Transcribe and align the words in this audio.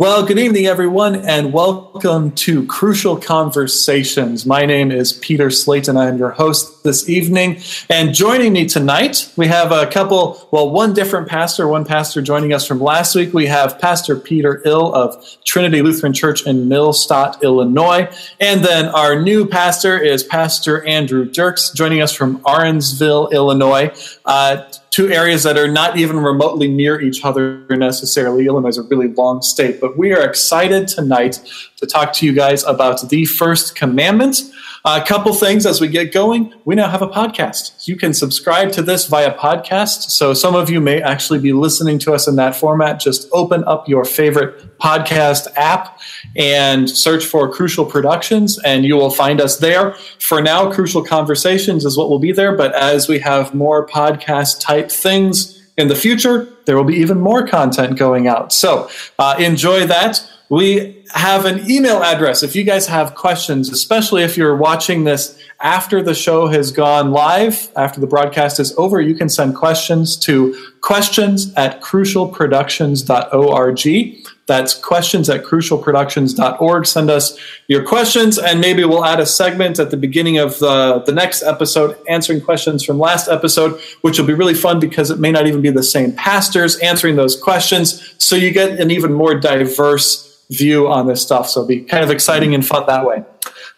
Well, 0.00 0.24
good 0.24 0.38
evening, 0.38 0.64
everyone, 0.64 1.14
and 1.14 1.52
welcome 1.52 2.32
to 2.36 2.64
Crucial 2.64 3.18
Conversations. 3.18 4.46
My 4.46 4.64
name 4.64 4.90
is 4.90 5.12
Peter 5.12 5.50
Slayton. 5.50 5.98
I 5.98 6.06
am 6.06 6.16
your 6.16 6.30
host 6.30 6.82
this 6.82 7.06
evening. 7.06 7.60
And 7.90 8.14
joining 8.14 8.54
me 8.54 8.64
tonight, 8.64 9.30
we 9.36 9.46
have 9.48 9.72
a 9.72 9.86
couple, 9.88 10.48
well, 10.52 10.70
one 10.70 10.94
different 10.94 11.28
pastor, 11.28 11.68
one 11.68 11.84
pastor 11.84 12.22
joining 12.22 12.54
us 12.54 12.66
from 12.66 12.80
last 12.80 13.14
week. 13.14 13.34
We 13.34 13.44
have 13.48 13.78
Pastor 13.78 14.16
Peter 14.16 14.62
Ill 14.64 14.94
of 14.94 15.22
Trinity 15.44 15.82
Lutheran 15.82 16.14
Church 16.14 16.46
in 16.46 16.66
Millstadt, 16.66 17.42
Illinois. 17.42 18.10
And 18.40 18.64
then 18.64 18.86
our 18.86 19.20
new 19.20 19.46
pastor 19.46 19.98
is 19.98 20.24
Pastor 20.24 20.82
Andrew 20.86 21.26
Dirks, 21.26 21.72
joining 21.72 22.00
us 22.00 22.14
from 22.14 22.38
Arenzville, 22.44 23.32
Illinois. 23.32 23.92
Uh, 24.24 24.62
two 24.90 25.10
areas 25.12 25.44
that 25.44 25.56
are 25.56 25.68
not 25.68 25.96
even 25.96 26.18
remotely 26.18 26.68
near 26.68 27.00
each 27.00 27.24
other 27.24 27.64
necessarily. 27.70 28.46
Illinois 28.46 28.68
is 28.68 28.78
a 28.78 28.82
really 28.82 29.08
long 29.08 29.40
state, 29.40 29.80
but 29.80 29.96
we 29.96 30.12
are 30.12 30.22
excited 30.22 30.88
tonight 30.88 31.40
to 31.76 31.86
talk 31.86 32.12
to 32.14 32.26
you 32.26 32.32
guys 32.32 32.64
about 32.64 33.08
the 33.08 33.24
first 33.24 33.76
commandment. 33.76 34.42
A 34.82 35.04
couple 35.04 35.34
things 35.34 35.66
as 35.66 35.78
we 35.78 35.88
get 35.88 36.10
going. 36.10 36.54
We 36.64 36.74
now 36.74 36.88
have 36.88 37.02
a 37.02 37.06
podcast. 37.06 37.86
You 37.86 37.96
can 37.96 38.14
subscribe 38.14 38.72
to 38.72 38.82
this 38.82 39.06
via 39.06 39.34
podcast. 39.34 40.10
So 40.10 40.32
some 40.32 40.54
of 40.54 40.70
you 40.70 40.80
may 40.80 41.02
actually 41.02 41.38
be 41.38 41.52
listening 41.52 41.98
to 42.00 42.14
us 42.14 42.26
in 42.26 42.36
that 42.36 42.56
format. 42.56 42.98
Just 42.98 43.28
open 43.32 43.62
up 43.64 43.90
your 43.90 44.06
favorite 44.06 44.78
podcast 44.78 45.48
app 45.54 46.00
and 46.34 46.88
search 46.88 47.26
for 47.26 47.52
Crucial 47.52 47.84
Productions, 47.84 48.58
and 48.60 48.86
you 48.86 48.96
will 48.96 49.10
find 49.10 49.38
us 49.38 49.58
there. 49.58 49.92
For 50.18 50.40
now, 50.40 50.72
Crucial 50.72 51.04
Conversations 51.04 51.84
is 51.84 51.98
what 51.98 52.08
will 52.08 52.18
be 52.18 52.32
there. 52.32 52.56
But 52.56 52.74
as 52.74 53.06
we 53.06 53.18
have 53.18 53.52
more 53.54 53.86
podcast 53.86 54.60
type 54.60 54.90
things 54.90 55.60
in 55.76 55.88
the 55.88 55.94
future, 55.94 56.48
there 56.64 56.76
will 56.76 56.84
be 56.84 56.96
even 56.96 57.20
more 57.20 57.46
content 57.46 57.98
going 57.98 58.28
out. 58.28 58.50
So 58.50 58.88
uh, 59.18 59.36
enjoy 59.38 59.86
that. 59.86 60.26
We 60.50 61.04
have 61.10 61.44
an 61.44 61.70
email 61.70 62.02
address 62.02 62.42
if 62.42 62.56
you 62.56 62.64
guys 62.64 62.88
have 62.88 63.14
questions, 63.14 63.70
especially 63.70 64.24
if 64.24 64.36
you're 64.36 64.56
watching 64.56 65.04
this 65.04 65.38
after 65.60 66.02
the 66.02 66.14
show 66.14 66.48
has 66.48 66.72
gone 66.72 67.12
live, 67.12 67.70
after 67.76 68.00
the 68.00 68.08
broadcast 68.08 68.58
is 68.58 68.76
over, 68.76 69.00
you 69.00 69.14
can 69.14 69.28
send 69.28 69.54
questions 69.54 70.16
to 70.16 70.56
questions 70.80 71.54
at 71.54 71.80
crucialproductions.org. 71.82 74.26
That's 74.46 74.74
questions 74.74 75.30
at 75.30 75.44
crucialproductions.org. 75.44 76.86
Send 76.86 77.10
us 77.10 77.38
your 77.68 77.84
questions, 77.84 78.36
and 78.36 78.60
maybe 78.60 78.84
we'll 78.84 79.04
add 79.04 79.20
a 79.20 79.26
segment 79.26 79.78
at 79.78 79.92
the 79.92 79.96
beginning 79.96 80.38
of 80.38 80.58
the, 80.58 81.04
the 81.06 81.12
next 81.12 81.44
episode 81.44 81.96
answering 82.08 82.40
questions 82.40 82.82
from 82.82 82.98
last 82.98 83.28
episode, 83.28 83.80
which 84.00 84.18
will 84.18 84.26
be 84.26 84.34
really 84.34 84.54
fun 84.54 84.80
because 84.80 85.10
it 85.10 85.20
may 85.20 85.30
not 85.30 85.46
even 85.46 85.62
be 85.62 85.70
the 85.70 85.84
same 85.84 86.10
pastors 86.12 86.76
answering 86.78 87.14
those 87.14 87.40
questions. 87.40 88.12
So 88.18 88.34
you 88.34 88.50
get 88.50 88.80
an 88.80 88.90
even 88.90 89.12
more 89.12 89.36
diverse 89.36 90.29
view 90.50 90.88
on 90.88 91.06
this 91.06 91.22
stuff. 91.22 91.48
So 91.48 91.60
it'll 91.60 91.68
be 91.68 91.80
kind 91.80 92.04
of 92.04 92.10
exciting 92.10 92.54
and 92.54 92.66
fun 92.66 92.84
that 92.86 93.06
way. 93.06 93.24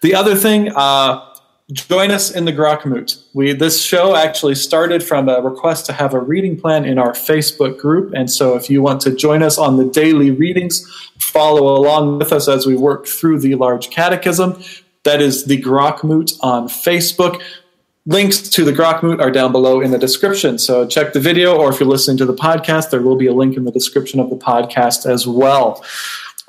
The 0.01 0.15
other 0.15 0.35
thing, 0.35 0.73
uh, 0.75 1.29
join 1.73 2.11
us 2.11 2.31
in 2.31 2.45
the 2.45 2.53
Grokmut. 2.53 3.23
We 3.35 3.53
this 3.53 3.83
show 3.83 4.17
actually 4.17 4.55
started 4.57 5.03
from 5.03 5.29
a 5.29 5.41
request 5.41 5.87
to 5.87 5.93
have 5.93 6.15
a 6.15 6.21
reading 6.21 6.61
plan 6.61 6.85
in 6.85 6.99
our 6.99 7.13
Facebook 7.13 7.79
group, 7.79 8.13
and 8.15 8.31
so 8.31 8.57
if 8.57 8.69
you 8.69 8.83
want 8.83 9.01
to 9.03 9.15
join 9.15 9.43
us 9.43 9.59
on 9.59 9.77
the 9.77 9.85
daily 9.85 10.31
readings, 10.31 10.87
follow 11.19 11.77
along 11.77 12.19
with 12.19 12.33
us 12.33 12.49
as 12.49 12.67
we 12.67 12.77
work 12.77 13.07
through 13.07 13.41
the 13.41 13.55
large 13.55 13.91
catechism. 13.91 14.63
That 15.05 15.21
is 15.21 15.47
the 15.47 15.61
Grokmut 15.61 16.39
on 16.43 16.69
Facebook. 16.69 17.43
Links 18.05 18.49
to 18.51 18.65
the 18.65 18.73
Grokmut 18.73 19.21
are 19.21 19.31
down 19.31 19.53
below 19.53 19.81
in 19.81 19.93
the 19.93 19.99
description. 19.99 20.59
So 20.59 20.87
check 20.87 21.13
the 21.13 21.21
video, 21.21 21.57
or 21.57 21.71
if 21.71 21.79
you're 21.79 21.89
listening 21.89 22.17
to 22.19 22.27
the 22.27 22.35
podcast, 22.35 22.91
there 22.91 23.01
will 23.01 23.17
be 23.17 23.29
a 23.29 23.33
link 23.33 23.57
in 23.57 23.65
the 23.65 23.71
description 23.71 24.19
of 24.19 24.29
the 24.29 24.37
podcast 24.37 25.07
as 25.09 25.27
well. 25.27 25.85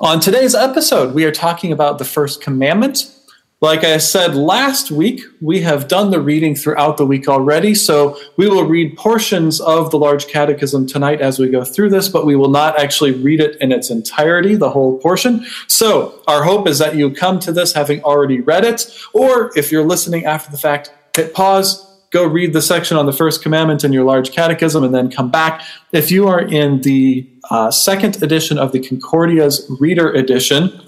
On 0.04 0.20
today's 0.20 0.54
episode, 0.54 1.14
we 1.14 1.24
are 1.24 1.32
talking 1.32 1.72
about 1.72 1.96
the 1.96 2.04
first 2.04 2.42
commandment. 2.42 3.10
Like 3.62 3.84
I 3.84 3.96
said 3.96 4.34
last 4.34 4.90
week, 4.90 5.22
we 5.40 5.62
have 5.62 5.88
done 5.88 6.10
the 6.10 6.20
reading 6.20 6.54
throughout 6.54 6.98
the 6.98 7.06
week 7.06 7.26
already, 7.26 7.74
so 7.74 8.18
we 8.36 8.46
will 8.46 8.66
read 8.66 8.98
portions 8.98 9.62
of 9.62 9.90
the 9.90 9.96
Large 9.96 10.26
Catechism 10.26 10.86
tonight 10.86 11.22
as 11.22 11.38
we 11.38 11.48
go 11.48 11.64
through 11.64 11.88
this, 11.88 12.10
but 12.10 12.26
we 12.26 12.36
will 12.36 12.50
not 12.50 12.78
actually 12.78 13.12
read 13.12 13.40
it 13.40 13.56
in 13.62 13.72
its 13.72 13.88
entirety, 13.88 14.56
the 14.56 14.68
whole 14.68 14.98
portion. 14.98 15.46
So, 15.68 16.20
our 16.26 16.44
hope 16.44 16.68
is 16.68 16.78
that 16.80 16.96
you 16.96 17.10
come 17.10 17.38
to 17.38 17.50
this 17.50 17.72
having 17.72 18.04
already 18.04 18.42
read 18.42 18.66
it, 18.66 18.94
or 19.14 19.56
if 19.56 19.72
you're 19.72 19.86
listening 19.86 20.26
after 20.26 20.50
the 20.50 20.58
fact, 20.58 20.92
hit 21.16 21.32
pause, 21.32 21.83
go 22.14 22.24
read 22.24 22.52
the 22.52 22.62
section 22.62 22.96
on 22.96 23.06
the 23.06 23.12
first 23.12 23.42
commandment 23.42 23.82
in 23.82 23.92
your 23.92 24.04
large 24.04 24.30
catechism 24.30 24.84
and 24.84 24.94
then 24.94 25.10
come 25.10 25.32
back. 25.32 25.62
If 25.90 26.12
you 26.12 26.28
are 26.28 26.40
in 26.40 26.82
the 26.82 27.28
uh, 27.50 27.72
second 27.72 28.22
edition 28.22 28.56
of 28.56 28.70
the 28.70 28.78
Concordia's 28.78 29.66
Reader 29.80 30.12
Edition, 30.12 30.80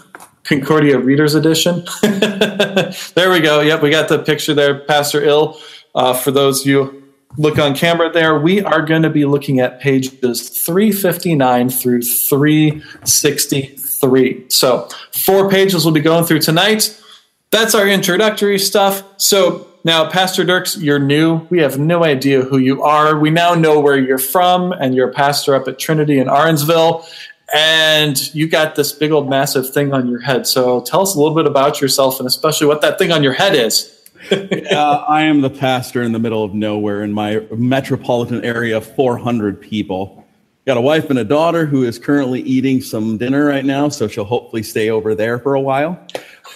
Concordia 0.44 1.00
Readers 1.00 1.34
Edition, 1.34 1.84
there 2.02 3.32
we 3.32 3.40
go. 3.40 3.60
Yep, 3.60 3.82
we 3.82 3.90
got 3.90 4.08
the 4.08 4.20
picture 4.20 4.54
there, 4.54 4.78
Pastor 4.78 5.24
Ill. 5.24 5.58
Uh, 5.96 6.14
for 6.14 6.30
those 6.30 6.60
of 6.60 6.68
you 6.68 7.02
look 7.36 7.58
on 7.58 7.74
camera 7.74 8.08
there, 8.08 8.38
we 8.38 8.62
are 8.62 8.82
going 8.82 9.02
to 9.02 9.10
be 9.10 9.24
looking 9.24 9.58
at 9.58 9.80
pages 9.80 10.48
359 10.64 11.70
through 11.70 12.02
363. 12.02 14.48
So, 14.48 14.88
four 15.12 15.50
pages 15.50 15.84
we'll 15.84 15.92
be 15.92 16.00
going 16.00 16.24
through 16.24 16.42
tonight. 16.42 17.02
That's 17.50 17.74
our 17.74 17.88
introductory 17.88 18.60
stuff. 18.60 19.02
So, 19.16 19.65
now, 19.86 20.10
Pastor 20.10 20.42
Dirks, 20.42 20.76
you're 20.76 20.98
new. 20.98 21.46
We 21.48 21.60
have 21.60 21.78
no 21.78 22.02
idea 22.02 22.42
who 22.42 22.58
you 22.58 22.82
are. 22.82 23.16
We 23.16 23.30
now 23.30 23.54
know 23.54 23.78
where 23.78 23.96
you're 23.96 24.18
from, 24.18 24.72
and 24.72 24.96
you're 24.96 25.10
a 25.10 25.12
pastor 25.12 25.54
up 25.54 25.68
at 25.68 25.78
Trinity 25.78 26.18
in 26.18 26.26
Arenzville. 26.26 27.06
And 27.54 28.34
you 28.34 28.48
got 28.48 28.74
this 28.74 28.90
big 28.90 29.12
old 29.12 29.30
massive 29.30 29.72
thing 29.72 29.94
on 29.94 30.10
your 30.10 30.18
head. 30.18 30.48
So 30.48 30.80
tell 30.80 31.02
us 31.02 31.14
a 31.14 31.18
little 31.20 31.36
bit 31.36 31.46
about 31.46 31.80
yourself 31.80 32.18
and 32.18 32.26
especially 32.26 32.66
what 32.66 32.80
that 32.80 32.98
thing 32.98 33.12
on 33.12 33.22
your 33.22 33.34
head 33.34 33.54
is. 33.54 34.10
uh, 34.32 35.04
I 35.06 35.22
am 35.22 35.40
the 35.40 35.50
pastor 35.50 36.02
in 36.02 36.10
the 36.10 36.18
middle 36.18 36.42
of 36.42 36.52
nowhere 36.52 37.04
in 37.04 37.12
my 37.12 37.46
metropolitan 37.56 38.44
area, 38.44 38.78
of 38.78 38.92
400 38.96 39.60
people. 39.60 40.26
Got 40.66 40.78
a 40.78 40.80
wife 40.80 41.10
and 41.10 41.18
a 41.20 41.24
daughter 41.24 41.64
who 41.64 41.84
is 41.84 41.96
currently 41.96 42.40
eating 42.40 42.80
some 42.80 43.18
dinner 43.18 43.46
right 43.46 43.64
now, 43.64 43.88
so 43.88 44.08
she'll 44.08 44.24
hopefully 44.24 44.64
stay 44.64 44.90
over 44.90 45.14
there 45.14 45.38
for 45.38 45.54
a 45.54 45.60
while. 45.60 46.04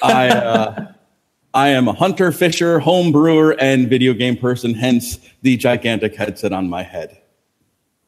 I, 0.03 0.31
uh, 0.31 0.93
I 1.53 1.69
am 1.69 1.89
a 1.89 1.93
hunter, 1.93 2.31
fisher, 2.33 2.79
home 2.79 3.13
brewer, 3.13 3.57
and 3.61 3.89
video 3.89 4.15
game 4.15 4.37
person, 4.37 4.75
hence 4.75 5.19
the 5.43 5.57
gigantic 5.57 6.15
headset 6.15 6.53
on 6.53 6.69
my 6.69 6.83
head. 6.83 7.21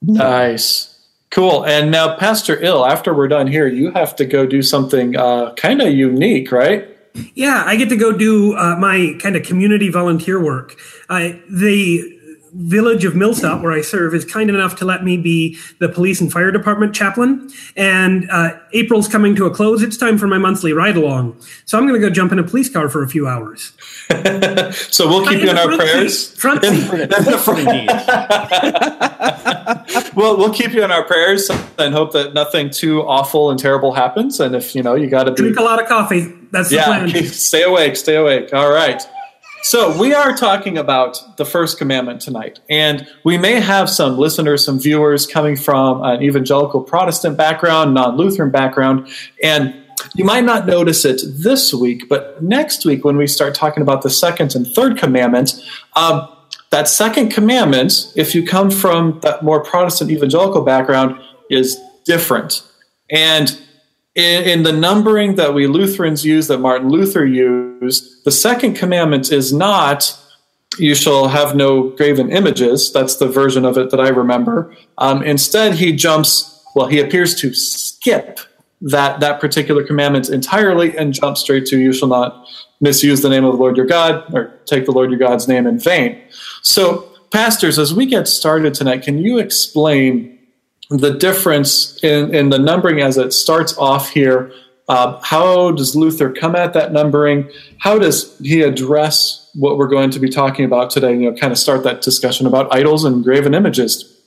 Nice. 0.01 0.89
Cool. 1.31 1.65
And 1.65 1.91
now, 1.91 2.17
Pastor 2.17 2.61
Ill, 2.63 2.85
after 2.85 3.15
we're 3.15 3.29
done 3.29 3.47
here, 3.47 3.67
you 3.67 3.91
have 3.93 4.15
to 4.17 4.25
go 4.25 4.47
do 4.47 4.63
something 4.63 5.17
uh, 5.17 5.55
kind 5.55 5.81
of 5.81 5.93
unique, 5.93 6.53
right? 6.53 6.89
Yeah, 7.35 7.63
I 7.67 7.77
get 7.77 7.89
to 7.89 7.97
go 7.97 8.13
do 8.13 8.55
uh, 8.55 8.77
my 8.77 9.17
kind 9.21 9.37
of 9.37 9.43
community 9.43 9.89
volunteer 9.91 10.43
work. 10.43 10.79
Uh, 11.09 11.31
the 11.51 12.12
village 12.55 13.05
of 13.05 13.15
Millstadt, 13.15 13.63
where 13.63 13.73
I 13.73 13.81
serve, 13.81 14.15
is 14.15 14.25
kind 14.25 14.51
enough 14.51 14.77
to 14.77 14.85
let 14.85 15.05
me 15.05 15.17
be 15.17 15.59
the 15.79 15.89
police 15.89 16.21
and 16.21 16.33
fire 16.33 16.51
department 16.51 16.95
chaplain. 16.95 17.51
And 17.77 18.31
uh, 18.31 18.59
April's 18.73 19.09
coming 19.09 19.35
to 19.37 19.47
a 19.47 19.51
close. 19.51 19.83
It's 19.83 19.97
time 19.97 20.19
for 20.19 20.27
my 20.27 20.39
monthly 20.39 20.73
ride 20.73 20.97
along. 20.97 21.41
So 21.65 21.79
I'm 21.79 21.87
going 21.87 22.01
to 22.01 22.07
go 22.07 22.13
jump 22.13 22.33
in 22.33 22.39
a 22.39 22.45
police 22.45 22.69
car 22.69 22.89
for 22.89 23.03
a 23.03 23.09
few 23.09 23.27
hours. 23.27 23.73
so 24.91 25.09
we'll 25.09 25.27
keep 25.27 25.39
in 25.39 25.45
you 25.45 25.51
in 25.51 25.59
our 25.59 25.77
prayers. 25.77 26.29
Seat. 26.29 26.39
Front 26.39 26.65
seat. 26.65 26.91
well, 30.15 30.37
we'll 30.37 30.53
keep 30.53 30.73
you 30.73 30.85
in 30.85 30.91
our 30.91 31.05
prayers 31.05 31.51
and 31.79 31.95
hope 31.95 32.13
that 32.13 32.35
nothing 32.35 32.71
too 32.71 33.03
awful 33.03 33.51
and 33.51 33.59
terrible 33.59 33.93
happens. 33.93 34.41
And 34.41 34.55
if 34.55 34.75
you 34.75 34.83
know, 34.83 34.95
you 34.95 35.09
got 35.09 35.25
to 35.25 35.33
drink 35.33 35.59
a 35.59 35.63
lot 35.63 35.81
of 35.81 35.89
coffee. 35.89 36.33
That's 36.51 36.69
the 36.69 36.77
yeah, 36.77 36.85
plan. 36.85 37.09
Stay 37.27 37.63
awake. 37.63 37.97
Stay 37.97 38.17
awake. 38.17 38.53
All 38.53 38.71
right. 38.71 39.03
So, 39.65 39.97
we 39.97 40.13
are 40.13 40.37
talking 40.37 40.77
about 40.77 41.37
the 41.37 41.45
first 41.45 41.79
commandment 41.79 42.21
tonight, 42.21 42.59
and 42.69 43.07
we 43.23 43.39
may 43.39 43.61
have 43.61 43.89
some 43.89 44.19
listeners, 44.19 44.65
some 44.65 44.81
viewers 44.81 45.25
coming 45.25 45.55
from 45.55 46.03
an 46.03 46.21
evangelical 46.21 46.81
Protestant 46.81 47.37
background, 47.37 47.95
non 47.95 48.17
Lutheran 48.17 48.51
background, 48.51 49.09
and 49.41 49.73
you 50.15 50.25
might 50.25 50.43
not 50.43 50.67
notice 50.67 51.05
it 51.05 51.23
this 51.25 51.73
week, 51.73 52.09
but 52.09 52.43
next 52.43 52.85
week 52.85 53.05
when 53.05 53.17
we 53.17 53.29
start 53.29 53.55
talking 53.55 53.83
about 53.83 54.03
the 54.03 54.11
second 54.11 54.57
and 54.57 54.67
third 54.67 54.99
commandment, 54.99 55.55
um, 55.95 56.29
that 56.71 56.89
second 56.89 57.31
commandment, 57.31 58.13
if 58.17 58.35
you 58.35 58.45
come 58.45 58.69
from 58.69 59.21
that 59.21 59.45
more 59.45 59.63
Protestant 59.63 60.11
evangelical 60.11 60.63
background, 60.63 61.21
is 61.51 61.81
different. 62.05 62.63
And 63.11 63.57
in, 64.15 64.45
in, 64.45 64.63
the 64.63 64.73
numbering 64.73 65.37
that 65.37 65.55
we 65.55 65.67
Lutherans 65.67 66.25
use, 66.25 66.47
that 66.49 66.59
Martin 66.59 66.91
Luther 66.91 67.25
used, 67.25 68.25
the 68.25 68.31
second 68.31 68.75
commandment 68.75 69.33
is 69.33 69.53
not 69.53 70.19
"You 70.79 70.95
shall 70.95 71.29
have 71.29 71.57
no 71.57 71.91
graven 71.91 72.31
images." 72.31 72.93
That's 72.93 73.17
the 73.17 73.29
version 73.29 73.65
of 73.65 73.79
it 73.79 73.91
that 73.91 74.01
I 74.01 74.09
remember. 74.09 74.75
Um, 74.99 75.23
instead, 75.23 75.75
he 75.75 75.93
jumps. 75.93 76.63
Well, 76.75 76.87
he 76.87 77.01
appears 77.01 77.35
to 77.37 77.55
skip 77.55 78.41
that 78.83 79.21
that 79.21 79.41
particular 79.41 79.83
commandment 79.85 80.29
entirely 80.29 80.97
and 80.97 81.15
jump 81.15 81.39
straight 81.39 81.65
to 81.67 81.79
"You 81.79 81.93
shall 81.93 82.09
not 82.09 82.47
misuse 82.81 83.23
the 83.23 83.31
name 83.31 83.45
of 83.45 83.53
the 83.53 83.59
Lord 83.59 83.77
your 83.77 83.87
God 83.87 84.35
or 84.35 84.59
take 84.67 84.85
the 84.85 84.93
Lord 84.93 85.11
your 85.11 85.19
God's 85.19 85.49
name 85.49 85.67
in 85.67 85.79
vain." 85.79 86.21
So, 86.61 87.09
pastors, 87.31 87.79
as 87.79 87.95
we 87.95 88.05
get 88.05 88.29
started 88.29 88.75
tonight, 88.75 89.03
can 89.03 89.19
you 89.19 89.39
explain 89.39 90.39
the 90.99 91.15
difference 91.15 92.03
in, 92.03 92.35
in 92.35 92.51
the 92.51 92.59
numbering 92.59 93.01
as 93.01 93.17
it 93.17 93.33
starts 93.33 93.77
off 93.79 94.11
here. 94.11 94.53
Uh, 94.89 95.19
how 95.23 95.71
does 95.73 95.97
Luther 95.97 96.31
come 96.33 96.55
at 96.55 96.73
that 96.75 96.93
numbering? 96.93 97.51
How 97.79 97.99
does 97.99 98.37
he 98.41 98.63
address 98.63 99.51
what 99.55 99.79
we're 99.79 99.89
going 99.89 100.11
to 100.11 100.19
be 100.19 100.29
talking 100.29 100.65
about 100.65 100.91
today? 100.91 101.13
You 101.13 101.31
know, 101.31 101.37
kind 101.37 101.53
of 101.53 101.59
start 101.59 101.83
that 101.85 102.03
discussion 102.03 102.47
about 102.47 102.75
idols 102.75 103.05
and 103.05 103.25
graven 103.25 103.55
images. 103.55 104.21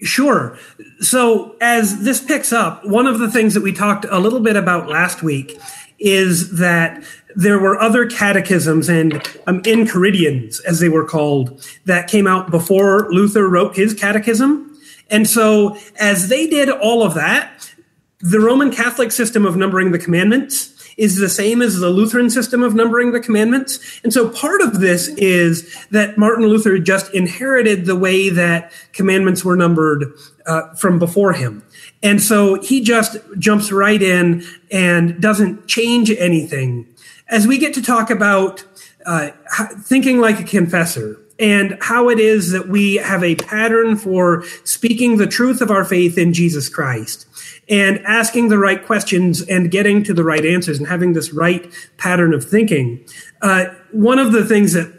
Sure. 0.00 0.58
So, 1.00 1.54
as 1.60 2.02
this 2.02 2.20
picks 2.20 2.52
up, 2.52 2.84
one 2.84 3.06
of 3.06 3.20
the 3.20 3.30
things 3.30 3.54
that 3.54 3.62
we 3.62 3.72
talked 3.72 4.04
a 4.10 4.18
little 4.18 4.40
bit 4.40 4.56
about 4.56 4.88
last 4.88 5.22
week 5.22 5.58
is 6.00 6.58
that 6.58 7.04
there 7.36 7.58
were 7.60 7.78
other 7.80 8.06
catechisms 8.06 8.88
and 8.88 9.14
um, 9.46 9.62
enchiridions, 9.62 10.62
as 10.64 10.80
they 10.80 10.88
were 10.88 11.06
called, 11.06 11.64
that 11.84 12.08
came 12.08 12.26
out 12.26 12.50
before 12.50 13.08
Luther 13.12 13.48
wrote 13.48 13.76
his 13.76 13.94
catechism. 13.94 14.71
And 15.10 15.28
so, 15.28 15.76
as 15.96 16.28
they 16.28 16.46
did 16.46 16.70
all 16.70 17.02
of 17.02 17.14
that, 17.14 17.72
the 18.20 18.40
Roman 18.40 18.70
Catholic 18.70 19.12
system 19.12 19.44
of 19.44 19.56
numbering 19.56 19.92
the 19.92 19.98
commandments 19.98 20.72
is 20.96 21.16
the 21.16 21.28
same 21.28 21.62
as 21.62 21.78
the 21.78 21.90
Lutheran 21.90 22.30
system 22.30 22.62
of 22.62 22.74
numbering 22.74 23.12
the 23.12 23.20
commandments. 23.20 24.00
And 24.04 24.12
so 24.12 24.28
part 24.28 24.60
of 24.60 24.80
this 24.80 25.08
is 25.08 25.74
that 25.90 26.18
Martin 26.18 26.46
Luther 26.46 26.78
just 26.78 27.12
inherited 27.14 27.86
the 27.86 27.96
way 27.96 28.28
that 28.28 28.72
commandments 28.92 29.44
were 29.44 29.56
numbered 29.56 30.12
uh, 30.46 30.74
from 30.74 30.98
before 30.98 31.32
him. 31.32 31.64
And 32.02 32.20
so 32.20 32.60
he 32.60 32.82
just 32.82 33.16
jumps 33.38 33.72
right 33.72 34.02
in 34.02 34.44
and 34.70 35.20
doesn't 35.20 35.66
change 35.66 36.10
anything. 36.10 36.86
As 37.28 37.46
we 37.46 37.58
get 37.58 37.74
to 37.74 37.82
talk 37.82 38.10
about 38.10 38.64
uh, 39.06 39.30
thinking 39.80 40.20
like 40.20 40.40
a 40.40 40.44
confessor, 40.44 41.18
and 41.42 41.76
how 41.80 42.08
it 42.08 42.20
is 42.20 42.52
that 42.52 42.68
we 42.68 42.94
have 42.94 43.24
a 43.24 43.34
pattern 43.34 43.96
for 43.96 44.44
speaking 44.62 45.16
the 45.16 45.26
truth 45.26 45.60
of 45.60 45.72
our 45.72 45.84
faith 45.84 46.16
in 46.16 46.32
Jesus 46.32 46.68
Christ 46.68 47.26
and 47.68 47.98
asking 48.06 48.48
the 48.48 48.58
right 48.58 48.86
questions 48.86 49.42
and 49.42 49.70
getting 49.70 50.04
to 50.04 50.14
the 50.14 50.22
right 50.22 50.46
answers 50.46 50.78
and 50.78 50.86
having 50.86 51.14
this 51.14 51.32
right 51.32 51.70
pattern 51.98 52.32
of 52.32 52.44
thinking. 52.44 53.04
Uh, 53.42 53.66
one 53.90 54.20
of 54.20 54.30
the 54.30 54.44
things 54.44 54.72
that 54.74 54.92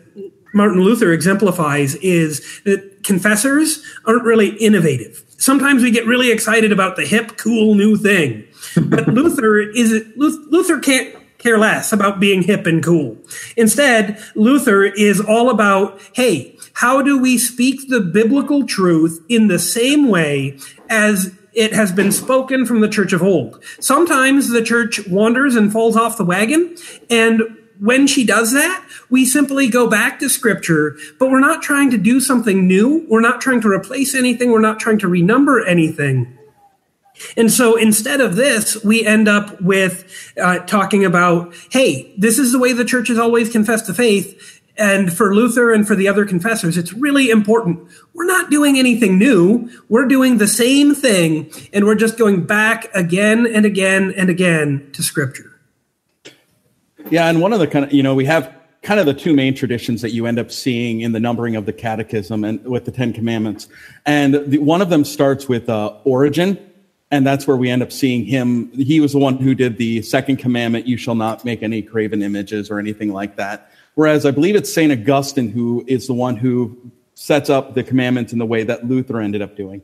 Martin 0.54 0.82
Luther 0.82 1.14
exemplifies 1.14 1.96
is 1.96 2.62
that 2.66 3.04
confessors 3.04 3.82
aren't 4.06 4.24
really 4.24 4.50
innovative. 4.58 5.24
Sometimes 5.38 5.82
we 5.82 5.92
get 5.92 6.06
really 6.06 6.30
excited 6.30 6.74
about 6.74 6.98
the 6.98 7.06
hip, 7.06 7.38
cool 7.38 7.74
new 7.76 7.96
thing, 7.96 8.46
but 8.76 9.08
Luther 9.14 9.60
is 9.60 10.06
Luther 10.16 10.80
can't 10.80 11.16
care 11.44 11.60
less 11.60 11.92
about 11.92 12.22
being 12.22 12.42
hip 12.42 12.66
and 12.66 12.82
cool. 12.84 13.18
Instead, 13.58 14.18
Luther 14.34 14.84
is 14.86 15.20
all 15.20 15.50
about, 15.50 16.00
hey, 16.14 16.58
how 16.74 17.02
do 17.02 17.20
we 17.20 17.38
speak 17.38 17.90
the 17.90 18.00
biblical 18.00 18.66
truth 18.66 19.24
in 19.28 19.48
the 19.50 19.60
same 19.60 20.08
way 20.08 20.58
as 20.90 21.38
it 21.54 21.74
has 21.74 21.92
been 21.92 22.12
spoken 22.12 22.66
from 22.66 22.80
the 22.80 22.88
church 22.88 23.12
of 23.12 23.22
old? 23.22 23.62
Sometimes 23.80 24.50
the 24.50 24.64
church 24.64 25.06
wanders 25.08 25.56
and 25.56 25.72
falls 25.72 25.98
off 25.98 26.18
the 26.18 26.26
wagon, 26.26 26.76
and 27.10 27.42
when 27.80 28.08
she 28.08 28.26
does 28.26 28.54
that, 28.54 28.88
we 29.10 29.26
simply 29.26 29.68
go 29.68 29.90
back 29.90 30.20
to 30.20 30.30
scripture, 30.30 30.96
but 31.20 31.30
we're 31.30 31.42
not 31.42 31.62
trying 31.62 31.92
to 31.92 31.98
do 31.98 32.22
something 32.22 32.66
new. 32.66 33.06
We're 33.10 33.20
not 33.20 33.42
trying 33.42 33.62
to 33.62 33.68
replace 33.68 34.16
anything. 34.16 34.52
We're 34.52 34.62
not 34.62 34.80
trying 34.80 35.00
to 35.00 35.08
renumber 35.08 35.68
anything. 35.68 36.38
And 37.38 37.52
so 37.52 37.76
instead 37.76 38.22
of 38.22 38.36
this, 38.36 38.84
we 38.84 39.06
end 39.06 39.28
up 39.28 39.62
with 39.62 40.34
uh, 40.42 40.60
talking 40.60 41.06
about, 41.06 41.54
hey, 41.72 42.14
this 42.18 42.40
is 42.40 42.52
the 42.52 42.60
way 42.60 42.74
the 42.74 42.86
church 42.86 43.08
has 43.08 43.20
always 43.20 43.52
confessed 43.52 43.88
the 43.88 43.94
faith. 43.94 44.62
And 44.76 45.14
for 45.14 45.36
Luther 45.36 45.72
and 45.72 45.88
for 45.88 45.96
the 45.96 46.08
other 46.08 46.26
confessors, 46.26 46.78
it's 46.78 46.94
really 46.94 47.30
important. 47.30 47.88
We're 48.14 48.26
not 48.26 48.50
doing 48.50 48.80
anything 48.80 49.20
new. 49.20 49.70
We're 49.88 50.08
doing 50.08 50.40
the 50.40 50.48
same 50.48 50.96
thing, 50.96 51.52
and 51.72 51.86
we're 51.86 51.94
just 51.94 52.18
going 52.18 52.46
back 52.46 52.88
again 52.96 53.46
and 53.46 53.66
again 53.66 54.14
and 54.18 54.32
again 54.32 54.90
to 54.94 55.04
Scripture. 55.04 55.60
Yeah, 57.12 57.28
and 57.30 57.40
one 57.40 57.54
of 57.54 57.60
the 57.60 57.68
kind 57.68 57.86
of, 57.86 57.94
you 57.94 58.02
know, 58.02 58.16
we 58.16 58.26
have 58.26 58.52
kind 58.82 59.00
of 59.00 59.06
the 59.06 59.14
two 59.14 59.36
main 59.36 59.54
traditions 59.54 60.02
that 60.02 60.12
you 60.12 60.26
end 60.26 60.40
up 60.40 60.52
seeing 60.52 61.02
in 61.02 61.12
the 61.12 61.20
numbering 61.20 61.56
of 61.56 61.68
the 61.68 61.74
catechism 61.74 62.44
and 62.44 62.64
with 62.66 62.86
the 62.86 62.92
Ten 62.92 63.14
Commandments. 63.14 63.68
And 64.08 64.34
the, 64.34 64.58
one 64.58 64.82
of 64.82 64.90
them 64.90 65.06
starts 65.06 65.48
with 65.48 65.70
uh, 65.70 65.98
Origen, 66.04 66.58
and 67.14 67.28
that's 67.28 67.46
where 67.46 67.56
we 67.56 67.70
end 67.70 67.84
up 67.84 67.92
seeing 67.92 68.26
him. 68.26 68.72
He 68.72 69.00
was 69.00 69.12
the 69.12 69.20
one 69.20 69.38
who 69.38 69.54
did 69.54 69.78
the 69.78 70.02
second 70.02 70.38
commandment, 70.38 70.88
you 70.88 70.98
shall 70.98 71.14
not 71.14 71.46
make 71.46 71.62
any 71.62 71.80
graven 71.80 72.24
images 72.24 72.72
or 72.72 72.80
anything 72.80 73.14
like 73.14 73.36
that. 73.36 73.70
Whereas 73.94 74.26
I 74.26 74.32
believe 74.32 74.56
it's 74.56 74.74
St. 74.74 74.92
Augustine 74.92 75.50
who 75.50 75.86
is 75.88 76.08
the 76.08 76.16
one 76.16 76.36
who 76.36 76.76
sets 77.14 77.52
up 77.52 77.76
the 77.76 77.84
commandments 77.84 78.34
in 78.34 78.40
the 78.40 78.48
way 78.48 78.64
that 78.64 78.88
Luther 78.88 79.22
ended 79.22 79.44
up 79.44 79.56
doing. 79.56 79.84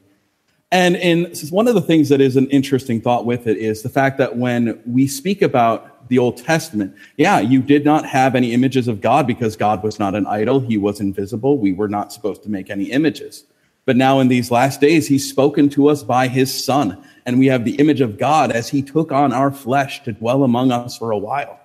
And 0.72 0.96
in 0.96 1.32
one 1.52 1.68
of 1.68 1.76
the 1.76 1.82
things 1.82 2.10
that 2.10 2.20
is 2.20 2.36
an 2.36 2.48
interesting 2.50 3.00
thought 3.00 3.28
with 3.28 3.46
it 3.46 3.58
is 3.58 3.84
the 3.84 3.90
fact 3.90 4.18
that 4.18 4.36
when 4.38 4.82
we 4.88 5.06
speak 5.06 5.44
about 5.44 6.10
the 6.10 6.18
Old 6.18 6.38
Testament, 6.38 6.96
yeah, 7.18 7.40
you 7.40 7.62
did 7.62 7.86
not 7.86 8.08
have 8.08 8.34
any 8.34 8.54
images 8.54 8.88
of 8.88 9.02
God 9.02 9.28
because 9.28 9.56
God 9.56 9.84
was 9.84 10.00
not 10.00 10.16
an 10.16 10.26
idol. 10.26 10.62
He 10.62 10.80
was 10.80 11.00
invisible. 11.00 11.60
We 11.60 11.74
were 11.74 11.90
not 11.90 12.12
supposed 12.12 12.42
to 12.42 12.50
make 12.50 12.72
any 12.72 12.86
images. 12.86 13.44
But 13.86 13.98
now 13.98 14.20
in 14.20 14.30
these 14.30 14.50
last 14.50 14.82
days, 14.82 15.08
he's 15.08 15.30
spoken 15.30 15.70
to 15.70 15.90
us 15.90 16.02
by 16.02 16.28
his 16.28 16.66
son 16.66 17.04
and 17.30 17.38
we 17.38 17.46
have 17.46 17.64
the 17.64 17.76
image 17.76 18.02
of 18.02 18.18
God 18.18 18.52
as 18.52 18.70
he 18.70 18.82
took 18.82 19.12
on 19.12 19.32
our 19.32 19.52
flesh 19.52 20.04
to 20.04 20.12
dwell 20.12 20.44
among 20.44 20.72
us 20.72 20.98
for 20.98 21.12
a 21.12 21.18
while. 21.18 21.60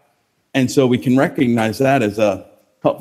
And 0.53 0.71
so 0.71 0.87
we 0.87 0.99
can 0.99 1.17
recognize 1.17 1.79
that 1.79 2.03
as 2.03 2.19
a, 2.19 2.47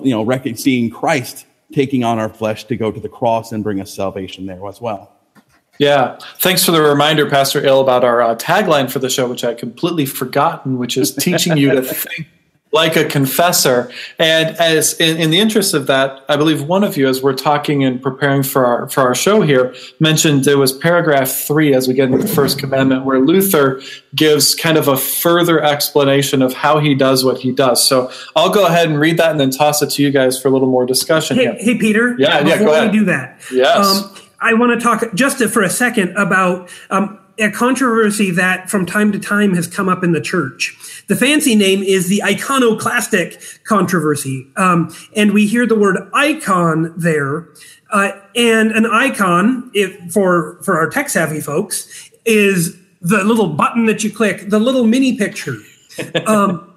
you 0.01 0.11
know, 0.11 0.55
seeing 0.55 0.89
Christ 0.89 1.45
taking 1.73 2.05
on 2.05 2.19
our 2.19 2.29
flesh 2.29 2.63
to 2.65 2.77
go 2.77 2.89
to 2.89 3.01
the 3.01 3.09
cross 3.09 3.51
and 3.51 3.65
bring 3.65 3.81
us 3.81 3.93
salvation 3.93 4.45
there 4.45 4.65
as 4.65 4.79
well. 4.79 5.11
Yeah. 5.77 6.17
Thanks 6.39 6.63
for 6.63 6.71
the 6.71 6.81
reminder, 6.81 7.29
Pastor 7.29 7.61
Ill, 7.65 7.81
about 7.81 8.05
our 8.05 8.21
uh, 8.21 8.35
tagline 8.37 8.89
for 8.89 8.99
the 8.99 9.09
show, 9.09 9.27
which 9.27 9.43
I 9.43 9.53
completely 9.55 10.05
forgotten, 10.05 10.77
which 10.77 10.95
is 10.95 11.13
teaching 11.15 11.57
you 11.57 11.71
to 11.71 11.81
think 11.81 12.27
like 12.73 12.95
a 12.95 13.05
confessor. 13.05 13.91
And 14.17 14.57
as 14.57 14.99
in, 14.99 15.17
in, 15.17 15.29
the 15.29 15.39
interest 15.39 15.75
of 15.75 15.85
that, 15.87 16.25
I 16.27 16.35
believe 16.35 16.63
one 16.63 16.83
of 16.83 16.97
you, 16.97 17.07
as 17.07 17.21
we're 17.21 17.35
talking 17.35 17.83
and 17.83 18.01
preparing 18.01 18.41
for 18.41 18.65
our 18.65 18.89
for 18.89 19.01
our 19.01 19.13
show 19.13 19.41
here, 19.41 19.73
mentioned 19.99 20.47
it 20.47 20.55
was 20.55 20.73
paragraph 20.73 21.29
three 21.29 21.73
as 21.75 21.87
we 21.87 21.93
get 21.93 22.11
into 22.11 22.25
the 22.25 22.33
first 22.33 22.57
commandment, 22.57 23.05
where 23.05 23.19
Luther 23.19 23.79
gives 24.15 24.55
kind 24.55 24.77
of 24.77 24.87
a 24.87 24.97
further 24.97 25.61
explanation 25.63 26.41
of 26.41 26.53
how 26.53 26.79
he 26.79 26.95
does 26.95 27.23
what 27.23 27.37
he 27.37 27.51
does. 27.51 27.87
So 27.87 28.11
I'll 28.35 28.51
go 28.51 28.65
ahead 28.65 28.89
and 28.89 28.99
read 28.99 29.17
that 29.17 29.31
and 29.31 29.39
then 29.39 29.51
toss 29.51 29.81
it 29.83 29.91
to 29.91 30.03
you 30.03 30.09
guys 30.09 30.41
for 30.41 30.47
a 30.47 30.51
little 30.51 30.69
more 30.69 30.85
discussion. 30.85 31.37
Hey, 31.37 31.55
hey 31.59 31.77
Peter. 31.77 32.15
Yeah, 32.17 32.41
before 32.41 32.49
yeah. 32.49 32.63
Go 32.63 32.73
ahead. 32.73 32.91
we 32.91 32.99
do 32.99 33.05
that, 33.05 33.39
yes. 33.51 33.87
Um, 33.87 34.15
I 34.39 34.55
want 34.55 34.77
to 34.77 34.83
talk 34.83 35.13
just 35.13 35.41
for 35.45 35.61
a 35.61 35.69
second 35.69 36.17
about 36.17 36.69
um, 36.89 37.19
a 37.39 37.49
controversy 37.49 38.31
that 38.31 38.69
from 38.69 38.85
time 38.85 39.11
to 39.11 39.19
time 39.19 39.53
has 39.55 39.67
come 39.67 39.89
up 39.89 40.03
in 40.03 40.11
the 40.11 40.21
church. 40.21 40.77
The 41.07 41.15
fancy 41.15 41.55
name 41.55 41.81
is 41.81 42.07
the 42.07 42.23
iconoclastic 42.23 43.41
controversy. 43.63 44.47
Um, 44.55 44.95
and 45.15 45.33
we 45.33 45.47
hear 45.47 45.65
the 45.65 45.75
word 45.75 45.97
icon 46.13 46.93
there. 46.97 47.47
Uh, 47.91 48.11
and 48.35 48.71
an 48.71 48.85
icon, 48.85 49.69
if, 49.73 50.11
for, 50.11 50.61
for 50.63 50.77
our 50.77 50.89
tech 50.89 51.09
savvy 51.09 51.41
folks, 51.41 52.09
is 52.25 52.77
the 53.01 53.23
little 53.23 53.47
button 53.47 53.85
that 53.85 54.03
you 54.03 54.11
click, 54.11 54.49
the 54.49 54.59
little 54.59 54.85
mini 54.85 55.17
picture. 55.17 55.57
Um, 56.25 56.73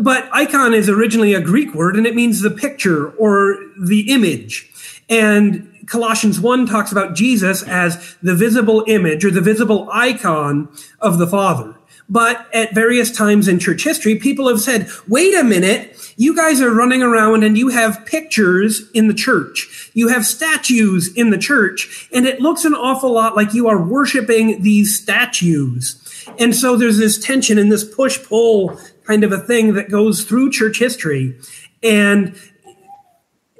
but 0.00 0.28
icon 0.32 0.74
is 0.74 0.88
originally 0.88 1.32
a 1.32 1.40
Greek 1.40 1.74
word 1.74 1.96
and 1.96 2.06
it 2.06 2.14
means 2.14 2.40
the 2.40 2.50
picture 2.50 3.10
or 3.12 3.56
the 3.80 4.10
image. 4.10 4.68
And 5.08 5.72
Colossians 5.86 6.38
1 6.38 6.66
talks 6.66 6.92
about 6.92 7.14
Jesus 7.14 7.62
as 7.62 8.16
the 8.22 8.34
visible 8.34 8.84
image 8.86 9.24
or 9.24 9.30
the 9.30 9.40
visible 9.40 9.88
icon 9.92 10.68
of 11.00 11.18
the 11.18 11.26
Father. 11.26 11.74
But 12.10 12.46
at 12.54 12.74
various 12.74 13.14
times 13.14 13.48
in 13.48 13.58
church 13.58 13.84
history, 13.84 14.16
people 14.16 14.48
have 14.48 14.60
said, 14.60 14.88
wait 15.06 15.34
a 15.34 15.44
minute, 15.44 16.14
you 16.16 16.34
guys 16.34 16.60
are 16.60 16.72
running 16.72 17.02
around 17.02 17.42
and 17.42 17.58
you 17.58 17.68
have 17.68 18.06
pictures 18.06 18.90
in 18.92 19.08
the 19.08 19.14
church. 19.14 19.90
You 19.92 20.08
have 20.08 20.24
statues 20.24 21.12
in 21.14 21.30
the 21.30 21.38
church, 21.38 22.08
and 22.12 22.26
it 22.26 22.40
looks 22.40 22.64
an 22.64 22.74
awful 22.74 23.12
lot 23.12 23.36
like 23.36 23.52
you 23.52 23.68
are 23.68 23.82
worshiping 23.82 24.62
these 24.62 24.98
statues. 24.98 26.02
And 26.38 26.54
so 26.56 26.76
there's 26.76 26.98
this 26.98 27.18
tension 27.18 27.58
and 27.58 27.70
this 27.70 27.84
push 27.84 28.22
pull 28.22 28.78
kind 29.04 29.22
of 29.22 29.32
a 29.32 29.38
thing 29.38 29.74
that 29.74 29.90
goes 29.90 30.24
through 30.24 30.50
church 30.50 30.78
history. 30.78 31.38
And 31.82 32.34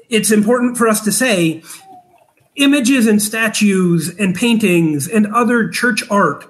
it's 0.09 0.31
important 0.31 0.77
for 0.77 0.89
us 0.89 1.01
to 1.03 1.13
say 1.13 1.63
images 2.57 3.07
and 3.07 3.23
statues 3.23 4.15
and 4.19 4.35
paintings 4.35 5.09
and 5.09 5.27
other 5.29 5.69
church 5.69 6.03
art. 6.11 6.45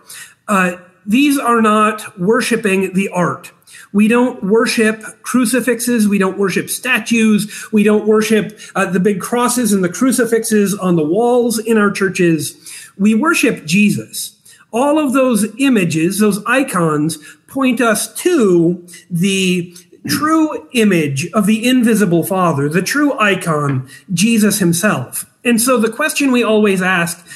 Uh, 0.47 0.77
these 1.07 1.38
are 1.38 1.62
not 1.62 2.19
worshiping 2.19 2.93
the 2.95 3.09
art. 3.11 3.53
We 3.93 4.09
don't 4.09 4.43
worship 4.43 5.03
crucifixes. 5.23 6.09
We 6.09 6.19
don't 6.19 6.38
worship 6.38 6.69
statues. 6.69 7.69
We 7.73 7.83
don't 7.83 8.07
worship 8.07 8.59
uh, 8.75 8.87
the 8.87 9.00
big 9.00 9.21
crosses 9.21 9.73
and 9.73 9.83
the 9.83 9.88
crucifixes 9.88 10.75
on 10.75 10.97
the 10.97 11.05
walls 11.05 11.59
in 11.59 11.79
our 11.79 11.91
churches. 11.91 12.57
We 12.99 13.15
worship 13.15 13.65
Jesus. 13.65 14.35
All 14.71 14.99
of 14.99 15.15
those 15.15 15.47
images, 15.59 16.19
those 16.19 16.45
icons, 16.45 17.19
point 17.47 17.81
us 17.81 18.12
to 18.15 18.87
the 19.11 19.75
true 20.09 20.69
image 20.73 21.31
of 21.33 21.47
the 21.47 21.67
invisible 21.67 22.25
Father, 22.25 22.69
the 22.69 22.83
true 22.83 23.19
icon, 23.19 23.88
Jesus 24.12 24.59
himself. 24.59 25.27
And 25.45 25.61
so 25.61 25.79
the 25.79 25.91
question 25.91 26.33
we 26.33 26.43
always 26.43 26.83
ask 26.83 27.27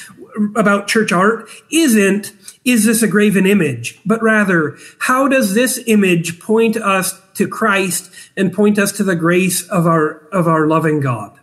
about 0.55 0.87
church 0.87 1.11
art 1.11 1.49
isn't 1.71 2.33
is 2.65 2.85
this 2.85 3.03
a 3.03 3.07
graven 3.07 3.45
image, 3.45 3.99
but 4.05 4.23
rather 4.23 4.77
how 4.99 5.27
does 5.27 5.53
this 5.53 5.81
image 5.85 6.39
point 6.39 6.77
us 6.77 7.19
to 7.35 7.47
Christ 7.47 8.11
and 8.37 8.53
point 8.53 8.79
us 8.79 8.91
to 8.93 9.03
the 9.03 9.15
grace 9.15 9.67
of 9.69 9.85
our 9.85 10.27
of 10.31 10.47
our 10.47 10.67
loving 10.67 10.99
God? 10.99 11.37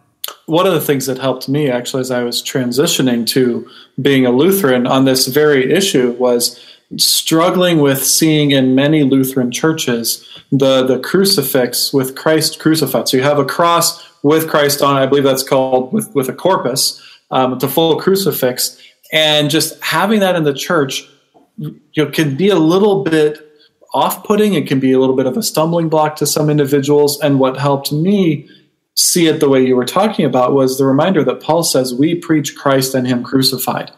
One 0.46 0.66
of 0.66 0.72
the 0.72 0.80
things 0.80 1.06
that 1.06 1.18
helped 1.18 1.48
me 1.48 1.70
actually 1.70 2.00
as 2.00 2.10
I 2.10 2.22
was 2.22 2.42
transitioning 2.42 3.26
to 3.28 3.68
being 4.00 4.26
a 4.26 4.30
Lutheran 4.30 4.86
on 4.86 5.04
this 5.04 5.26
very 5.26 5.72
issue 5.72 6.12
was 6.12 6.58
struggling 6.96 7.78
with 7.78 8.04
seeing 8.04 8.50
in 8.50 8.74
many 8.74 9.04
Lutheran 9.04 9.50
churches 9.50 10.26
the, 10.50 10.84
the 10.84 10.98
crucifix 10.98 11.92
with 11.92 12.16
Christ 12.16 12.58
crucified. 12.58 13.08
So 13.08 13.16
you 13.16 13.22
have 13.22 13.38
a 13.38 13.44
cross 13.44 14.04
with 14.22 14.48
Christ 14.48 14.82
on, 14.82 14.96
I 14.96 15.06
believe 15.06 15.24
that's 15.24 15.42
called 15.42 15.92
with, 15.92 16.12
with 16.14 16.28
a 16.28 16.32
corpus, 16.32 17.00
um, 17.30 17.58
the 17.58 17.68
full 17.68 17.98
crucifix. 18.00 18.76
And 19.12 19.50
just 19.50 19.80
having 19.82 20.20
that 20.20 20.36
in 20.36 20.44
the 20.44 20.54
church 20.54 21.08
you 21.56 21.80
know, 21.96 22.06
can 22.06 22.36
be 22.36 22.48
a 22.48 22.56
little 22.56 23.04
bit 23.04 23.46
off 23.92 24.24
putting. 24.24 24.54
It 24.54 24.66
can 24.66 24.80
be 24.80 24.92
a 24.92 24.98
little 24.98 25.16
bit 25.16 25.26
of 25.26 25.36
a 25.36 25.42
stumbling 25.42 25.88
block 25.88 26.16
to 26.16 26.26
some 26.26 26.50
individuals. 26.50 27.20
And 27.20 27.38
what 27.38 27.56
helped 27.56 27.92
me 27.92 28.48
see 28.94 29.26
it 29.26 29.40
the 29.40 29.48
way 29.48 29.64
you 29.64 29.76
were 29.76 29.84
talking 29.84 30.24
about 30.24 30.52
was 30.52 30.76
the 30.76 30.84
reminder 30.84 31.24
that 31.24 31.40
Paul 31.40 31.62
says 31.62 31.94
we 31.94 32.14
preach 32.14 32.56
Christ 32.56 32.94
and 32.94 33.06
Him 33.06 33.22
crucified. 33.22 33.90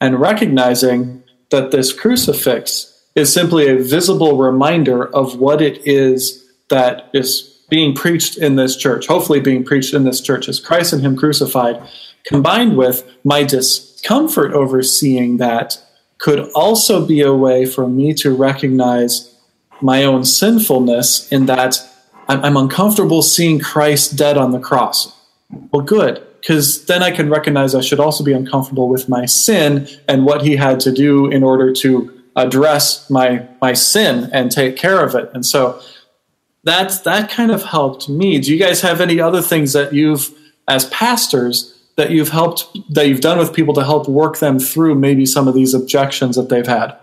And 0.00 0.20
recognizing 0.20 1.22
that 1.50 1.70
this 1.70 1.92
crucifix 1.92 2.92
is 3.14 3.32
simply 3.32 3.68
a 3.68 3.82
visible 3.82 4.36
reminder 4.36 5.06
of 5.14 5.38
what 5.38 5.62
it 5.62 5.86
is 5.86 6.44
that 6.68 7.08
is 7.14 7.64
being 7.68 7.94
preached 7.94 8.36
in 8.36 8.56
this 8.56 8.76
church, 8.76 9.06
hopefully 9.06 9.40
being 9.40 9.64
preached 9.64 9.94
in 9.94 10.04
this 10.04 10.20
church, 10.20 10.48
is 10.48 10.60
Christ 10.60 10.92
and 10.92 11.02
Him 11.02 11.16
crucified, 11.16 11.82
combined 12.24 12.76
with 12.76 13.04
my 13.24 13.42
discomfort 13.42 14.52
over 14.52 14.82
seeing 14.82 15.38
that 15.38 15.80
could 16.18 16.50
also 16.54 17.04
be 17.04 17.20
a 17.20 17.34
way 17.34 17.66
for 17.66 17.88
me 17.88 18.14
to 18.14 18.34
recognize 18.34 19.34
my 19.80 20.04
own 20.04 20.24
sinfulness 20.24 21.30
in 21.30 21.46
that 21.46 21.78
I'm 22.28 22.56
uncomfortable 22.56 23.22
seeing 23.22 23.60
Christ 23.60 24.16
dead 24.16 24.36
on 24.36 24.50
the 24.50 24.58
cross. 24.58 25.14
Well, 25.70 25.82
good, 25.82 26.26
because 26.40 26.84
then 26.86 27.02
I 27.02 27.10
can 27.10 27.28
recognize 27.30 27.74
I 27.74 27.80
should 27.80 28.00
also 28.00 28.24
be 28.24 28.32
uncomfortable 28.32 28.88
with 28.88 29.08
my 29.08 29.26
sin 29.26 29.88
and 30.08 30.24
what 30.24 30.42
he 30.42 30.56
had 30.56 30.80
to 30.80 30.92
do 30.92 31.26
in 31.30 31.42
order 31.42 31.72
to 31.72 32.12
address 32.36 33.08
my 33.10 33.46
my 33.60 33.72
sin 33.72 34.30
and 34.32 34.50
take 34.50 34.76
care 34.76 35.04
of 35.04 35.14
it. 35.14 35.30
And 35.34 35.44
so 35.44 35.80
that's 36.64 37.00
that 37.00 37.30
kind 37.30 37.50
of 37.50 37.62
helped 37.62 38.08
me. 38.08 38.38
Do 38.40 38.52
you 38.52 38.58
guys 38.58 38.80
have 38.82 39.00
any 39.00 39.20
other 39.20 39.42
things 39.42 39.72
that 39.72 39.92
you've 39.92 40.30
as 40.68 40.86
pastors 40.86 41.72
that 41.96 42.10
you've 42.10 42.28
helped 42.28 42.66
that 42.90 43.08
you've 43.08 43.20
done 43.20 43.38
with 43.38 43.54
people 43.54 43.72
to 43.74 43.84
help 43.84 44.08
work 44.08 44.38
them 44.38 44.58
through 44.58 44.96
maybe 44.96 45.24
some 45.24 45.48
of 45.48 45.54
these 45.54 45.74
objections 45.74 46.36
that 46.36 46.48
they've 46.48 46.66
had? 46.66 46.96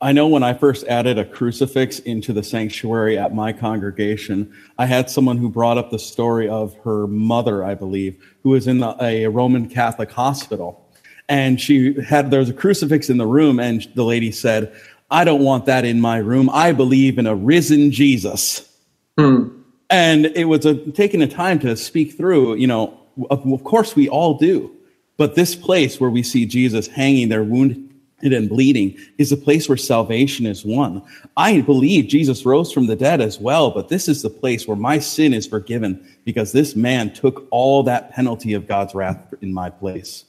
I 0.00 0.12
know 0.12 0.28
when 0.28 0.44
I 0.44 0.54
first 0.54 0.86
added 0.86 1.18
a 1.18 1.24
crucifix 1.24 1.98
into 1.98 2.32
the 2.32 2.44
sanctuary 2.44 3.18
at 3.18 3.34
my 3.34 3.52
congregation, 3.52 4.54
I 4.78 4.86
had 4.86 5.10
someone 5.10 5.38
who 5.38 5.48
brought 5.48 5.76
up 5.76 5.90
the 5.90 5.98
story 5.98 6.48
of 6.48 6.76
her 6.84 7.08
mother, 7.08 7.64
I 7.64 7.74
believe, 7.74 8.22
who 8.44 8.50
was 8.50 8.68
in 8.68 8.78
the, 8.78 8.96
a 9.02 9.26
Roman 9.26 9.68
Catholic 9.68 10.12
hospital. 10.12 10.88
And 11.28 11.60
she 11.60 12.00
had, 12.00 12.30
there 12.30 12.38
was 12.38 12.48
a 12.48 12.54
crucifix 12.54 13.10
in 13.10 13.18
the 13.18 13.26
room, 13.26 13.58
and 13.58 13.86
the 13.96 14.04
lady 14.04 14.30
said, 14.30 14.72
I 15.10 15.24
don't 15.24 15.42
want 15.42 15.66
that 15.66 15.84
in 15.84 16.00
my 16.00 16.18
room. 16.18 16.48
I 16.52 16.72
believe 16.72 17.18
in 17.18 17.26
a 17.26 17.34
risen 17.34 17.90
Jesus. 17.90 18.72
Hmm. 19.18 19.48
And 19.90 20.26
it 20.26 20.44
was 20.44 20.64
a, 20.64 20.76
taking 20.92 21.20
the 21.20 21.26
time 21.26 21.58
to 21.60 21.76
speak 21.76 22.16
through, 22.16 22.54
you 22.54 22.68
know, 22.68 23.00
of, 23.30 23.44
of 23.50 23.64
course 23.64 23.96
we 23.96 24.08
all 24.08 24.38
do. 24.38 24.70
But 25.16 25.34
this 25.34 25.56
place 25.56 25.98
where 25.98 26.10
we 26.10 26.22
see 26.22 26.46
Jesus 26.46 26.86
hanging 26.86 27.30
there 27.30 27.42
wounded 27.42 27.87
and 28.22 28.48
bleeding 28.48 28.96
is 29.16 29.32
a 29.32 29.36
place 29.36 29.68
where 29.68 29.76
salvation 29.76 30.46
is 30.46 30.64
won. 30.64 31.02
I 31.36 31.60
believe 31.60 32.08
Jesus 32.08 32.44
rose 32.44 32.72
from 32.72 32.86
the 32.86 32.96
dead 32.96 33.20
as 33.20 33.38
well, 33.38 33.70
but 33.70 33.88
this 33.88 34.08
is 34.08 34.22
the 34.22 34.30
place 34.30 34.66
where 34.66 34.76
my 34.76 34.98
sin 34.98 35.32
is 35.32 35.46
forgiven 35.46 36.06
because 36.24 36.52
this 36.52 36.74
man 36.74 37.12
took 37.12 37.46
all 37.50 37.82
that 37.84 38.10
penalty 38.10 38.54
of 38.54 38.66
God's 38.66 38.94
wrath 38.94 39.34
in 39.40 39.52
my 39.52 39.70
place. 39.70 40.24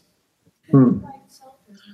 Hmm. 0.72 1.06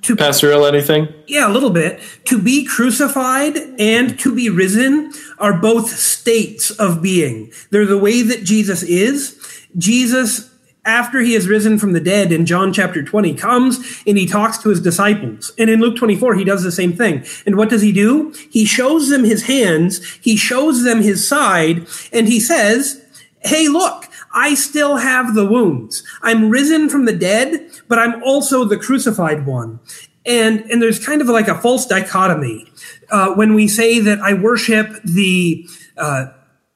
To, 0.03 0.15
Pastor 0.15 0.51
Earl, 0.51 0.67
anything? 0.67 1.07
Yeah, 1.25 1.49
a 1.49 1.51
little 1.51 1.71
bit. 1.71 1.99
To 2.25 2.39
be 2.39 2.63
crucified 2.63 3.57
and 3.79 4.19
to 4.19 4.35
be 4.35 4.51
risen 4.51 5.11
are 5.39 5.59
both 5.59 5.89
states 5.89 6.69
of 6.69 7.01
being. 7.01 7.51
They're 7.71 7.87
the 7.87 7.97
way 7.97 8.21
that 8.21 8.43
Jesus 8.43 8.83
is. 8.83 9.41
Jesus 9.77 10.54
after 10.85 11.19
he 11.19 11.33
has 11.33 11.47
risen 11.47 11.79
from 11.79 11.93
the 11.93 11.99
dead 11.99 12.31
in 12.31 12.45
John 12.45 12.71
chapter 12.71 13.03
20 13.03 13.33
comes 13.33 14.03
and 14.05 14.17
he 14.17 14.27
talks 14.27 14.57
to 14.59 14.69
his 14.69 14.79
disciples. 14.79 15.51
And 15.57 15.69
in 15.69 15.81
Luke 15.81 15.97
24, 15.97 16.35
he 16.35 16.43
does 16.43 16.63
the 16.63 16.71
same 16.71 16.93
thing. 16.93 17.25
And 17.45 17.57
what 17.57 17.69
does 17.69 17.81
he 17.81 17.91
do? 17.91 18.33
He 18.51 18.65
shows 18.65 19.09
them 19.09 19.23
his 19.23 19.43
hands, 19.43 20.03
he 20.21 20.37
shows 20.37 20.83
them 20.83 21.01
his 21.01 21.27
side, 21.27 21.87
and 22.13 22.27
he 22.27 22.39
says, 22.39 23.01
Hey, 23.41 23.67
look, 23.67 24.05
I 24.33 24.53
still 24.53 24.97
have 24.97 25.33
the 25.33 25.45
wounds. 25.45 26.03
I'm 26.21 26.49
risen 26.49 26.89
from 26.89 27.05
the 27.05 27.15
dead, 27.15 27.69
but 27.87 27.99
I'm 27.99 28.21
also 28.23 28.65
the 28.65 28.77
crucified 28.77 29.45
one. 29.45 29.79
And, 30.25 30.61
and 30.71 30.81
there's 30.81 31.03
kind 31.03 31.21
of 31.21 31.27
like 31.27 31.47
a 31.47 31.55
false 31.55 31.85
dichotomy 31.85 32.71
uh, 33.11 33.33
when 33.35 33.53
we 33.53 33.67
say 33.67 33.99
that 33.99 34.19
I 34.19 34.33
worship 34.33 34.87
the, 35.03 35.67
uh, 35.97 36.27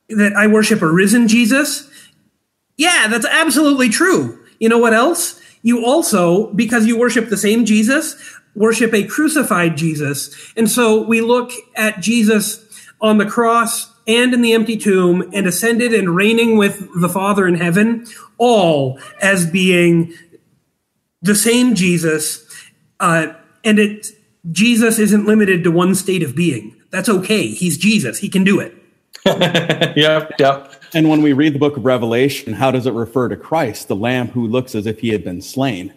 that 0.10 0.34
I 0.34 0.46
worship 0.48 0.82
a 0.82 0.92
risen 0.92 1.28
Jesus 1.28 1.90
yeah, 2.80 3.10
that's 3.10 3.26
absolutely 3.26 3.90
true. 3.90 4.40
You 4.58 4.70
know 4.70 4.78
what 4.78 4.94
else? 4.94 5.40
You 5.62 5.86
also, 5.86 6.48
because 6.54 6.86
you 6.86 6.98
worship 6.98 7.28
the 7.28 7.36
same 7.36 7.66
Jesus, 7.66 8.16
worship 8.56 8.94
a 8.94 9.04
crucified 9.04 9.76
Jesus. 9.76 10.34
And 10.56 10.72
so 10.72 11.02
we 11.02 11.20
look 11.20 11.52
at 11.76 12.00
Jesus 12.00 12.66
on 13.02 13.18
the 13.18 13.26
cross 13.26 13.92
and 14.08 14.34
in 14.34 14.42
the 14.42 14.54
empty 14.54 14.78
tomb 14.78 15.30
and 15.34 15.46
ascended 15.46 15.94
and 15.94 16.16
reigning 16.16 16.58
with 16.58 16.88
the 16.96 17.10
Father 17.10 17.46
in 17.50 17.56
heaven, 17.56 18.08
all 18.38 18.98
as 19.22 19.46
being 19.46 20.14
the 21.22 21.36
same 21.36 21.76
Jesus. 21.76 22.46
Uh, 23.02 23.34
and 23.66 23.78
it, 23.78 24.08
Jesus 24.50 25.00
isn't 25.00 25.26
limited 25.26 25.66
to 25.66 25.72
one 25.72 25.96
state 25.96 26.24
of 26.24 26.34
being. 26.34 26.82
That's 26.92 27.10
okay. 27.10 27.48
He's 27.48 27.78
Jesus. 27.78 28.20
He 28.20 28.30
can 28.30 28.46
do 28.46 28.62
it. 28.62 28.74
yep, 29.26 30.32
yep. 30.40 30.84
And 30.94 31.10
when 31.10 31.22
we 31.22 31.34
read 31.34 31.54
the 31.54 31.60
book 31.60 31.78
of 31.78 31.86
Revelation, 31.86 32.54
how 32.54 32.72
does 32.72 32.86
it 32.86 32.94
refer 32.94 33.28
to 33.28 33.36
Christ, 33.36 33.88
the 33.88 33.96
lamb 33.96 34.30
who 34.30 34.48
looks 34.48 34.76
as 34.76 34.86
if 34.86 35.00
he 35.00 35.10
had 35.10 35.24
been 35.24 35.42
slain? 35.42 35.94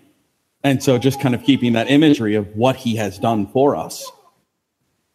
And 0.64 0.82
so 0.82 0.98
just 0.98 1.20
kind 1.20 1.34
of 1.34 1.42
keeping 1.42 1.72
that 1.72 1.90
imagery 1.90 2.34
of 2.34 2.54
what 2.56 2.76
he 2.76 2.96
has 2.96 3.18
done 3.18 3.46
for 3.46 3.74
us. 3.74 4.10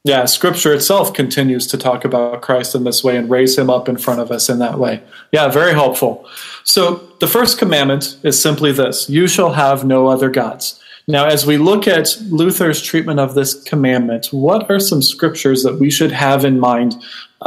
Yeah, 0.03 0.23
scripture 0.25 0.73
itself 0.73 1.13
continues 1.13 1.67
to 1.67 1.77
talk 1.77 2.05
about 2.05 2.41
Christ 2.41 2.75
in 2.75 2.85
this 2.85 3.03
way 3.03 3.17
and 3.17 3.29
raise 3.29 3.57
him 3.57 3.69
up 3.69 3.89
in 3.89 3.97
front 3.97 4.21
of 4.21 4.31
us 4.31 4.47
in 4.47 4.59
that 4.59 4.79
way. 4.79 5.03
Yeah, 5.33 5.49
very 5.49 5.73
helpful. 5.73 6.25
So 6.63 6.95
the 7.19 7.27
first 7.27 7.59
commandment 7.59 8.17
is 8.23 8.41
simply 8.41 8.71
this 8.71 9.09
you 9.09 9.27
shall 9.27 9.51
have 9.51 9.85
no 9.85 10.07
other 10.07 10.29
gods. 10.29 10.81
Now, 11.09 11.25
as 11.25 11.45
we 11.45 11.57
look 11.57 11.87
at 11.87 12.17
Luther's 12.29 12.81
treatment 12.81 13.19
of 13.19 13.33
this 13.33 13.61
commandment, 13.63 14.27
what 14.27 14.69
are 14.69 14.79
some 14.79 15.01
scriptures 15.01 15.63
that 15.63 15.79
we 15.79 15.89
should 15.89 16.11
have 16.11 16.43
in 16.43 16.59
mind 16.59 16.95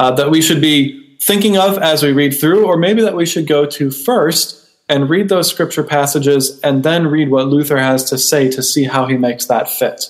uh, 0.01 0.11
that 0.11 0.31
we 0.31 0.41
should 0.41 0.63
be 0.63 1.15
thinking 1.21 1.59
of 1.59 1.77
as 1.77 2.03
we 2.03 2.11
read 2.11 2.31
through, 2.31 2.65
or 2.65 2.79
maybe 2.79 3.03
that 3.03 3.15
we 3.15 3.27
should 3.27 3.47
go 3.47 3.67
to 3.67 3.91
first 3.91 4.67
and 4.89 5.11
read 5.11 5.29
those 5.29 5.47
scripture 5.47 5.85
passages 5.85 6.59
and 6.61 6.83
then 6.83 7.07
read 7.07 7.31
what 7.31 7.49
Luther 7.49 7.77
has 7.77 8.03
to 8.05 8.17
say 8.17 8.51
to 8.51 8.63
see 8.63 8.85
how 8.85 9.05
he 9.07 9.19
makes 9.19 9.45
that 9.47 9.71
fit. 9.71 10.07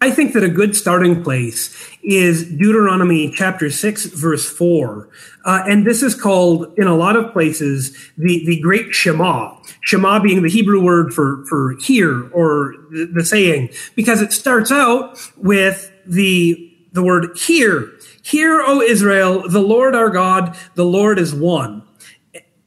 I 0.00 0.10
think 0.10 0.32
that 0.32 0.42
a 0.42 0.48
good 0.48 0.74
starting 0.74 1.22
place 1.22 1.76
is 2.02 2.48
Deuteronomy 2.48 3.30
chapter 3.30 3.68
6, 3.68 4.06
verse 4.06 4.48
4. 4.48 5.10
Uh, 5.44 5.64
and 5.68 5.86
this 5.86 6.02
is 6.02 6.14
called, 6.14 6.72
in 6.78 6.86
a 6.86 6.94
lot 6.96 7.14
of 7.14 7.30
places, 7.32 7.94
the, 8.16 8.46
the 8.46 8.58
great 8.60 8.94
Shema. 8.94 9.54
Shema 9.82 10.18
being 10.20 10.42
the 10.42 10.48
Hebrew 10.48 10.82
word 10.82 11.12
for, 11.12 11.44
for 11.46 11.76
hear 11.80 12.30
or 12.30 12.74
the, 12.90 13.10
the 13.16 13.24
saying, 13.24 13.68
because 13.96 14.22
it 14.22 14.32
starts 14.32 14.72
out 14.72 15.18
with 15.36 15.92
the, 16.06 16.67
the 16.98 17.04
word 17.04 17.38
hear 17.38 17.92
Hear, 18.28 18.60
O 18.60 18.82
Israel, 18.82 19.48
the 19.48 19.62
Lord 19.62 19.94
our 19.94 20.10
God, 20.10 20.54
the 20.74 20.84
Lord 20.84 21.18
is 21.18 21.34
one. 21.34 21.82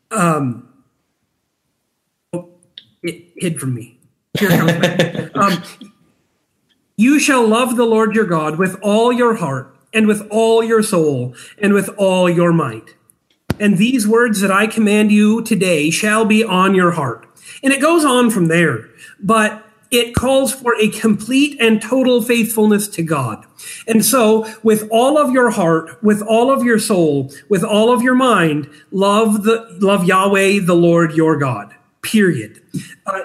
Um, 0.09 0.67
it 3.03 3.25
hid 3.35 3.59
from 3.59 3.75
me. 3.75 3.99
Here 4.39 4.49
comes 4.49 5.29
um, 5.35 5.63
you 6.95 7.19
shall 7.19 7.47
love 7.47 7.75
the 7.75 7.85
Lord 7.85 8.15
your 8.15 8.25
God 8.25 8.57
with 8.57 8.79
all 8.81 9.11
your 9.11 9.35
heart 9.35 9.75
and 9.93 10.07
with 10.07 10.27
all 10.31 10.63
your 10.63 10.81
soul 10.81 11.35
and 11.59 11.73
with 11.73 11.89
all 11.89 12.27
your 12.27 12.51
might. 12.51 12.95
And 13.59 13.77
these 13.77 14.07
words 14.07 14.41
that 14.41 14.51
I 14.51 14.65
command 14.65 15.11
you 15.11 15.43
today 15.43 15.91
shall 15.91 16.25
be 16.25 16.43
on 16.43 16.73
your 16.73 16.91
heart. 16.91 17.27
And 17.61 17.71
it 17.71 17.81
goes 17.81 18.03
on 18.03 18.31
from 18.31 18.47
there. 18.47 18.89
But 19.19 19.63
it 19.91 20.15
calls 20.15 20.53
for 20.53 20.73
a 20.79 20.87
complete 20.89 21.59
and 21.59 21.81
total 21.81 22.21
faithfulness 22.21 22.87
to 22.87 23.03
God. 23.03 23.45
And 23.87 24.03
so, 24.03 24.51
with 24.63 24.87
all 24.89 25.17
of 25.17 25.31
your 25.31 25.51
heart, 25.51 26.01
with 26.01 26.21
all 26.21 26.51
of 26.51 26.63
your 26.63 26.79
soul, 26.79 27.31
with 27.49 27.63
all 27.63 27.93
of 27.93 28.01
your 28.01 28.15
mind, 28.15 28.69
love 28.91 29.43
the 29.43 29.67
love 29.79 30.05
Yahweh, 30.05 30.61
the 30.61 30.75
Lord 30.75 31.13
your 31.13 31.37
God. 31.37 31.75
Period. 32.01 32.61
Uh, 33.05 33.21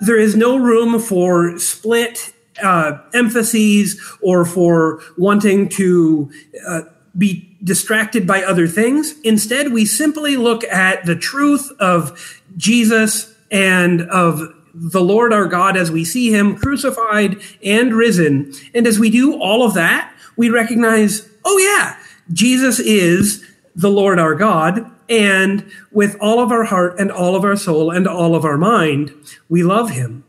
there 0.00 0.18
is 0.18 0.36
no 0.36 0.56
room 0.56 1.00
for 1.00 1.58
split 1.58 2.32
uh, 2.62 2.98
emphases 3.14 4.00
or 4.20 4.44
for 4.44 5.00
wanting 5.16 5.68
to 5.70 6.30
uh, 6.68 6.82
be 7.16 7.56
distracted 7.64 8.26
by 8.26 8.42
other 8.42 8.68
things. 8.68 9.14
Instead, 9.22 9.72
we 9.72 9.86
simply 9.86 10.36
look 10.36 10.64
at 10.64 11.06
the 11.06 11.16
truth 11.16 11.72
of 11.80 12.42
Jesus 12.56 13.34
and 13.50 14.02
of 14.02 14.42
the 14.74 15.00
Lord 15.00 15.32
our 15.32 15.46
God 15.46 15.76
as 15.76 15.90
we 15.90 16.04
see 16.04 16.32
him 16.32 16.56
crucified 16.56 17.40
and 17.62 17.94
risen. 17.94 18.52
And 18.74 18.86
as 18.86 18.98
we 18.98 19.08
do 19.10 19.40
all 19.40 19.64
of 19.64 19.74
that, 19.74 20.12
we 20.36 20.50
recognize, 20.50 21.28
oh 21.44 21.58
yeah, 21.58 21.96
Jesus 22.32 22.80
is 22.80 23.44
the 23.76 23.90
Lord 23.90 24.18
our 24.18 24.34
God. 24.34 24.90
And 25.08 25.70
with 25.92 26.16
all 26.20 26.40
of 26.40 26.50
our 26.50 26.64
heart 26.64 26.98
and 26.98 27.12
all 27.12 27.36
of 27.36 27.44
our 27.44 27.56
soul 27.56 27.90
and 27.90 28.08
all 28.08 28.34
of 28.34 28.44
our 28.44 28.56
mind, 28.58 29.12
we 29.48 29.62
love 29.62 29.90
him. 29.90 30.24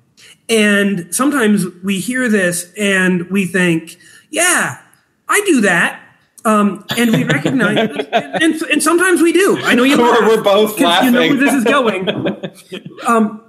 And 0.47 1.13
sometimes 1.15 1.65
we 1.83 1.99
hear 1.99 2.29
this 2.29 2.71
and 2.77 3.29
we 3.31 3.45
think, 3.45 3.97
yeah, 4.29 4.81
I 5.27 5.41
do 5.45 5.61
that. 5.61 6.01
Um, 6.43 6.85
and 6.95 7.11
we 7.11 7.23
recognize, 7.23 7.89
and, 8.11 8.61
and, 8.61 8.83
sometimes 8.83 9.19
we 9.19 9.33
do. 9.33 9.57
I 9.63 9.73
know 9.73 9.81
you. 9.81 9.97
We're, 9.97 10.27
we're 10.27 10.43
both 10.43 10.79
laughing. 10.79 11.07
You 11.07 11.11
know 11.11 11.21
where 11.21 11.35
this 11.37 11.53
is 11.55 11.63
going. 11.63 12.07
Um, 13.07 13.44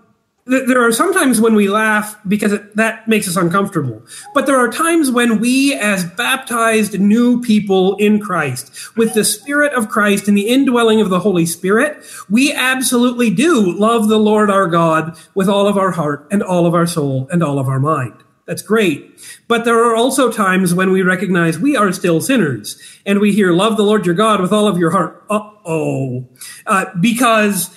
there 0.46 0.86
are 0.86 0.92
sometimes 0.92 1.40
when 1.40 1.56
we 1.56 1.68
laugh 1.68 2.16
because 2.28 2.52
it, 2.52 2.76
that 2.76 3.08
makes 3.08 3.26
us 3.26 3.36
uncomfortable. 3.36 4.00
But 4.32 4.46
there 4.46 4.56
are 4.56 4.70
times 4.70 5.10
when 5.10 5.40
we, 5.40 5.74
as 5.74 6.04
baptized 6.04 7.00
new 7.00 7.40
people 7.40 7.96
in 7.96 8.20
Christ, 8.20 8.96
with 8.96 9.14
the 9.14 9.24
Spirit 9.24 9.72
of 9.74 9.88
Christ 9.88 10.28
and 10.28 10.38
the 10.38 10.48
indwelling 10.48 11.00
of 11.00 11.10
the 11.10 11.18
Holy 11.18 11.46
Spirit, 11.46 12.00
we 12.30 12.52
absolutely 12.52 13.30
do 13.30 13.76
love 13.76 14.08
the 14.08 14.18
Lord 14.18 14.48
our 14.48 14.68
God 14.68 15.18
with 15.34 15.48
all 15.48 15.66
of 15.66 15.76
our 15.76 15.90
heart 15.90 16.28
and 16.30 16.44
all 16.44 16.64
of 16.64 16.74
our 16.74 16.86
soul 16.86 17.28
and 17.32 17.42
all 17.42 17.58
of 17.58 17.68
our 17.68 17.80
mind. 17.80 18.14
That's 18.46 18.62
great. 18.62 19.20
But 19.48 19.64
there 19.64 19.82
are 19.84 19.96
also 19.96 20.30
times 20.30 20.72
when 20.72 20.92
we 20.92 21.02
recognize 21.02 21.58
we 21.58 21.76
are 21.76 21.90
still 21.90 22.20
sinners 22.20 22.80
and 23.04 23.18
we 23.18 23.32
hear, 23.32 23.52
love 23.52 23.76
the 23.76 23.82
Lord 23.82 24.06
your 24.06 24.14
God 24.14 24.40
with 24.40 24.52
all 24.52 24.68
of 24.68 24.78
your 24.78 24.90
heart. 24.90 25.24
Uh-oh. 25.28 26.28
Uh, 26.64 26.84
because 27.00 27.74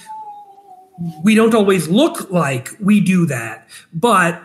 we 1.23 1.35
don't 1.35 1.53
always 1.53 1.87
look 1.87 2.29
like 2.31 2.69
we 2.79 2.99
do 2.99 3.25
that, 3.27 3.67
but 3.93 4.41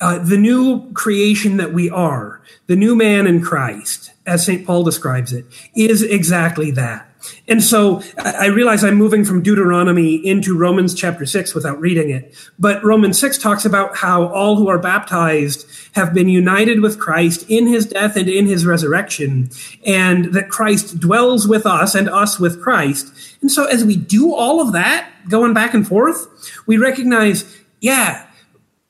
uh, 0.00 0.18
the 0.18 0.36
new 0.36 0.92
creation 0.92 1.56
that 1.56 1.72
we 1.72 1.88
are, 1.88 2.42
the 2.66 2.76
new 2.76 2.94
man 2.94 3.26
in 3.26 3.42
Christ, 3.42 4.12
as 4.26 4.44
St. 4.44 4.66
Paul 4.66 4.84
describes 4.84 5.32
it, 5.32 5.46
is 5.74 6.02
exactly 6.02 6.70
that. 6.72 7.08
And 7.46 7.62
so 7.62 8.02
I 8.18 8.46
realize 8.46 8.82
I'm 8.82 8.94
moving 8.96 9.24
from 9.24 9.42
Deuteronomy 9.42 10.14
into 10.14 10.56
Romans 10.56 10.94
chapter 10.94 11.26
6 11.26 11.54
without 11.54 11.80
reading 11.80 12.10
it. 12.10 12.34
But 12.58 12.82
Romans 12.82 13.18
6 13.18 13.38
talks 13.38 13.64
about 13.64 13.96
how 13.96 14.28
all 14.28 14.56
who 14.56 14.68
are 14.68 14.78
baptized 14.78 15.66
have 15.92 16.14
been 16.14 16.28
united 16.28 16.80
with 16.80 16.98
Christ 16.98 17.44
in 17.48 17.66
his 17.66 17.86
death 17.86 18.16
and 18.16 18.28
in 18.28 18.46
his 18.46 18.66
resurrection, 18.66 19.50
and 19.86 20.32
that 20.34 20.48
Christ 20.48 20.98
dwells 21.00 21.46
with 21.46 21.66
us 21.66 21.94
and 21.94 22.08
us 22.08 22.40
with 22.40 22.62
Christ. 22.62 23.12
And 23.40 23.50
so 23.50 23.64
as 23.64 23.84
we 23.84 23.96
do 23.96 24.34
all 24.34 24.60
of 24.60 24.72
that, 24.72 25.10
going 25.28 25.54
back 25.54 25.74
and 25.74 25.86
forth, 25.86 26.26
we 26.66 26.76
recognize, 26.76 27.58
yeah, 27.80 28.26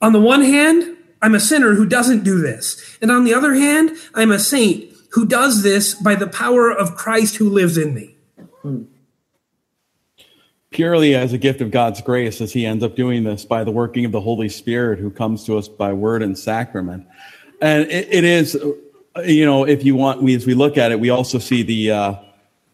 on 0.01 0.13
the 0.13 0.21
one 0.21 0.43
hand, 0.43 0.97
I'm 1.23 1.35
a 1.35 1.41
sinner 1.41 1.75
who 1.75 1.87
doesn't 1.87 2.25
do 2.25 2.41
this. 2.41 2.99
And 3.01 3.11
on 3.11 3.25
the 3.25 3.35
other 3.35 3.55
hand, 3.55 3.97
I'm 4.15 4.31
a 4.31 4.39
saint 4.39 4.93
who 5.13 5.27
does 5.27 5.63
this 5.63 5.95
by 5.95 6.15
the 6.15 6.27
power 6.27 6.71
of 6.71 6.97
Christ 6.97 7.37
who 7.37 7.49
lives 7.49 7.79
in 7.79 7.95
me. 7.95 8.14
Purely 10.71 11.15
as 11.15 11.33
a 11.33 11.39
gift 11.39 11.61
of 11.61 11.71
God's 11.71 12.01
grace, 12.01 12.41
as 12.41 12.53
he 12.53 12.67
ends 12.67 12.83
up 12.83 12.97
doing 12.97 13.23
this 13.23 13.45
by 13.45 13.63
the 13.63 13.71
working 13.71 14.05
of 14.05 14.13
the 14.13 14.21
Holy 14.21 14.49
Spirit 14.49 14.99
who 14.99 15.11
comes 15.11 15.45
to 15.45 15.57
us 15.57 15.69
by 15.69 15.93
word 15.93 16.23
and 16.23 16.37
sacrament. 16.37 17.07
And 17.61 17.85
it, 17.91 18.09
it 18.11 18.25
is, 18.25 18.55
you 19.25 19.45
know, 19.45 19.65
if 19.65 19.85
you 19.85 19.95
want, 19.95 20.23
we, 20.23 20.35
as 20.35 20.47
we 20.47 20.55
look 20.55 20.77
at 20.77 20.91
it, 20.91 20.99
we 20.99 21.11
also 21.11 21.39
see 21.39 21.63
the, 21.63 21.91
uh, 21.93 22.15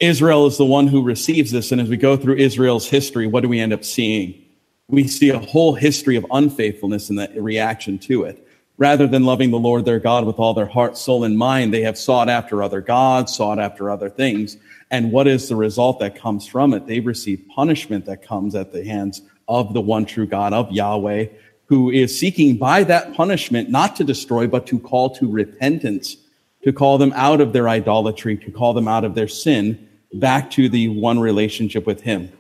Israel 0.01 0.47
is 0.47 0.57
the 0.57 0.65
one 0.65 0.87
who 0.87 1.03
receives 1.03 1.51
this. 1.51 1.73
And 1.73 1.81
as 1.81 1.89
we 1.89 1.99
go 1.99 2.17
through 2.17 2.37
Israel's 2.37 2.89
history, 2.89 3.27
what 3.27 3.43
do 3.43 3.49
we 3.49 3.61
end 3.61 3.75
up 3.75 3.85
seeing? 3.85 4.43
We 4.89 5.07
see 5.07 5.29
a 5.29 5.39
whole 5.39 5.75
history 5.75 6.17
of 6.17 6.25
unfaithfulness 6.31 7.11
and 7.11 7.19
the 7.19 7.29
reaction 7.37 7.99
to 8.01 8.25
it. 8.25 8.47
Rather 8.79 9.07
than 9.07 9.25
loving 9.25 9.51
the 9.51 9.59
Lord 9.59 9.85
their 9.85 10.01
God 10.01 10.25
with 10.25 10.39
all 10.39 10.55
their 10.55 10.65
heart, 10.65 10.97
soul, 10.97 11.25
and 11.25 11.37
mind, 11.37 11.75
they 11.75 11.83
have 11.83 11.99
sought 11.99 12.31
after 12.31 12.63
other 12.63 12.81
gods, 12.81 13.37
sought 13.37 13.59
after 13.59 13.91
other 13.91 14.09
things. 14.09 14.57
And 14.91 15.13
what 15.13 15.27
is 15.27 15.49
the 15.49 15.57
result 15.57 16.01
that 16.01 16.17
comes 16.17 16.47
from 16.47 16.75
it? 16.75 16.87
They 16.87 17.01
receive 17.01 17.45
punishment 17.55 18.07
that 18.07 18.23
comes 18.23 18.55
at 18.55 18.73
the 18.73 18.85
hands 18.85 19.23
of 19.49 19.73
the 19.75 19.81
one 19.81 20.05
true 20.05 20.27
God, 20.27 20.53
of 20.53 20.71
Yahweh, 20.71 21.27
who 21.67 21.91
is 21.91 22.19
seeking 22.19 22.57
by 22.57 22.85
that 22.85 23.15
punishment 23.15 23.71
not 23.71 23.97
to 23.97 24.05
destroy, 24.05 24.47
but 24.47 24.67
to 24.67 24.79
call 24.79 25.11
to 25.11 25.31
repentance, 25.31 26.17
to 26.63 26.73
call 26.73 26.99
them 26.99 27.13
out 27.15 27.41
of 27.41 27.53
their 27.53 27.69
idolatry, 27.69 28.37
to 28.37 28.51
call 28.51 28.75
them 28.75 28.89
out 28.89 29.05
of 29.05 29.15
their 29.15 29.29
sin, 29.29 29.89
back 30.15 30.51
to 30.51 30.69
the 30.69 30.89
one 30.89 31.21
relationship 31.21 31.87
with 31.87 32.01
him 32.01 32.33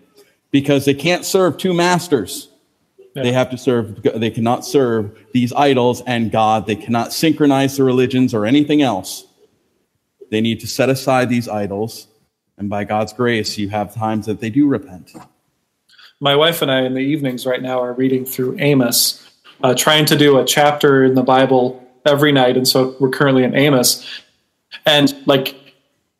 because 0.50 0.84
they 0.84 0.94
can't 0.94 1.24
serve 1.24 1.56
two 1.56 1.72
masters. 1.72 2.48
Yeah. 3.14 3.24
They 3.24 3.32
have 3.32 3.50
to 3.50 3.58
serve, 3.58 4.02
they 4.02 4.30
cannot 4.30 4.64
serve 4.64 5.18
these 5.32 5.52
idols 5.52 6.02
and 6.06 6.30
God. 6.30 6.66
They 6.66 6.76
cannot 6.76 7.12
synchronize 7.12 7.76
the 7.76 7.84
religions 7.84 8.34
or 8.34 8.46
anything 8.46 8.82
else. 8.82 9.26
They 10.30 10.40
need 10.40 10.60
to 10.60 10.68
set 10.68 10.88
aside 10.88 11.28
these 11.28 11.48
idols. 11.48 12.06
And 12.60 12.68
by 12.68 12.84
God's 12.84 13.14
grace, 13.14 13.56
you 13.56 13.70
have 13.70 13.94
times 13.94 14.26
that 14.26 14.40
they 14.40 14.50
do 14.50 14.68
repent. 14.68 15.16
My 16.20 16.36
wife 16.36 16.60
and 16.60 16.70
I, 16.70 16.82
in 16.82 16.92
the 16.92 17.00
evenings 17.00 17.46
right 17.46 17.62
now, 17.62 17.80
are 17.80 17.94
reading 17.94 18.26
through 18.26 18.56
Amos, 18.58 19.26
uh, 19.62 19.74
trying 19.74 20.04
to 20.04 20.16
do 20.16 20.38
a 20.38 20.44
chapter 20.44 21.02
in 21.02 21.14
the 21.14 21.22
Bible 21.22 21.82
every 22.04 22.32
night. 22.32 22.58
And 22.58 22.68
so 22.68 22.94
we're 23.00 23.08
currently 23.08 23.44
in 23.44 23.54
Amos. 23.54 24.06
And 24.84 25.14
like 25.24 25.56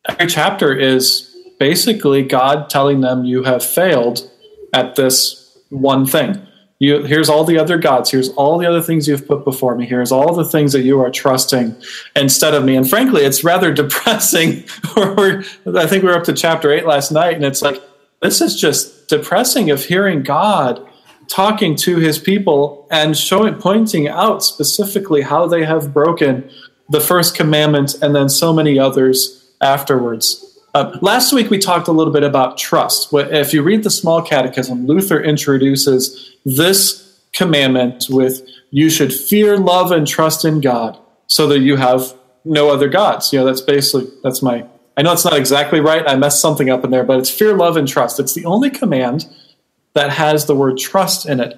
every 0.09 0.25
chapter 0.25 0.75
is 0.75 1.31
basically 1.59 2.23
God 2.23 2.71
telling 2.71 3.01
them, 3.01 3.23
You 3.23 3.43
have 3.43 3.63
failed 3.63 4.27
at 4.73 4.95
this 4.95 5.55
one 5.69 6.07
thing. 6.07 6.41
You, 6.81 7.03
here's 7.03 7.29
all 7.29 7.43
the 7.43 7.59
other 7.59 7.77
gods. 7.77 8.09
Here's 8.09 8.29
all 8.29 8.57
the 8.57 8.65
other 8.65 8.81
things 8.81 9.07
you've 9.07 9.27
put 9.27 9.43
before 9.43 9.75
me. 9.75 9.85
Here's 9.85 10.11
all 10.11 10.33
the 10.33 10.43
things 10.43 10.73
that 10.73 10.81
you 10.81 10.99
are 10.99 11.11
trusting 11.11 11.75
instead 12.15 12.55
of 12.55 12.65
me. 12.65 12.75
And 12.75 12.89
frankly, 12.89 13.21
it's 13.21 13.43
rather 13.43 13.71
depressing. 13.83 14.63
I 14.95 15.85
think 15.85 16.01
we 16.01 16.09
were 16.09 16.17
up 16.17 16.23
to 16.23 16.33
chapter 16.33 16.71
eight 16.71 16.87
last 16.87 17.11
night, 17.11 17.35
and 17.35 17.45
it's 17.45 17.61
like, 17.61 17.79
this 18.23 18.41
is 18.41 18.59
just 18.59 19.07
depressing 19.09 19.69
of 19.69 19.85
hearing 19.85 20.23
God 20.23 20.83
talking 21.27 21.75
to 21.75 21.97
his 21.97 22.17
people 22.17 22.87
and 22.89 23.15
showing, 23.15 23.53
pointing 23.59 24.07
out 24.07 24.43
specifically 24.43 25.21
how 25.21 25.45
they 25.45 25.63
have 25.63 25.93
broken 25.93 26.49
the 26.89 26.99
first 26.99 27.35
commandment 27.35 27.93
and 28.01 28.15
then 28.15 28.27
so 28.27 28.51
many 28.51 28.79
others 28.79 29.51
afterwards. 29.61 30.50
Uh, 30.73 30.97
last 31.01 31.33
week 31.33 31.49
we 31.49 31.57
talked 31.57 31.87
a 31.87 31.91
little 31.91 32.13
bit 32.13 32.23
about 32.23 32.57
trust. 32.57 33.09
If 33.11 33.53
you 33.53 33.61
read 33.61 33.83
the 33.83 33.89
Small 33.89 34.21
Catechism, 34.21 34.87
Luther 34.87 35.21
introduces 35.21 36.35
this 36.45 37.19
commandment 37.33 38.05
with 38.09 38.41
"You 38.69 38.89
should 38.89 39.13
fear, 39.13 39.57
love, 39.57 39.91
and 39.91 40.07
trust 40.07 40.45
in 40.45 40.61
God, 40.61 40.97
so 41.27 41.47
that 41.47 41.59
you 41.59 41.75
have 41.75 42.13
no 42.45 42.69
other 42.69 42.87
gods." 42.87 43.33
You 43.33 43.39
know, 43.39 43.45
that's 43.45 43.61
basically 43.61 44.09
that's 44.23 44.41
my. 44.41 44.65
I 44.95 45.01
know 45.01 45.11
it's 45.11 45.25
not 45.25 45.37
exactly 45.37 45.81
right. 45.81 46.07
I 46.07 46.15
messed 46.15 46.41
something 46.41 46.69
up 46.69 46.85
in 46.85 46.91
there, 46.91 47.03
but 47.03 47.19
it's 47.19 47.29
fear, 47.29 47.55
love, 47.55 47.75
and 47.75 47.87
trust. 47.87 48.19
It's 48.19 48.33
the 48.33 48.45
only 48.45 48.69
command 48.69 49.27
that 49.93 50.09
has 50.11 50.45
the 50.45 50.55
word 50.55 50.77
trust 50.77 51.25
in 51.25 51.41
it. 51.41 51.57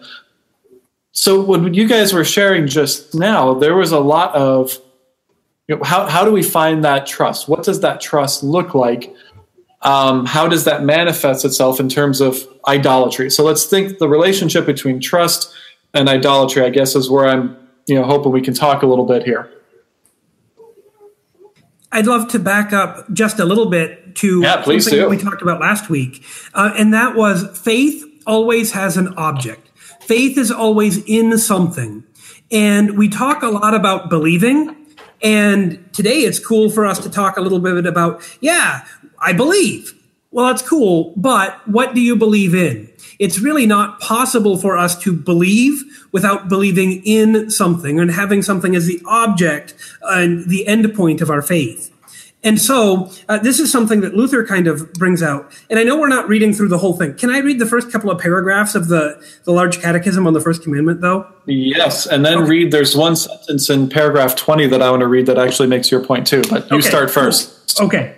So 1.11 1.39
when 1.39 1.73
you 1.75 1.87
guys 1.87 2.13
were 2.13 2.25
sharing 2.25 2.65
just 2.65 3.13
now, 3.13 3.53
there 3.53 3.75
was 3.75 3.91
a 3.91 3.99
lot 3.99 4.33
of 4.33 4.79
you 5.67 5.75
know, 5.75 5.83
how, 5.83 6.07
how 6.07 6.25
do 6.25 6.31
we 6.31 6.43
find 6.43 6.83
that 6.83 7.05
trust? 7.05 7.47
What 7.47 7.63
does 7.63 7.81
that 7.81 8.01
trust 8.01 8.43
look 8.43 8.73
like? 8.73 9.13
Um, 9.81 10.25
how 10.25 10.47
does 10.47 10.63
that 10.65 10.83
manifest 10.83 11.45
itself 11.45 11.79
in 11.79 11.89
terms 11.89 12.21
of 12.21 12.47
idolatry? 12.67 13.29
So 13.29 13.43
let's 13.43 13.65
think 13.65 13.99
the 13.99 14.07
relationship 14.07 14.65
between 14.65 14.99
trust 14.99 15.53
and 15.93 16.07
idolatry, 16.07 16.63
I 16.63 16.69
guess, 16.69 16.95
is 16.95 17.09
where 17.09 17.27
I'm 17.27 17.57
you 17.87 17.95
know, 17.95 18.03
hoping 18.03 18.31
we 18.31 18.41
can 18.41 18.53
talk 18.53 18.83
a 18.83 18.85
little 18.85 19.05
bit 19.05 19.23
here. 19.23 19.49
I'd 21.91 22.07
love 22.07 22.29
to 22.29 22.39
back 22.39 22.73
up 22.73 23.11
just 23.13 23.39
a 23.39 23.45
little 23.45 23.67
bit 23.67 24.15
to 24.15 24.41
yeah, 24.41 24.63
something 24.63 24.79
do. 24.79 24.97
that 24.97 25.09
we 25.09 25.17
talked 25.17 25.41
about 25.41 25.59
last 25.59 25.89
week, 25.89 26.23
uh, 26.53 26.73
and 26.75 26.93
that 26.93 27.15
was 27.15 27.57
faith 27.59 28.03
always 28.25 28.71
has 28.71 28.97
an 28.97 29.13
object. 29.15 29.69
Faith 30.01 30.37
is 30.37 30.51
always 30.51 31.03
in 31.05 31.37
something, 31.37 32.03
and 32.51 32.97
we 32.97 33.09
talk 33.09 33.43
a 33.43 33.47
lot 33.47 33.75
about 33.75 34.09
believing 34.09 34.75
and 35.23 35.91
today 35.93 36.19
it's 36.19 36.37
cool 36.37 36.69
for 36.69 36.85
us 36.85 36.99
to 36.99 37.09
talk 37.09 37.37
a 37.37 37.41
little 37.41 37.59
bit 37.59 37.85
about, 37.85 38.21
yeah, 38.41 38.85
I 39.19 39.33
believe. 39.33 39.93
Well, 40.31 40.47
that's 40.47 40.67
cool, 40.67 41.13
but 41.15 41.65
what 41.67 41.93
do 41.93 42.01
you 42.01 42.15
believe 42.15 42.53
in? 42.55 42.91
It's 43.19 43.39
really 43.39 43.65
not 43.65 43.99
possible 43.99 44.57
for 44.57 44.77
us 44.77 44.99
to 45.03 45.13
believe 45.13 45.83
without 46.11 46.49
believing 46.49 47.03
in 47.05 47.49
something 47.51 47.99
and 47.99 48.11
having 48.11 48.41
something 48.41 48.75
as 48.75 48.87
the 48.87 48.99
object 49.05 49.75
and 50.01 50.49
the 50.49 50.67
end 50.67 50.93
point 50.95 51.21
of 51.21 51.29
our 51.29 51.41
faith. 51.41 51.92
And 52.43 52.59
so 52.59 53.09
uh, 53.29 53.37
this 53.37 53.59
is 53.59 53.71
something 53.71 54.01
that 54.01 54.15
Luther 54.15 54.45
kind 54.45 54.67
of 54.67 54.91
brings 54.93 55.23
out. 55.23 55.51
And 55.69 55.79
I 55.79 55.83
know 55.83 55.97
we're 55.97 56.09
not 56.09 56.27
reading 56.27 56.53
through 56.53 56.67
the 56.67 56.77
whole 56.77 56.97
thing. 56.97 57.15
Can 57.15 57.29
I 57.29 57.39
read 57.39 57.59
the 57.59 57.65
first 57.65 57.91
couple 57.91 58.11
of 58.11 58.19
paragraphs 58.19 58.75
of 58.75 58.89
the, 58.89 59.23
the 59.45 59.51
large 59.51 59.79
catechism 59.79 60.27
on 60.27 60.33
the 60.33 60.41
first 60.41 60.61
commandment, 60.61 60.99
though? 60.99 61.25
Yes. 61.45 62.05
And 62.05 62.25
then 62.25 62.39
okay. 62.39 62.49
read, 62.49 62.71
there's 62.71 62.95
one 62.97 63.15
sentence 63.15 63.69
in 63.69 63.89
paragraph 63.89 64.35
20 64.35 64.67
that 64.67 64.81
I 64.81 64.89
want 64.89 65.01
to 65.01 65.07
read 65.07 65.25
that 65.27 65.37
actually 65.37 65.69
makes 65.69 65.89
your 65.89 66.03
point 66.03 66.27
too. 66.27 66.41
But 66.49 66.69
you 66.69 66.77
okay. 66.77 66.87
start 66.87 67.09
first. 67.09 67.79
Okay. 67.79 68.15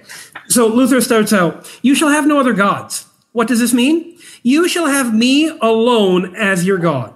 So 0.48 0.68
Luther 0.68 1.02
starts 1.02 1.32
out 1.32 1.70
You 1.82 1.96
shall 1.96 2.10
have 2.10 2.26
no 2.26 2.40
other 2.40 2.54
gods. 2.54 3.06
What 3.32 3.48
does 3.48 3.60
this 3.60 3.74
mean? 3.74 4.18
You 4.44 4.68
shall 4.68 4.88
have 4.88 5.14
me 5.14 5.50
alone 5.62 6.36
as 6.36 6.66
your 6.66 6.78
God. 6.78 7.14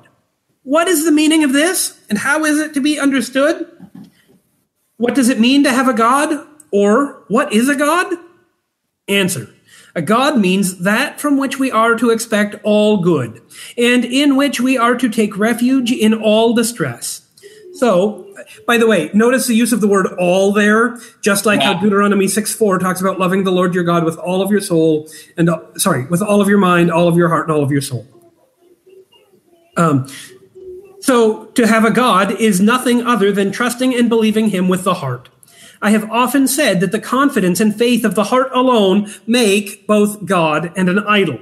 What 0.63 0.87
is 0.87 1.05
the 1.05 1.11
meaning 1.11 1.43
of 1.43 1.53
this? 1.53 1.99
And 2.09 2.17
how 2.17 2.45
is 2.45 2.59
it 2.59 2.73
to 2.75 2.81
be 2.81 2.99
understood? 2.99 3.67
What 4.97 5.15
does 5.15 5.29
it 5.29 5.39
mean 5.39 5.63
to 5.63 5.71
have 5.71 5.87
a 5.87 5.93
God? 5.93 6.45
Or 6.71 7.23
what 7.27 7.53
is 7.53 7.69
a 7.69 7.75
God? 7.75 8.15
Answer. 9.07 9.49
A 9.95 10.01
God 10.01 10.39
means 10.39 10.79
that 10.79 11.19
from 11.19 11.37
which 11.37 11.57
we 11.57 11.71
are 11.71 11.95
to 11.95 12.11
expect 12.11 12.55
all 12.63 12.97
good, 12.97 13.41
and 13.77 14.05
in 14.05 14.35
which 14.35 14.61
we 14.61 14.77
are 14.77 14.95
to 14.95 15.09
take 15.09 15.37
refuge 15.37 15.91
in 15.91 16.13
all 16.13 16.53
distress. 16.53 17.27
So, 17.73 18.27
by 18.67 18.77
the 18.77 18.87
way, 18.87 19.09
notice 19.13 19.47
the 19.47 19.55
use 19.55 19.73
of 19.73 19.81
the 19.81 19.87
word 19.87 20.07
all 20.19 20.51
there, 20.51 20.97
just 21.21 21.45
like 21.45 21.59
yeah. 21.61 21.73
how 21.73 21.79
Deuteronomy 21.79 22.27
6 22.27 22.53
4 22.53 22.79
talks 22.79 23.01
about 23.01 23.19
loving 23.19 23.43
the 23.43 23.51
Lord 23.51 23.73
your 23.73 23.83
God 23.83 24.03
with 24.03 24.17
all 24.17 24.41
of 24.41 24.51
your 24.51 24.61
soul, 24.61 25.07
and 25.37 25.49
uh, 25.49 25.59
sorry, 25.77 26.05
with 26.05 26.21
all 26.21 26.41
of 26.41 26.47
your 26.47 26.57
mind, 26.57 26.91
all 26.91 27.07
of 27.07 27.17
your 27.17 27.29
heart, 27.29 27.47
and 27.47 27.55
all 27.55 27.63
of 27.63 27.71
your 27.71 27.81
soul. 27.81 28.07
Um, 29.75 30.07
so, 31.01 31.45
to 31.45 31.65
have 31.65 31.85
a 31.85 31.91
God 31.91 32.39
is 32.39 32.59
nothing 32.59 33.01
other 33.01 33.31
than 33.31 33.51
trusting 33.51 33.95
and 33.95 34.09
believing 34.09 34.49
Him 34.49 34.67
with 34.67 34.83
the 34.83 34.95
heart. 34.95 35.29
I 35.81 35.91
have 35.91 36.09
often 36.11 36.47
said 36.47 36.81
that 36.81 36.91
the 36.91 36.99
confidence 36.99 37.59
and 37.59 37.75
faith 37.75 38.03
of 38.03 38.15
the 38.15 38.25
heart 38.25 38.51
alone 38.53 39.11
make 39.25 39.87
both 39.87 40.25
God 40.25 40.73
and 40.75 40.89
an 40.89 40.99
idol. 40.99 41.39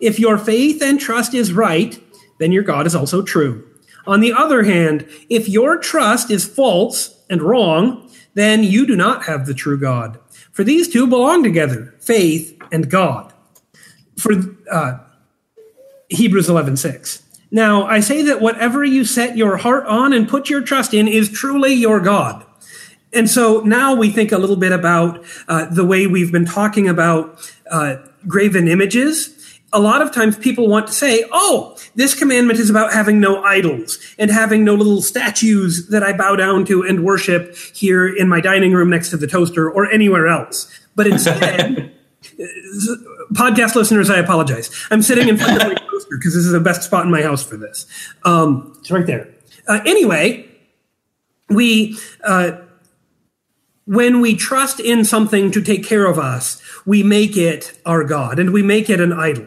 If 0.00 0.18
your 0.18 0.38
faith 0.38 0.82
and 0.82 1.00
trust 1.00 1.34
is 1.34 1.52
right, 1.52 1.98
then 2.38 2.52
your 2.52 2.62
God 2.62 2.86
is 2.86 2.94
also 2.94 3.22
true. 3.22 3.68
On 4.06 4.20
the 4.20 4.32
other 4.32 4.64
hand, 4.64 5.08
if 5.28 5.48
your 5.48 5.78
trust 5.78 6.30
is 6.30 6.44
false 6.44 7.22
and 7.30 7.42
wrong, 7.42 8.10
then 8.34 8.64
you 8.64 8.86
do 8.86 8.96
not 8.96 9.24
have 9.24 9.46
the 9.46 9.54
true 9.54 9.78
God. 9.78 10.18
For 10.52 10.64
these 10.64 10.88
two 10.88 11.06
belong 11.06 11.42
together, 11.42 11.94
faith 12.00 12.56
and 12.72 12.90
God. 12.90 13.32
For 14.18 14.32
uh, 14.70 14.98
Hebrews 16.08 16.48
11 16.48 16.76
6. 16.76 17.22
Now, 17.50 17.84
I 17.84 18.00
say 18.00 18.22
that 18.22 18.40
whatever 18.40 18.82
you 18.84 19.04
set 19.04 19.36
your 19.36 19.58
heart 19.58 19.86
on 19.86 20.12
and 20.12 20.28
put 20.28 20.48
your 20.48 20.62
trust 20.62 20.94
in 20.94 21.06
is 21.06 21.30
truly 21.30 21.74
your 21.74 22.00
God. 22.00 22.46
And 23.12 23.28
so 23.28 23.60
now 23.60 23.94
we 23.94 24.10
think 24.10 24.32
a 24.32 24.38
little 24.38 24.56
bit 24.56 24.72
about 24.72 25.24
uh, 25.48 25.66
the 25.66 25.84
way 25.84 26.06
we've 26.06 26.32
been 26.32 26.46
talking 26.46 26.88
about 26.88 27.52
uh, 27.70 27.96
graven 28.26 28.68
images. 28.68 29.38
A 29.74 29.80
lot 29.80 30.02
of 30.02 30.12
times 30.12 30.36
people 30.36 30.68
want 30.68 30.86
to 30.86 30.92
say, 30.92 31.24
oh, 31.32 31.78
this 31.94 32.14
commandment 32.14 32.58
is 32.58 32.68
about 32.68 32.92
having 32.92 33.20
no 33.20 33.42
idols 33.42 33.98
and 34.18 34.30
having 34.30 34.64
no 34.64 34.74
little 34.74 35.00
statues 35.00 35.88
that 35.88 36.02
I 36.02 36.12
bow 36.12 36.36
down 36.36 36.66
to 36.66 36.82
and 36.82 37.04
worship 37.04 37.56
here 37.74 38.06
in 38.06 38.28
my 38.28 38.40
dining 38.40 38.72
room 38.72 38.90
next 38.90 39.10
to 39.10 39.16
the 39.16 39.26
toaster 39.26 39.70
or 39.70 39.90
anywhere 39.90 40.28
else. 40.28 40.78
But 40.94 41.06
instead, 41.06 41.92
podcast 43.32 43.74
listeners, 43.74 44.10
I 44.10 44.18
apologize. 44.18 44.70
I'm 44.90 45.00
sitting 45.02 45.28
in 45.28 45.38
front 45.38 45.62
of 45.62 45.68
my 45.68 45.74
toaster 45.74 46.16
because 46.18 46.34
this 46.34 46.44
is 46.44 46.52
the 46.52 46.60
best 46.60 46.82
spot 46.82 47.06
in 47.06 47.10
my 47.10 47.22
house 47.22 47.42
for 47.42 47.56
this. 47.56 47.86
Um, 48.24 48.74
it's 48.78 48.90
right 48.90 49.06
there. 49.06 49.28
Uh, 49.66 49.80
anyway, 49.86 50.48
we 51.48 51.96
uh, 52.24 52.58
when 53.86 54.20
we 54.20 54.36
trust 54.36 54.80
in 54.80 55.04
something 55.04 55.50
to 55.50 55.62
take 55.62 55.84
care 55.84 56.06
of 56.06 56.18
us, 56.18 56.62
we 56.86 57.02
make 57.02 57.36
it 57.36 57.78
our 57.84 58.04
God 58.04 58.38
and 58.38 58.52
we 58.52 58.62
make 58.62 58.88
it 58.88 59.00
an 59.00 59.12
idol. 59.12 59.46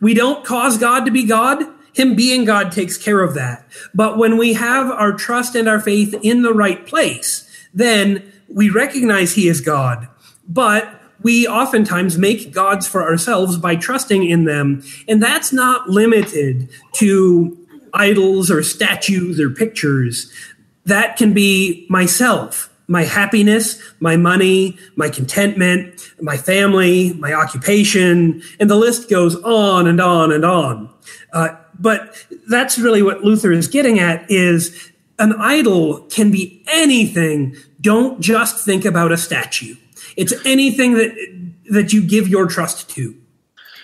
We 0.00 0.14
don't 0.14 0.44
cause 0.44 0.78
God 0.78 1.04
to 1.04 1.10
be 1.10 1.24
God. 1.24 1.62
Him 1.94 2.14
being 2.14 2.44
God 2.44 2.72
takes 2.72 2.98
care 2.98 3.22
of 3.22 3.34
that. 3.34 3.66
But 3.94 4.18
when 4.18 4.36
we 4.36 4.52
have 4.54 4.90
our 4.90 5.12
trust 5.12 5.54
and 5.54 5.68
our 5.68 5.80
faith 5.80 6.14
in 6.22 6.42
the 6.42 6.52
right 6.52 6.86
place, 6.86 7.48
then 7.72 8.32
we 8.48 8.68
recognize 8.70 9.34
He 9.34 9.48
is 9.48 9.60
God. 9.60 10.08
But 10.46 11.00
we 11.22 11.48
oftentimes 11.48 12.18
make 12.18 12.52
gods 12.52 12.86
for 12.86 13.02
ourselves 13.02 13.56
by 13.56 13.76
trusting 13.76 14.28
in 14.28 14.44
them. 14.44 14.82
And 15.08 15.22
that's 15.22 15.52
not 15.52 15.88
limited 15.88 16.68
to 16.94 17.56
idols 17.94 18.50
or 18.50 18.62
statues 18.62 19.40
or 19.40 19.48
pictures. 19.48 20.30
That 20.84 21.16
can 21.16 21.32
be 21.32 21.86
myself 21.88 22.70
my 22.88 23.02
happiness, 23.02 23.80
my 24.00 24.16
money, 24.16 24.78
my 24.94 25.08
contentment, 25.08 26.12
my 26.20 26.36
family, 26.36 27.12
my 27.14 27.32
occupation, 27.32 28.42
and 28.60 28.70
the 28.70 28.76
list 28.76 29.10
goes 29.10 29.36
on 29.42 29.86
and 29.86 30.00
on 30.00 30.32
and 30.32 30.44
on. 30.44 30.92
Uh, 31.32 31.48
but 31.78 32.24
that's 32.48 32.78
really 32.78 33.02
what 33.02 33.22
Luther 33.22 33.52
is 33.52 33.68
getting 33.68 33.98
at 33.98 34.30
is 34.30 34.92
an 35.18 35.34
idol 35.38 36.02
can 36.02 36.30
be 36.30 36.62
anything. 36.68 37.56
Don't 37.80 38.20
just 38.20 38.64
think 38.64 38.84
about 38.84 39.12
a 39.12 39.16
statue. 39.16 39.76
It's 40.16 40.34
anything 40.44 40.94
that 40.94 41.14
that 41.70 41.92
you 41.92 42.00
give 42.02 42.28
your 42.28 42.46
trust 42.46 42.88
to. 42.90 43.14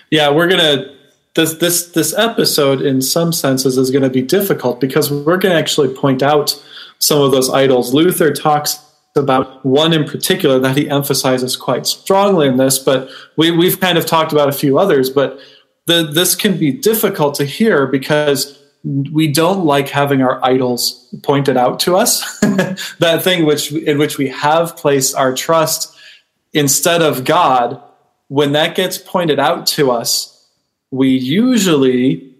Yeah, 0.09 0.29
we're 0.29 0.47
gonna 0.47 0.93
this 1.35 1.55
this 1.55 1.87
this 1.91 2.17
episode 2.17 2.81
in 2.81 3.01
some 3.01 3.33
senses 3.33 3.77
is 3.77 3.91
going 3.91 4.03
to 4.03 4.09
be 4.09 4.21
difficult 4.21 4.79
because 4.79 5.11
we're 5.11 5.37
going 5.37 5.53
to 5.53 5.59
actually 5.59 5.93
point 5.93 6.21
out 6.21 6.61
some 6.99 7.21
of 7.21 7.31
those 7.31 7.49
idols. 7.49 7.93
Luther 7.93 8.31
talks 8.31 8.79
about 9.15 9.63
one 9.65 9.93
in 9.93 10.05
particular 10.05 10.59
that 10.59 10.75
he 10.75 10.89
emphasizes 10.89 11.55
quite 11.55 11.85
strongly 11.85 12.47
in 12.47 12.57
this, 12.57 12.79
but 12.79 13.09
we, 13.37 13.51
we've 13.51 13.79
kind 13.79 13.97
of 13.97 14.05
talked 14.05 14.31
about 14.31 14.49
a 14.49 14.53
few 14.53 14.79
others. 14.79 15.09
But 15.09 15.39
the, 15.85 16.03
this 16.03 16.35
can 16.35 16.57
be 16.57 16.71
difficult 16.71 17.35
to 17.35 17.45
hear 17.45 17.85
because 17.85 18.59
we 18.83 19.31
don't 19.31 19.65
like 19.65 19.89
having 19.89 20.21
our 20.21 20.43
idols 20.43 21.13
pointed 21.23 21.57
out 21.57 21.79
to 21.81 21.95
us. 21.95 22.39
that 22.99 23.21
thing 23.21 23.45
which 23.45 23.71
in 23.71 23.97
which 23.97 24.17
we 24.17 24.27
have 24.29 24.75
placed 24.75 25.15
our 25.15 25.33
trust 25.33 25.95
instead 26.51 27.01
of 27.01 27.23
God, 27.23 27.81
when 28.27 28.51
that 28.53 28.75
gets 28.75 28.97
pointed 28.97 29.39
out 29.39 29.65
to 29.67 29.91
us, 29.91 30.47
we 30.91 31.09
usually, 31.09 32.35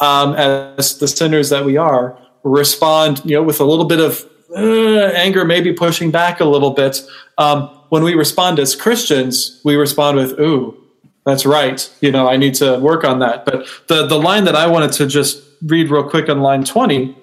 um, 0.00 0.34
as 0.34 0.98
the 0.98 1.08
sinners 1.08 1.50
that 1.50 1.64
we 1.64 1.76
are, 1.76 2.18
respond, 2.44 3.20
you 3.24 3.36
know, 3.36 3.42
with 3.42 3.60
a 3.60 3.64
little 3.64 3.84
bit 3.84 4.00
of 4.00 4.24
uh, 4.54 5.12
anger 5.14 5.44
maybe 5.44 5.72
pushing 5.72 6.10
back 6.10 6.40
a 6.40 6.44
little 6.44 6.70
bit. 6.70 7.02
Um, 7.36 7.68
when 7.88 8.02
we 8.02 8.14
respond 8.14 8.58
as 8.58 8.74
Christians, 8.74 9.60
we 9.64 9.76
respond 9.76 10.16
with, 10.16 10.38
ooh, 10.38 10.76
that's 11.24 11.44
right. 11.44 11.90
You 12.00 12.10
know, 12.10 12.28
I 12.28 12.36
need 12.36 12.54
to 12.54 12.78
work 12.78 13.04
on 13.04 13.18
that. 13.18 13.44
But 13.44 13.66
the, 13.88 14.06
the 14.06 14.18
line 14.18 14.44
that 14.44 14.56
I 14.56 14.66
wanted 14.66 14.92
to 14.92 15.06
just 15.06 15.42
read 15.62 15.90
real 15.90 16.08
quick 16.08 16.28
on 16.28 16.40
line 16.40 16.64
20, 16.64 17.16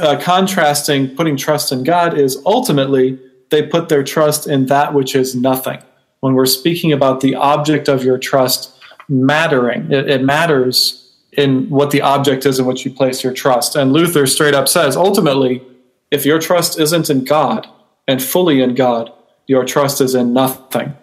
uh, 0.00 0.20
contrasting 0.20 1.14
putting 1.16 1.36
trust 1.36 1.72
in 1.72 1.84
God 1.84 2.16
is 2.16 2.40
ultimately 2.46 3.18
they 3.50 3.62
put 3.62 3.88
their 3.88 4.02
trust 4.02 4.46
in 4.46 4.66
that 4.66 4.94
which 4.94 5.14
is 5.14 5.34
nothing. 5.34 5.80
When 6.20 6.34
we're 6.34 6.46
speaking 6.46 6.92
about 6.92 7.20
the 7.20 7.34
object 7.34 7.88
of 7.88 8.04
your 8.04 8.18
trust 8.18 8.72
mattering, 9.08 9.90
it, 9.92 10.08
it 10.08 10.22
matters 10.22 11.12
in 11.32 11.68
what 11.68 11.90
the 11.90 12.00
object 12.00 12.46
is 12.46 12.58
in 12.58 12.66
which 12.66 12.84
you 12.84 12.92
place 12.92 13.22
your 13.22 13.32
trust. 13.32 13.76
And 13.76 13.92
Luther 13.92 14.26
straight 14.26 14.54
up 14.54 14.68
says, 14.68 14.96
ultimately, 14.96 15.62
if 16.10 16.24
your 16.24 16.38
trust 16.38 16.78
isn't 16.78 17.10
in 17.10 17.24
God 17.24 17.66
and 18.06 18.22
fully 18.22 18.60
in 18.60 18.74
God, 18.74 19.12
your 19.46 19.64
trust 19.64 20.00
is 20.00 20.14
in 20.14 20.32
nothing. 20.32 20.94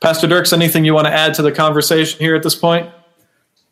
Pastor 0.00 0.26
Dirks, 0.26 0.52
anything 0.52 0.84
you 0.84 0.94
want 0.94 1.06
to 1.06 1.12
add 1.12 1.34
to 1.34 1.42
the 1.42 1.52
conversation 1.52 2.20
here 2.20 2.36
at 2.36 2.42
this 2.42 2.54
point? 2.54 2.88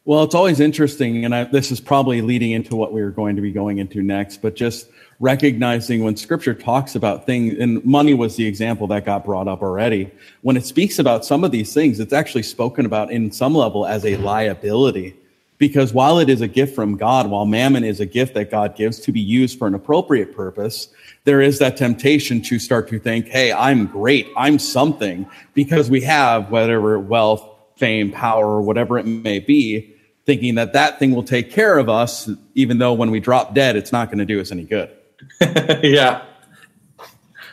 Well, 0.05 0.23
it's 0.23 0.37
always 0.37 0.61
interesting, 0.61 1.25
and 1.25 1.35
I, 1.35 1.45
this 1.45 1.73
is 1.73 1.81
probably 1.81 2.23
leading 2.23 2.53
into 2.53 2.77
what 2.77 2.93
we 2.93 3.01
are 3.01 3.11
going 3.11 3.35
to 3.35 3.43
be 3.43 3.51
going 3.51 3.79
into 3.79 4.03
next, 4.03 4.41
but 4.41 4.55
just 4.55 4.89
recognizing 5.19 6.05
when 6.05 6.15
scripture 6.17 6.55
talks 6.55 6.95
about 6.95 7.27
things, 7.27 7.59
and 7.59 7.85
money 7.85 8.15
was 8.15 8.37
the 8.37 8.47
example 8.47 8.87
that 8.89 9.05
got 9.05 9.25
brought 9.25 9.49
up 9.49 9.63
already. 9.63 10.11
When 10.43 10.57
it 10.57 10.65
speaks 10.65 11.01
about 11.01 11.25
some 11.25 11.43
of 11.43 11.51
these 11.51 11.75
things, 11.75 11.99
it's 11.99 12.13
actually 12.13 12.45
spoken 12.45 12.87
about 12.87 13.11
in 13.11 13.33
some 13.33 13.55
level 13.55 13.85
as 13.85 14.05
a 14.05 14.17
liability. 14.17 15.17
Because 15.59 15.93
while 15.93 16.19
it 16.19 16.29
is 16.29 16.41
a 16.41 16.49
gift 16.49 16.75
from 16.75 16.97
God, 16.97 17.31
while 17.31 17.47
mammon 17.47 17.83
is 17.85 18.01
a 18.01 18.07
gift 18.07 18.35
that 18.35 18.51
God 18.51 18.77
gives 18.77 19.01
to 19.01 19.13
be 19.13 19.21
used 19.21 19.59
for 19.59 19.67
an 19.67 19.75
appropriate 19.75 20.35
purpose, 20.35 20.89
there 21.25 21.41
is 21.41 21.59
that 21.59 21.77
temptation 21.77 22.43
to 22.43 22.59
start 22.59 22.89
to 22.89 22.99
think, 22.99 23.29
hey, 23.29 23.53
I'm 23.53 23.87
great, 23.87 24.29
I'm 24.37 24.59
something, 24.59 25.29
because 25.55 25.89
we 25.89 26.03
have 26.03 26.51
whatever 26.51 26.99
wealth, 26.99 27.49
fame, 27.77 28.13
power, 28.13 28.47
or 28.47 28.63
whatever 28.63 28.99
it 28.99 29.07
may 29.07 29.39
be, 29.39 29.95
thinking 30.27 30.57
that 30.57 30.73
that 30.75 30.99
thing 30.99 31.15
will 31.15 31.23
take 31.23 31.51
care 31.51 31.79
of 31.79 31.89
us, 31.89 32.29
even 32.55 32.79
though 32.79 32.93
when 32.93 33.11
we 33.11 33.21
drop 33.21 33.55
dead, 33.55 33.77
it's 33.77 33.93
not 33.93 34.09
going 34.09 34.19
to 34.19 34.25
do 34.25 34.41
us 34.41 34.53
any 34.53 34.65
good. 34.65 34.91
yeah. 35.83 36.23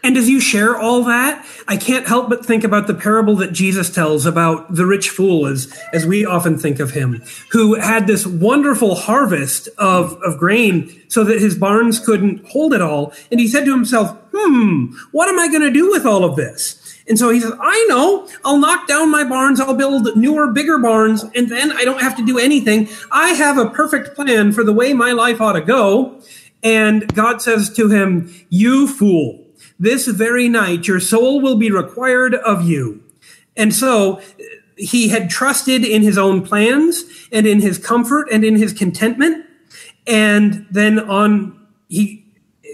And 0.03 0.17
as 0.17 0.29
you 0.29 0.41
share 0.41 0.77
all 0.77 1.03
that, 1.05 1.45
I 1.65 1.77
can't 1.77 2.05
help 2.05 2.29
but 2.29 2.45
think 2.45 2.65
about 2.65 2.87
the 2.87 2.93
parable 2.93 3.37
that 3.37 3.53
Jesus 3.53 3.89
tells 3.89 4.25
about 4.25 4.75
the 4.75 4.85
rich 4.85 5.09
fool, 5.09 5.47
as, 5.47 5.73
as 5.93 6.05
we 6.05 6.25
often 6.25 6.57
think 6.57 6.81
of 6.81 6.91
him, 6.91 7.23
who 7.51 7.75
had 7.75 8.05
this 8.05 8.27
wonderful 8.27 8.95
harvest 8.95 9.69
of, 9.77 10.21
of 10.21 10.37
grain 10.37 11.01
so 11.07 11.23
that 11.23 11.39
his 11.39 11.55
barns 11.55 11.99
couldn't 11.99 12.45
hold 12.47 12.73
it 12.73 12.81
all. 12.81 13.13
And 13.31 13.39
he 13.39 13.47
said 13.47 13.63
to 13.63 13.71
himself, 13.71 14.17
hmm, 14.33 14.93
what 15.11 15.29
am 15.29 15.39
I 15.39 15.47
going 15.47 15.61
to 15.61 15.71
do 15.71 15.89
with 15.89 16.05
all 16.05 16.25
of 16.25 16.35
this? 16.35 16.79
And 17.07 17.17
so 17.17 17.29
he 17.29 17.39
says, 17.39 17.53
I 17.59 17.85
know, 17.89 18.27
I'll 18.43 18.59
knock 18.59 18.87
down 18.87 19.09
my 19.09 19.23
barns, 19.23 19.59
I'll 19.59 19.73
build 19.73 20.15
newer, 20.15 20.51
bigger 20.51 20.79
barns, 20.79 21.23
and 21.35 21.49
then 21.49 21.71
I 21.71 21.83
don't 21.83 22.01
have 22.01 22.15
to 22.17 22.25
do 22.25 22.37
anything. 22.37 22.89
I 23.11 23.29
have 23.29 23.57
a 23.57 23.69
perfect 23.69 24.15
plan 24.15 24.51
for 24.53 24.63
the 24.63 24.73
way 24.73 24.93
my 24.93 25.11
life 25.11 25.41
ought 25.41 25.53
to 25.53 25.61
go. 25.61 26.21
And 26.61 27.13
God 27.13 27.41
says 27.41 27.69
to 27.73 27.89
him, 27.89 28.33
You 28.49 28.87
fool, 28.87 29.42
this 29.83 30.07
very 30.07 30.47
night 30.47 30.87
your 30.87 31.01
soul 31.01 31.41
will 31.41 31.57
be 31.57 31.69
required 31.69 32.35
of 32.35 32.63
you. 32.63 33.03
And 33.57 33.75
so 33.75 34.21
he 34.77 35.09
had 35.09 35.29
trusted 35.29 35.83
in 35.83 36.01
his 36.01 36.17
own 36.17 36.41
plans 36.41 37.03
and 37.31 37.45
in 37.45 37.59
his 37.59 37.77
comfort 37.77 38.27
and 38.31 38.45
in 38.45 38.55
his 38.55 38.71
contentment. 38.71 39.45
And 40.07 40.65
then 40.71 40.99
on, 40.99 41.67
he, 41.89 42.25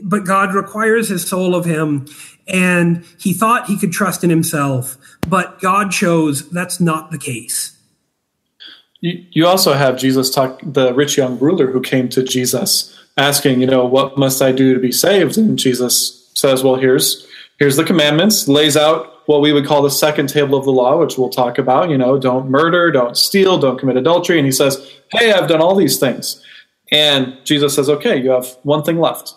but 0.04 0.24
God 0.24 0.54
requires 0.54 1.10
his 1.10 1.28
soul 1.28 1.56
of 1.56 1.66
him 1.66 2.06
and 2.48 3.04
he 3.20 3.34
thought 3.34 3.66
he 3.66 3.78
could 3.78 3.92
trust 3.92 4.24
in 4.24 4.30
himself, 4.30 4.96
but 5.28 5.60
God 5.60 5.94
shows 5.94 6.48
that's 6.50 6.80
not 6.80 7.10
the 7.10 7.18
case. 7.18 7.76
You, 9.02 9.48
also 9.48 9.74
have 9.74 9.98
Jesus 9.98 10.30
talk 10.30 10.60
the 10.62 10.94
rich 10.94 11.18
young 11.18 11.40
ruler 11.40 11.72
who 11.72 11.82
came 11.82 12.10
to 12.10 12.22
Jesus 12.22 12.96
asking, 13.18 13.62
you 13.62 13.68
know, 13.68 13.86
what 13.86 14.18
must 14.18 14.42
I 14.42 14.52
do 14.52 14.74
to 14.74 14.80
be 14.80 14.92
saved? 14.92 15.38
And 15.38 15.58
Jesus 15.58 16.19
says, 16.40 16.64
well, 16.64 16.76
here's 16.76 17.28
here's 17.60 17.76
the 17.76 17.84
commandments, 17.84 18.48
lays 18.48 18.78
out 18.78 19.28
what 19.28 19.42
we 19.42 19.54
would 19.54 19.66
call 19.66 19.82
the 19.82 19.92
second 19.92 20.28
table 20.28 20.58
of 20.58 20.66
the 20.66 20.72
law, 20.72 20.98
which 20.98 21.18
we'll 21.18 21.30
talk 21.30 21.58
about, 21.58 21.90
you 21.90 21.98
know, 21.98 22.18
don't 22.18 22.50
murder, 22.50 22.92
don't 22.92 23.16
steal, 23.16 23.60
don't 23.60 23.78
commit 23.78 23.98
adultery. 23.98 24.38
And 24.38 24.46
he 24.46 24.52
says, 24.52 24.92
Hey, 25.12 25.32
I've 25.32 25.50
done 25.50 25.62
all 25.62 25.76
these 25.76 26.00
things. 26.00 26.44
And 26.92 27.38
Jesus 27.44 27.76
says, 27.76 27.90
Okay, 27.90 28.22
you 28.22 28.32
have 28.32 28.58
one 28.64 28.84
thing 28.84 29.00
left 29.00 29.36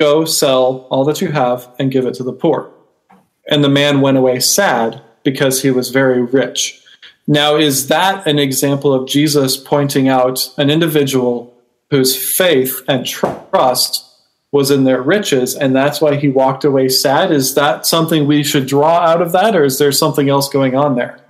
Go 0.00 0.24
sell 0.24 0.86
all 0.90 1.04
that 1.04 1.20
you 1.20 1.30
have 1.30 1.70
and 1.78 1.92
give 1.92 2.06
it 2.06 2.14
to 2.14 2.22
the 2.22 2.32
poor. 2.32 2.72
And 3.50 3.62
the 3.62 3.68
man 3.68 4.00
went 4.00 4.16
away 4.16 4.40
sad 4.40 5.02
because 5.24 5.60
he 5.60 5.70
was 5.70 5.90
very 5.90 6.22
rich. 6.22 6.82
Now, 7.26 7.56
is 7.56 7.88
that 7.88 8.26
an 8.26 8.38
example 8.38 8.94
of 8.94 9.06
Jesus 9.06 9.58
pointing 9.58 10.08
out 10.08 10.48
an 10.56 10.70
individual 10.70 11.54
whose 11.90 12.16
faith 12.16 12.80
and 12.88 13.04
trust 13.04 14.09
was 14.52 14.70
in 14.70 14.84
their 14.84 15.00
riches 15.00 15.54
and 15.54 15.74
that's 15.74 16.00
why 16.00 16.16
he 16.16 16.28
walked 16.28 16.64
away 16.64 16.88
sad? 16.88 17.30
Is 17.30 17.54
that 17.54 17.86
something 17.86 18.26
we 18.26 18.42
should 18.42 18.66
draw 18.66 18.98
out 18.98 19.22
of 19.22 19.32
that, 19.32 19.54
or 19.54 19.64
is 19.64 19.78
there 19.78 19.92
something 19.92 20.28
else 20.28 20.48
going 20.48 20.74
on 20.74 20.96
there? 20.96 21.20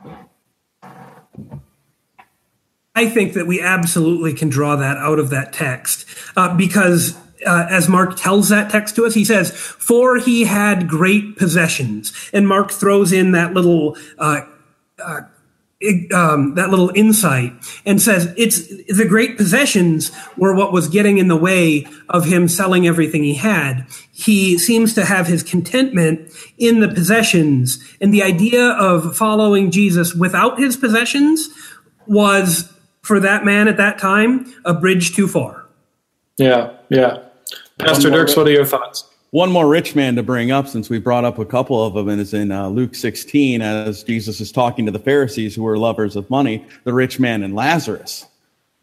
I 2.95 3.09
think 3.09 3.35
that 3.35 3.47
we 3.47 3.61
absolutely 3.61 4.35
can 4.35 4.49
draw 4.49 4.77
that 4.77 4.97
out 4.97 5.19
of 5.19 5.31
that 5.31 5.53
text 5.53 6.07
uh, 6.37 6.55
because 6.57 7.17
uh, 7.47 7.67
as 7.71 7.89
Mark 7.89 8.17
tells 8.17 8.49
that 8.51 8.71
text 8.71 8.97
to 8.97 9.07
us, 9.07 9.15
he 9.15 9.25
says, 9.25 9.51
"For 9.51 10.19
he 10.19 10.45
had 10.45 10.89
great 10.89 11.37
possessions," 11.37 12.13
and 12.33 12.47
Mark 12.47 12.71
throws 12.71 13.13
in 13.13 13.33
that 13.33 13.55
little. 13.55 13.97
Uh, 14.19 14.43
uh, 15.03 15.23
um, 16.13 16.55
that 16.57 16.69
little 16.69 16.91
insight 16.95 17.53
and 17.87 18.03
says 18.03 18.33
it's 18.37 18.67
the 18.89 19.07
great 19.09 19.39
possessions 19.39 20.13
were 20.37 20.55
what 20.55 20.73
was 20.73 20.89
getting 20.89 21.17
in 21.17 21.29
the 21.29 21.37
way 21.37 21.87
of 22.11 22.27
him 22.27 22.49
selling 22.49 22.87
everything 22.87 23.23
he 23.23 23.35
had. 23.35 23.87
He 24.13 24.59
seems 24.59 24.93
to 24.95 25.05
have 25.07 25.27
his 25.27 25.43
contentment 25.43 26.31
in 26.59 26.81
the 26.81 26.89
possessions, 26.89 27.83
and 28.01 28.13
the 28.13 28.23
idea 28.23 28.73
of 28.73 29.17
following 29.17 29.71
Jesus 29.71 30.15
without 30.15 30.59
his 30.59 30.77
possessions 30.77 31.49
was, 32.07 32.71
for 33.03 33.19
that 33.21 33.45
man 33.45 33.67
at 33.67 33.79
that 33.79 33.99
time, 33.99 34.53
a 34.67 34.75
bridge 34.75 35.15
too 35.15 35.27
far. 35.27 35.65
Yeah, 36.37 36.73
yeah. 36.91 37.23
Pastor 37.79 38.11
Dirks, 38.11 38.37
what 38.37 38.47
are 38.47 38.53
your 38.53 38.67
thoughts? 38.67 39.05
One 39.33 39.53
more 39.53 39.69
rich 39.69 39.95
man 39.95 40.17
to 40.17 40.25
bring 40.25 40.51
up, 40.51 40.67
since 40.67 40.91
we 40.91 40.99
brought 40.99 41.25
up 41.25 41.39
a 41.39 41.45
couple 41.45 41.87
of 41.87 41.95
them, 41.95 42.09
and 42.09 42.21
is 42.21 42.35
in 42.35 42.51
uh, 42.51 42.69
Luke 42.69 42.97
16, 42.97 43.63
as 43.63 44.03
Jesus 44.03 44.41
is 44.41 44.51
talking 44.51 44.87
to 44.87 44.93
the 44.93 44.99
Pharisees 44.99 45.55
who 45.55 45.63
were 45.63 45.79
lovers 45.79 46.17
of 46.17 46.29
money, 46.31 46.67
the 46.83 46.93
rich 46.93 47.21
man 47.21 47.45
and 47.45 47.55
Lazarus. 47.55 48.27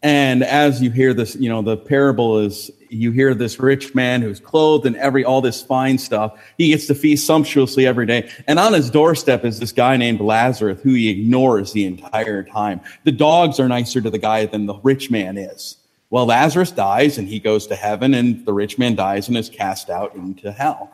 And 0.01 0.43
as 0.43 0.81
you 0.81 0.89
hear 0.89 1.13
this, 1.13 1.35
you 1.35 1.49
know, 1.49 1.61
the 1.61 1.75
parable 1.75 2.39
is 2.39 2.71
you 2.89 3.11
hear 3.11 3.33
this 3.33 3.59
rich 3.59 3.93
man 3.93 4.21
who's 4.21 4.39
clothed 4.39 4.85
in 4.85 4.95
every 4.95 5.25
all 5.25 5.41
this 5.41 5.61
fine 5.61 5.97
stuff. 5.97 6.39
He 6.57 6.69
gets 6.69 6.87
to 6.87 6.95
feast 6.95 7.25
sumptuously 7.25 7.85
every 7.85 8.05
day. 8.05 8.29
And 8.47 8.57
on 8.57 8.71
his 8.71 8.89
doorstep 8.89 9.43
is 9.43 9.59
this 9.59 9.73
guy 9.73 9.97
named 9.97 10.21
Lazarus 10.21 10.79
who 10.81 10.93
he 10.93 11.09
ignores 11.09 11.73
the 11.73 11.83
entire 11.83 12.43
time. 12.43 12.79
The 13.03 13.11
dogs 13.11 13.59
are 13.59 13.67
nicer 13.67 13.99
to 13.99 14.09
the 14.09 14.17
guy 14.17 14.45
than 14.45 14.65
the 14.65 14.75
rich 14.75 15.11
man 15.11 15.37
is. 15.37 15.75
Well, 16.09 16.25
Lazarus 16.25 16.71
dies 16.71 17.17
and 17.17 17.27
he 17.27 17.39
goes 17.39 17.67
to 17.67 17.75
heaven, 17.75 18.13
and 18.13 18.45
the 18.45 18.53
rich 18.53 18.77
man 18.77 18.95
dies 18.95 19.27
and 19.27 19.37
is 19.37 19.49
cast 19.49 19.89
out 19.89 20.15
into 20.15 20.51
hell. 20.51 20.89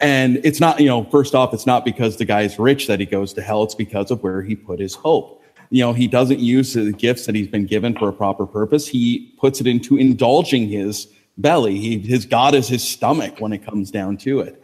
And 0.00 0.40
it's 0.42 0.58
not, 0.58 0.80
you 0.80 0.86
know, 0.86 1.04
first 1.04 1.34
off, 1.34 1.52
it's 1.52 1.66
not 1.66 1.84
because 1.84 2.16
the 2.16 2.24
guy's 2.24 2.58
rich 2.58 2.86
that 2.86 2.98
he 2.98 3.06
goes 3.06 3.32
to 3.34 3.42
hell. 3.42 3.62
It's 3.62 3.74
because 3.74 4.10
of 4.10 4.22
where 4.22 4.42
he 4.42 4.56
put 4.56 4.80
his 4.80 4.94
hope. 4.94 5.42
You 5.70 5.82
know, 5.82 5.92
he 5.92 6.08
doesn't 6.08 6.40
use 6.40 6.74
the 6.74 6.92
gifts 6.92 7.26
that 7.26 7.34
he's 7.34 7.48
been 7.48 7.66
given 7.66 7.96
for 7.96 8.08
a 8.08 8.12
proper 8.12 8.46
purpose. 8.46 8.88
He 8.88 9.34
puts 9.38 9.60
it 9.60 9.66
into 9.66 9.96
indulging 9.96 10.68
his 10.68 11.08
belly. 11.36 11.78
He, 11.78 11.98
his 11.98 12.26
God 12.26 12.54
is 12.54 12.68
his 12.68 12.82
stomach 12.82 13.40
when 13.40 13.52
it 13.52 13.64
comes 13.64 13.90
down 13.90 14.16
to 14.18 14.40
it. 14.40 14.62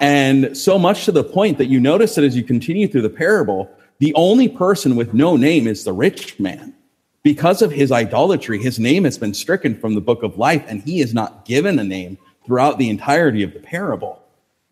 And 0.00 0.56
so 0.56 0.78
much 0.78 1.04
to 1.04 1.12
the 1.12 1.24
point 1.24 1.58
that 1.58 1.66
you 1.66 1.78
notice 1.78 2.14
that 2.14 2.24
as 2.24 2.36
you 2.36 2.42
continue 2.42 2.88
through 2.88 3.02
the 3.02 3.10
parable, 3.10 3.70
the 3.98 4.14
only 4.14 4.48
person 4.48 4.96
with 4.96 5.14
no 5.14 5.36
name 5.36 5.66
is 5.66 5.84
the 5.84 5.92
rich 5.92 6.40
man. 6.40 6.74
Because 7.22 7.62
of 7.62 7.70
his 7.70 7.92
idolatry, 7.92 8.60
his 8.60 8.78
name 8.78 9.04
has 9.04 9.16
been 9.16 9.34
stricken 9.34 9.78
from 9.78 9.94
the 9.94 10.00
book 10.00 10.22
of 10.22 10.38
life, 10.38 10.64
and 10.66 10.82
he 10.82 11.00
is 11.00 11.14
not 11.14 11.44
given 11.44 11.78
a 11.78 11.84
name 11.84 12.18
throughout 12.44 12.78
the 12.78 12.90
entirety 12.90 13.42
of 13.42 13.52
the 13.52 13.60
parable. 13.60 14.22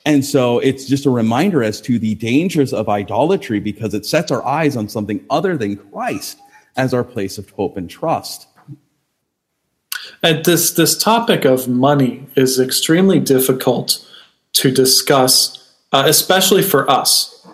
And 0.04 0.24
so 0.24 0.58
it's 0.58 0.86
just 0.86 1.06
a 1.06 1.10
reminder 1.10 1.62
as 1.62 1.80
to 1.82 1.98
the 1.98 2.14
dangers 2.14 2.72
of 2.72 2.88
idolatry 2.88 3.60
because 3.60 3.94
it 3.94 4.06
sets 4.06 4.30
our 4.32 4.44
eyes 4.44 4.76
on 4.76 4.88
something 4.88 5.24
other 5.30 5.56
than 5.56 5.76
Christ 5.76 6.38
as 6.76 6.94
our 6.94 7.04
place 7.04 7.38
of 7.38 7.50
hope 7.50 7.76
and 7.76 7.88
trust. 7.88 8.48
And 10.22 10.44
this 10.44 10.72
this 10.72 10.96
topic 10.96 11.44
of 11.44 11.68
money 11.68 12.26
is 12.34 12.58
extremely 12.58 13.20
difficult 13.20 14.06
to 14.54 14.70
discuss, 14.70 15.72
uh, 15.92 16.04
especially 16.06 16.62
for 16.62 16.90
us. 16.90 17.46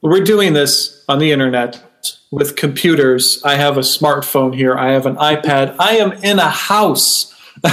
We're 0.00 0.22
doing 0.22 0.52
this 0.52 1.04
on 1.08 1.18
the 1.18 1.32
internet 1.32 1.82
with 2.30 2.56
computers. 2.56 3.42
I 3.44 3.56
have 3.56 3.76
a 3.76 3.82
smartphone 3.82 4.54
here. 4.54 4.76
I 4.76 4.92
have 4.92 5.06
an 5.06 5.16
iPad. 5.16 5.76
I 5.78 5.96
am 5.96 6.12
in 6.12 6.38
a 6.38 6.48
house. 6.48 7.34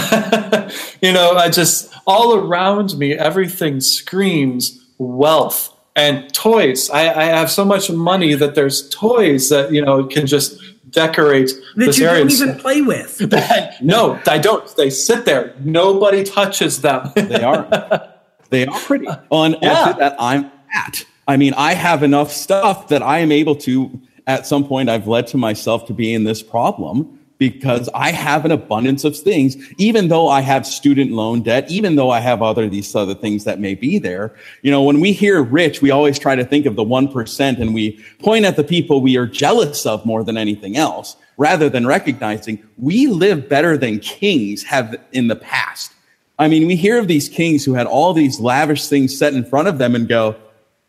you 1.02 1.14
know, 1.14 1.34
I 1.34 1.50
just 1.50 1.94
all 2.08 2.36
around 2.36 2.98
me, 2.98 3.14
everything 3.14 3.80
screams 3.80 4.84
wealth 4.98 5.74
and 5.96 6.34
toys. 6.34 6.90
I, 6.90 7.14
I, 7.14 7.24
have 7.26 7.52
so 7.52 7.64
much 7.64 7.92
money 7.92 8.34
that 8.34 8.56
there's 8.56 8.90
toys 8.90 9.50
that 9.50 9.72
you 9.72 9.84
know 9.84 10.06
can 10.06 10.26
just 10.26 10.60
decorate 10.90 11.52
that 11.76 11.86
this 11.86 12.00
you 12.00 12.08
area. 12.08 12.22
don't 12.24 12.32
even 12.32 12.56
play 12.60 12.82
with. 12.82 13.22
no, 13.82 14.20
I 14.28 14.38
don't. 14.38 14.76
They 14.76 14.90
sit 14.90 15.26
there. 15.26 15.54
Nobody 15.60 16.24
touches 16.24 16.82
them. 16.82 17.12
they 17.16 17.44
are. 17.44 18.12
They 18.52 18.68
are 18.68 18.80
pretty. 18.80 19.08
On 19.32 19.56
yeah. 19.60 19.94
that 19.94 20.16
I'm 20.20 20.52
at. 20.72 21.04
I 21.28 21.36
mean, 21.36 21.56
I 21.56 21.74
have 21.74 22.04
enough 22.04 22.32
stuff 22.32 22.90
that 22.90 23.02
I 23.02 23.18
am 23.20 23.32
able 23.32 23.56
to 23.56 24.00
at 24.28 24.48
some 24.48 24.68
point 24.68 24.90
I've 24.90 25.08
led 25.08 25.28
to 25.28 25.38
myself 25.38 25.86
to 25.88 25.94
be 25.94 26.14
in 26.14 26.24
this 26.24 26.42
problem 26.42 27.20
because 27.38 27.90
I 27.94 28.12
have 28.12 28.46
an 28.46 28.52
abundance 28.52 29.04
of 29.04 29.18
things, 29.18 29.58
even 29.78 30.08
though 30.08 30.30
I 30.30 30.42
have 30.42 30.66
student 30.66 31.12
loan 31.12 31.42
debt, 31.42 31.70
even 31.70 31.96
though 31.96 32.10
I 32.10 32.20
have 32.20 32.42
other 32.42 32.70
these 32.70 32.96
other 32.96 33.16
things 33.16 33.44
that 33.44 33.60
may 33.60 33.76
be 33.76 34.00
there. 34.00 34.34
You 34.62 34.72
know, 34.72 34.82
when 34.84 35.02
we 35.02 35.12
hear 35.12 35.44
rich, 35.44 35.82
we 35.82 35.92
always 35.92 36.18
try 36.18 36.36
to 36.36 36.46
think 36.46 36.66
of 36.66 36.76
the 36.76 36.86
1% 36.86 37.60
and 37.60 37.74
we 37.74 38.04
point 38.20 38.46
at 38.46 38.56
the 38.56 38.64
people 38.64 39.02
we 39.02 39.18
are 39.18 39.26
jealous 39.26 39.86
of 39.86 40.06
more 40.06 40.24
than 40.24 40.38
anything 40.38 40.78
else, 40.78 41.18
rather 41.38 41.70
than 41.70 41.86
recognizing 41.86 42.64
we 42.78 43.08
live 43.08 43.50
better 43.50 43.78
than 43.78 44.00
kings 44.00 44.64
have 44.64 44.96
in 45.12 45.28
the 45.28 45.36
past. 45.36 45.92
I 46.40 46.48
mean, 46.48 46.68
we 46.68 46.76
hear 46.76 47.00
of 47.00 47.08
these 47.08 47.30
kings 47.30 47.64
who 47.64 47.74
had 47.74 47.88
all 47.88 48.14
these 48.14 48.40
lavish 48.40 48.88
things 48.88 49.18
set 49.18 49.34
in 49.34 49.46
front 49.46 49.68
of 49.68 49.78
them 49.78 49.96
and 49.96 50.08
go, 50.08 50.36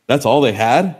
that's 0.07 0.27
all 0.27 0.40
they 0.40 0.53
had? 0.53 0.96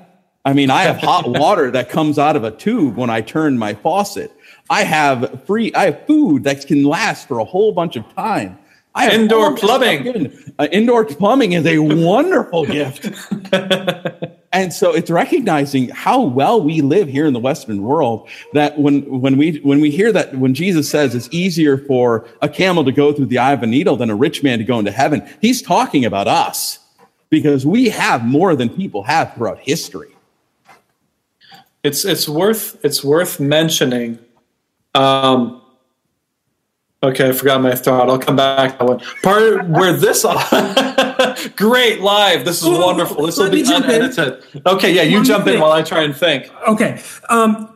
I 0.46 0.52
mean, 0.52 0.70
I 0.70 0.82
have 0.82 0.98
hot 0.98 1.28
water 1.28 1.72
that 1.72 1.90
comes 1.90 2.20
out 2.20 2.37
of 2.37 2.44
a 2.44 2.52
tube 2.52 2.96
when 2.96 3.11
I 3.11 3.20
turn 3.20 3.59
my 3.59 3.74
faucet. 3.74 4.30
I 4.70 4.85
have 4.85 5.42
free, 5.44 5.74
I 5.74 5.87
have 5.87 6.06
food 6.06 6.44
that 6.44 6.64
can 6.68 6.85
last 6.85 7.26
for 7.26 7.40
a 7.40 7.44
whole 7.44 7.72
bunch 7.72 7.96
of 7.96 8.09
time. 8.14 8.56
I 8.94 9.06
have 9.06 9.12
indoor 9.14 9.56
plumbing. 9.56 10.32
Uh, 10.56 10.68
indoor 10.70 11.04
plumbing 11.04 11.52
is 11.52 11.66
a 11.66 11.80
wonderful 11.80 12.64
gift. 12.64 13.06
and 14.52 14.72
so 14.72 14.94
it's 14.94 15.11
recognizing 15.11 15.88
how 15.88 16.22
well 16.22 16.62
we 16.62 16.80
live 16.80 17.09
here 17.09 17.26
in 17.26 17.32
the 17.32 17.40
Western 17.40 17.82
world 17.82 18.28
that 18.52 18.78
when, 18.78 19.02
when 19.20 19.37
we, 19.37 19.59
when 19.59 19.80
we 19.80 19.90
hear 19.90 20.12
that, 20.12 20.37
when 20.38 20.54
Jesus 20.54 20.88
says 20.88 21.16
it's 21.16 21.28
easier 21.32 21.76
for 21.76 22.28
a 22.40 22.48
camel 22.48 22.85
to 22.85 22.92
go 22.92 23.12
through 23.12 23.26
the 23.26 23.38
eye 23.38 23.52
of 23.52 23.64
a 23.64 23.66
needle 23.66 23.96
than 23.96 24.11
a 24.11 24.16
rich 24.16 24.44
man 24.44 24.59
to 24.61 24.64
go 24.64 24.78
into 24.78 24.92
heaven, 24.92 25.28
he's 25.40 25.61
talking 25.61 26.04
about 26.04 26.28
us 26.28 26.78
because 27.30 27.66
we 27.66 27.88
have 27.88 28.24
more 28.24 28.54
than 28.54 28.68
people 28.68 29.02
have 29.02 29.35
throughout 29.35 29.59
history 29.59 30.15
it's 31.87 32.05
it's 32.05 32.29
worth 32.29 32.85
it's 32.85 33.05
worth 33.05 33.38
mentioning. 33.38 34.18
Um, 34.94 35.62
okay, 37.03 37.29
I 37.29 37.33
forgot 37.33 37.61
my 37.62 37.75
thought. 37.75 38.11
I'll 38.11 38.18
come 38.18 38.37
back 38.37 38.72
to 38.72 38.79
that 38.79 38.85
one. 38.85 39.01
Part 39.22 39.68
where 39.68 39.92
this 39.92 40.25
all, 40.25 40.37
Great 41.57 42.01
live. 42.01 42.44
This 42.44 42.62
is 42.62 42.68
oh, 42.68 42.87
wonderful. 42.87 43.25
This 43.25 43.38
will 43.38 43.51
be 43.51 43.62
unedited. 43.62 44.42
Okay, 44.66 44.92
yeah, 44.92 45.03
you 45.03 45.18
One 45.18 45.25
jump 45.25 45.44
thing. 45.44 45.55
in 45.55 45.61
while 45.61 45.72
I 45.72 45.83
try 45.83 46.03
and 46.03 46.16
think. 46.16 46.51
Okay. 46.66 47.01
Um, 47.29 47.76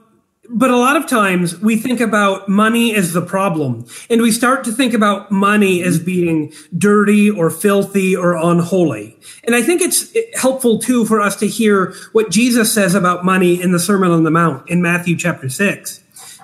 but 0.53 0.71
a 0.71 0.77
lot 0.77 0.97
of 0.97 1.07
times 1.07 1.59
we 1.61 1.77
think 1.77 2.01
about 2.01 2.49
money 2.49 2.95
as 2.95 3.13
the 3.13 3.23
problem 3.23 3.87
and 4.09 4.21
we 4.21 4.33
start 4.33 4.65
to 4.65 4.73
think 4.73 4.93
about 4.95 5.31
money 5.31 5.83
as 5.83 6.01
being 6.01 6.53
dirty 6.77 7.31
or 7.31 7.51
filthy 7.51 8.17
or 8.17 8.35
unholy. 8.35 9.17
And 9.45 9.55
I 9.55 9.63
think 9.63 9.81
it's 9.81 10.13
helpful 10.35 10.81
too 10.81 11.05
for 11.05 11.21
us 11.21 11.37
to 11.37 11.47
hear 11.47 11.95
what 12.13 12.31
Jesus 12.31 12.73
says 12.75 12.97
about 12.97 13.25
money 13.25 13.63
in 13.63 13.71
the 13.71 13.79
Sermon 13.79 14.11
on 14.11 14.25
the 14.25 14.31
Mount 14.31 14.69
in 14.69 14.83
Matthew 14.83 15.17
chapter 15.17 15.49
6. 15.49 16.03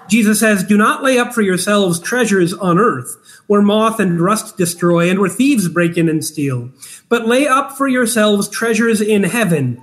Jesus 0.08 0.38
says, 0.38 0.62
Do 0.62 0.76
not 0.76 1.02
lay 1.02 1.18
up 1.18 1.34
for 1.34 1.42
yourselves 1.42 1.98
treasures 1.98 2.54
on 2.54 2.78
earth 2.78 3.16
where 3.48 3.62
moth 3.62 3.98
and 3.98 4.20
rust 4.20 4.56
destroy 4.56 5.10
and 5.10 5.18
where 5.18 5.28
thieves 5.28 5.68
break 5.68 5.96
in 5.96 6.08
and 6.08 6.24
steal, 6.24 6.70
but 7.08 7.26
lay 7.26 7.46
up 7.46 7.72
for 7.72 7.88
yourselves 7.88 8.48
treasures 8.48 9.00
in 9.00 9.24
heaven 9.24 9.82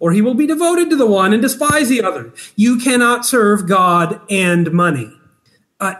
or 0.00 0.12
he 0.12 0.22
will 0.22 0.34
be 0.34 0.46
devoted 0.46 0.90
to 0.90 0.96
the 0.96 1.06
one 1.06 1.32
and 1.32 1.40
despise 1.40 1.88
the 1.88 2.02
other. 2.02 2.32
You 2.56 2.78
cannot 2.78 3.24
serve 3.24 3.68
God 3.68 4.20
and 4.28 4.72
money. 4.72 5.12
Uh, 5.78 5.94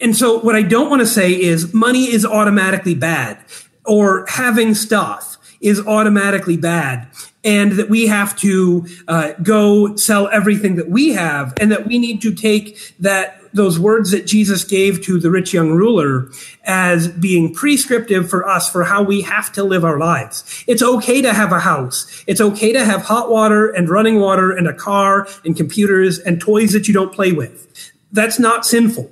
and 0.00 0.16
so, 0.16 0.38
what 0.38 0.56
I 0.56 0.62
don't 0.62 0.88
want 0.88 1.00
to 1.00 1.06
say 1.06 1.32
is 1.32 1.74
money 1.74 2.10
is 2.10 2.24
automatically 2.24 2.94
bad, 2.94 3.38
or 3.84 4.24
having 4.28 4.74
stuff 4.74 5.36
is 5.60 5.86
automatically 5.86 6.56
bad, 6.56 7.08
and 7.44 7.72
that 7.72 7.90
we 7.90 8.06
have 8.06 8.34
to 8.38 8.86
uh, 9.08 9.32
go 9.42 9.94
sell 9.96 10.28
everything 10.28 10.76
that 10.76 10.88
we 10.88 11.10
have, 11.10 11.52
and 11.60 11.70
that 11.70 11.86
we 11.86 11.98
need 11.98 12.22
to 12.22 12.34
take 12.34 12.94
that 12.98 13.39
those 13.52 13.78
words 13.78 14.10
that 14.10 14.26
Jesus 14.26 14.64
gave 14.64 15.02
to 15.04 15.18
the 15.18 15.30
rich 15.30 15.52
young 15.52 15.72
ruler 15.72 16.30
as 16.64 17.08
being 17.08 17.54
prescriptive 17.54 18.28
for 18.28 18.48
us 18.48 18.70
for 18.70 18.84
how 18.84 19.02
we 19.02 19.22
have 19.22 19.52
to 19.52 19.64
live 19.64 19.84
our 19.84 19.98
lives. 19.98 20.64
It's 20.66 20.82
okay 20.82 21.22
to 21.22 21.32
have 21.32 21.52
a 21.52 21.60
house. 21.60 22.24
It's 22.26 22.40
okay 22.40 22.72
to 22.72 22.84
have 22.84 23.02
hot 23.02 23.30
water 23.30 23.68
and 23.70 23.88
running 23.88 24.20
water 24.20 24.52
and 24.52 24.68
a 24.68 24.74
car 24.74 25.26
and 25.44 25.56
computers 25.56 26.18
and 26.18 26.40
toys 26.40 26.72
that 26.72 26.88
you 26.88 26.94
don't 26.94 27.12
play 27.12 27.32
with. 27.32 27.92
That's 28.12 28.38
not 28.38 28.66
sinful. 28.66 29.10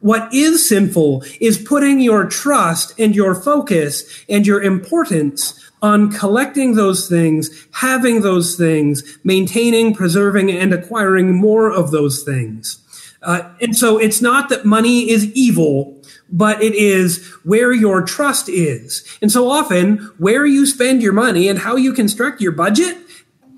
What 0.00 0.32
is 0.32 0.68
sinful 0.68 1.24
is 1.40 1.58
putting 1.58 2.00
your 2.00 2.26
trust 2.26 2.98
and 2.98 3.16
your 3.16 3.34
focus 3.34 4.24
and 4.28 4.46
your 4.46 4.62
importance 4.62 5.68
on 5.82 6.10
collecting 6.12 6.74
those 6.74 7.08
things, 7.08 7.66
having 7.72 8.22
those 8.22 8.56
things, 8.56 9.18
maintaining, 9.24 9.94
preserving, 9.94 10.50
and 10.50 10.72
acquiring 10.72 11.34
more 11.34 11.70
of 11.70 11.90
those 11.90 12.22
things. 12.22 12.84
Uh, 13.22 13.50
and 13.60 13.76
so 13.76 13.98
it's 13.98 14.22
not 14.22 14.48
that 14.48 14.64
money 14.64 15.10
is 15.10 15.26
evil, 15.32 16.00
but 16.30 16.62
it 16.62 16.74
is 16.74 17.26
where 17.44 17.72
your 17.72 18.02
trust 18.02 18.48
is. 18.48 19.04
And 19.20 19.32
so 19.32 19.50
often, 19.50 19.98
where 20.18 20.46
you 20.46 20.66
spend 20.66 21.02
your 21.02 21.12
money 21.12 21.48
and 21.48 21.58
how 21.58 21.76
you 21.76 21.92
construct 21.92 22.40
your 22.40 22.52
budget, 22.52 22.96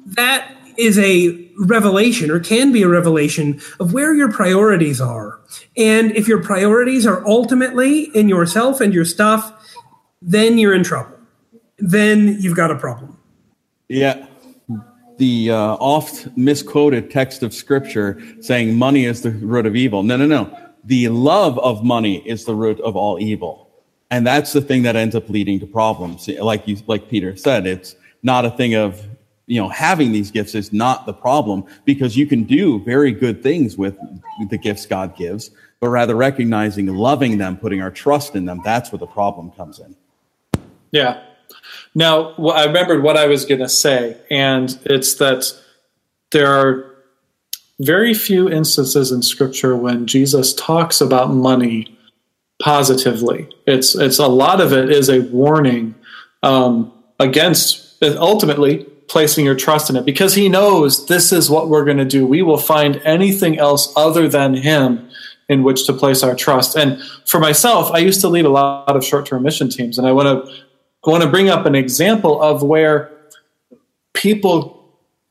that 0.06 0.50
is 0.78 0.98
a 0.98 1.46
revelation 1.58 2.30
or 2.30 2.40
can 2.40 2.72
be 2.72 2.82
a 2.82 2.88
revelation 2.88 3.60
of 3.78 3.92
where 3.92 4.14
your 4.14 4.32
priorities 4.32 5.00
are. 5.00 5.40
And 5.76 6.12
if 6.12 6.26
your 6.26 6.42
priorities 6.42 7.06
are 7.06 7.26
ultimately 7.26 8.04
in 8.14 8.28
yourself 8.28 8.80
and 8.80 8.94
your 8.94 9.04
stuff, 9.04 9.76
then 10.22 10.56
you're 10.56 10.74
in 10.74 10.84
trouble. 10.84 11.18
Then 11.78 12.40
you've 12.40 12.56
got 12.56 12.70
a 12.70 12.76
problem. 12.76 13.18
Yeah 13.88 14.29
the 15.20 15.50
uh, 15.50 15.74
oft 15.74 16.34
misquoted 16.34 17.10
text 17.10 17.42
of 17.42 17.52
scripture 17.52 18.18
saying 18.40 18.74
money 18.74 19.04
is 19.04 19.20
the 19.20 19.30
root 19.30 19.66
of 19.66 19.76
evil. 19.76 20.02
No, 20.02 20.16
no, 20.16 20.26
no. 20.26 20.58
The 20.84 21.10
love 21.10 21.58
of 21.58 21.84
money 21.84 22.26
is 22.26 22.46
the 22.46 22.54
root 22.54 22.80
of 22.80 22.96
all 22.96 23.20
evil. 23.20 23.68
And 24.10 24.26
that's 24.26 24.54
the 24.54 24.62
thing 24.62 24.82
that 24.84 24.96
ends 24.96 25.14
up 25.14 25.28
leading 25.28 25.60
to 25.60 25.66
problems. 25.66 26.26
Like 26.26 26.66
you, 26.66 26.78
like 26.86 27.10
Peter 27.10 27.36
said, 27.36 27.66
it's 27.66 27.96
not 28.22 28.46
a 28.46 28.50
thing 28.50 28.74
of, 28.74 29.06
you 29.46 29.60
know, 29.60 29.68
having 29.68 30.10
these 30.10 30.30
gifts 30.30 30.54
is 30.54 30.72
not 30.72 31.04
the 31.04 31.12
problem 31.12 31.66
because 31.84 32.16
you 32.16 32.26
can 32.26 32.44
do 32.44 32.82
very 32.82 33.12
good 33.12 33.42
things 33.42 33.76
with 33.76 33.98
the 34.48 34.56
gifts 34.56 34.86
God 34.86 35.16
gives, 35.16 35.50
but 35.80 35.90
rather 35.90 36.14
recognizing, 36.16 36.86
loving 36.86 37.36
them, 37.36 37.58
putting 37.58 37.82
our 37.82 37.90
trust 37.90 38.34
in 38.36 38.46
them. 38.46 38.62
That's 38.64 38.90
where 38.90 38.98
the 38.98 39.06
problem 39.06 39.50
comes 39.50 39.80
in. 39.80 39.94
Yeah. 40.92 41.22
Now, 41.94 42.30
I 42.34 42.64
remembered 42.64 43.02
what 43.02 43.16
I 43.16 43.26
was 43.26 43.44
going 43.44 43.60
to 43.60 43.68
say, 43.68 44.16
and 44.30 44.78
it's 44.84 45.14
that 45.14 45.52
there 46.30 46.46
are 46.46 46.90
very 47.80 48.14
few 48.14 48.48
instances 48.48 49.10
in 49.10 49.22
Scripture 49.22 49.76
when 49.76 50.06
Jesus 50.06 50.54
talks 50.54 51.00
about 51.00 51.30
money 51.30 51.98
positively. 52.62 53.48
It's 53.66 53.94
it's 53.94 54.18
a 54.18 54.28
lot 54.28 54.60
of 54.60 54.72
it 54.72 54.90
is 54.90 55.08
a 55.08 55.20
warning 55.20 55.94
um, 56.42 56.92
against 57.18 58.02
ultimately 58.02 58.84
placing 59.08 59.44
your 59.44 59.56
trust 59.56 59.90
in 59.90 59.96
it 59.96 60.04
because 60.04 60.34
he 60.34 60.48
knows 60.48 61.06
this 61.06 61.32
is 61.32 61.50
what 61.50 61.68
we're 61.68 61.84
going 61.84 61.96
to 61.96 62.04
do. 62.04 62.24
We 62.24 62.42
will 62.42 62.58
find 62.58 63.00
anything 63.04 63.58
else 63.58 63.92
other 63.96 64.28
than 64.28 64.54
him 64.54 65.10
in 65.48 65.64
which 65.64 65.84
to 65.86 65.92
place 65.92 66.22
our 66.22 66.36
trust. 66.36 66.76
And 66.76 67.02
for 67.26 67.40
myself, 67.40 67.90
I 67.90 67.98
used 67.98 68.20
to 68.20 68.28
lead 68.28 68.44
a 68.44 68.50
lot 68.50 68.94
of 68.94 69.04
short-term 69.04 69.42
mission 69.42 69.68
teams, 69.68 69.98
and 69.98 70.06
I 70.06 70.12
want 70.12 70.46
to 70.46 70.52
I 71.06 71.10
want 71.10 71.22
to 71.22 71.30
bring 71.30 71.48
up 71.48 71.66
an 71.66 71.74
example 71.74 72.40
of 72.42 72.62
where 72.62 73.10
people. 74.14 74.76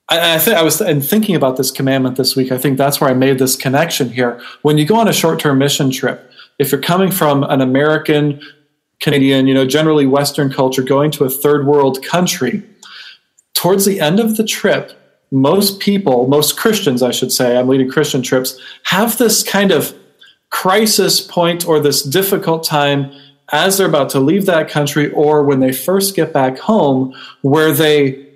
I, 0.08 0.36
I 0.36 0.38
think 0.40 0.58
I 0.58 0.64
was 0.64 0.82
in 0.82 1.02
thinking 1.02 1.36
about 1.36 1.58
this 1.58 1.72
commandment 1.72 2.18
this 2.18 2.36
week. 2.36 2.52
I 2.52 2.58
think 2.58 2.78
that's 2.78 3.00
where 3.00 3.10
I 3.10 3.14
made 3.14 3.40
this 3.40 3.56
connection 3.56 4.10
here. 4.10 4.42
When 4.64 4.78
you 4.78 4.86
go 4.86 4.96
on 4.96 5.08
a 5.08 5.14
short-term 5.14 5.60
mission 5.60 5.92
trip, 5.92 6.32
if 6.58 6.72
you're 6.72 6.82
coming 6.82 7.12
from 7.12 7.44
an 7.44 7.62
American, 7.62 8.42
Canadian, 9.00 9.48
you 9.48 9.54
know, 9.54 9.66
generally 9.66 10.08
Western 10.08 10.52
culture, 10.52 10.82
going 10.82 11.12
to 11.12 11.24
a 11.24 11.30
third 11.30 11.66
world 11.68 12.04
country, 12.04 12.64
towards 13.54 13.86
the 13.86 14.00
end 14.00 14.20
of 14.20 14.38
the 14.38 14.44
trip, 14.44 14.94
most 15.32 15.80
people, 15.80 16.28
most 16.28 16.58
Christians, 16.58 17.04
I 17.04 17.12
should 17.12 17.32
say, 17.32 17.58
I'm 17.58 17.68
leading 17.68 17.90
Christian 17.90 18.22
trips, 18.22 18.60
have 18.84 19.18
this 19.18 19.44
kind 19.44 19.72
of 19.72 19.94
crisis 20.50 21.22
point 21.22 21.68
or 21.68 21.80
this 21.80 22.02
difficult 22.02 22.64
time 22.64 23.12
as 23.52 23.78
they're 23.78 23.88
about 23.88 24.10
to 24.12 24.20
leave 24.20 24.46
that 24.46 24.70
country 24.70 25.12
or 25.12 25.44
when 25.44 25.60
they 25.60 25.72
first 25.72 26.16
get 26.16 26.34
back 26.34 26.58
home 26.58 27.14
where 27.42 27.72
they 27.72 28.28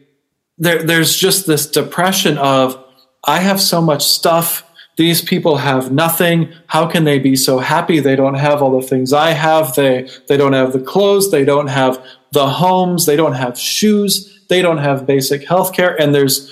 there, 0.57 0.83
there's 0.83 1.15
just 1.15 1.47
this 1.47 1.69
depression 1.69 2.37
of 2.37 2.83
i 3.25 3.39
have 3.39 3.61
so 3.61 3.81
much 3.81 4.03
stuff. 4.03 4.69
These 4.95 5.23
people 5.23 5.57
have 5.57 5.91
nothing. 5.91 6.53
How 6.67 6.85
can 6.85 7.03
they 7.03 7.17
be 7.17 7.35
so 7.35 7.57
happy? 7.57 7.99
They 7.99 8.15
don't 8.15 8.35
have 8.35 8.61
all 8.61 8.79
the 8.79 8.87
things 8.87 9.11
i 9.13 9.31
have. 9.31 9.75
They 9.75 10.07
they 10.27 10.37
don't 10.37 10.53
have 10.53 10.73
the 10.73 10.79
clothes. 10.79 11.31
They 11.31 11.45
don't 11.45 11.67
have 11.67 12.03
the 12.31 12.47
homes. 12.47 13.05
They 13.05 13.15
don't 13.15 13.33
have 13.33 13.57
shoes. 13.57 14.45
They 14.49 14.61
don't 14.61 14.77
have 14.77 15.07
basic 15.07 15.47
health 15.47 15.73
care 15.73 15.99
and 15.99 16.13
there's 16.13 16.51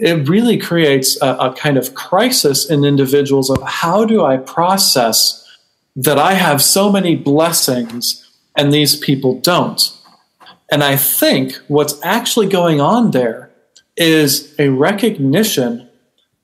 it 0.00 0.28
really 0.28 0.58
creates 0.58 1.20
a, 1.22 1.28
a 1.36 1.54
kind 1.54 1.76
of 1.76 1.94
crisis 1.94 2.68
in 2.68 2.84
individuals 2.84 3.50
of 3.50 3.62
how 3.62 4.04
do 4.04 4.24
i 4.24 4.36
process 4.36 5.45
that 5.96 6.18
I 6.18 6.34
have 6.34 6.62
so 6.62 6.92
many 6.92 7.16
blessings 7.16 8.22
and 8.54 8.72
these 8.72 8.96
people 8.96 9.40
don't. 9.40 9.92
And 10.70 10.84
I 10.84 10.96
think 10.96 11.54
what's 11.68 11.98
actually 12.02 12.48
going 12.48 12.80
on 12.80 13.12
there 13.12 13.50
is 13.96 14.54
a 14.58 14.68
recognition 14.68 15.88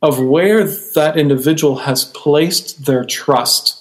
of 0.00 0.18
where 0.18 0.64
that 0.94 1.16
individual 1.16 1.76
has 1.76 2.04
placed 2.06 2.86
their 2.86 3.04
trust. 3.04 3.78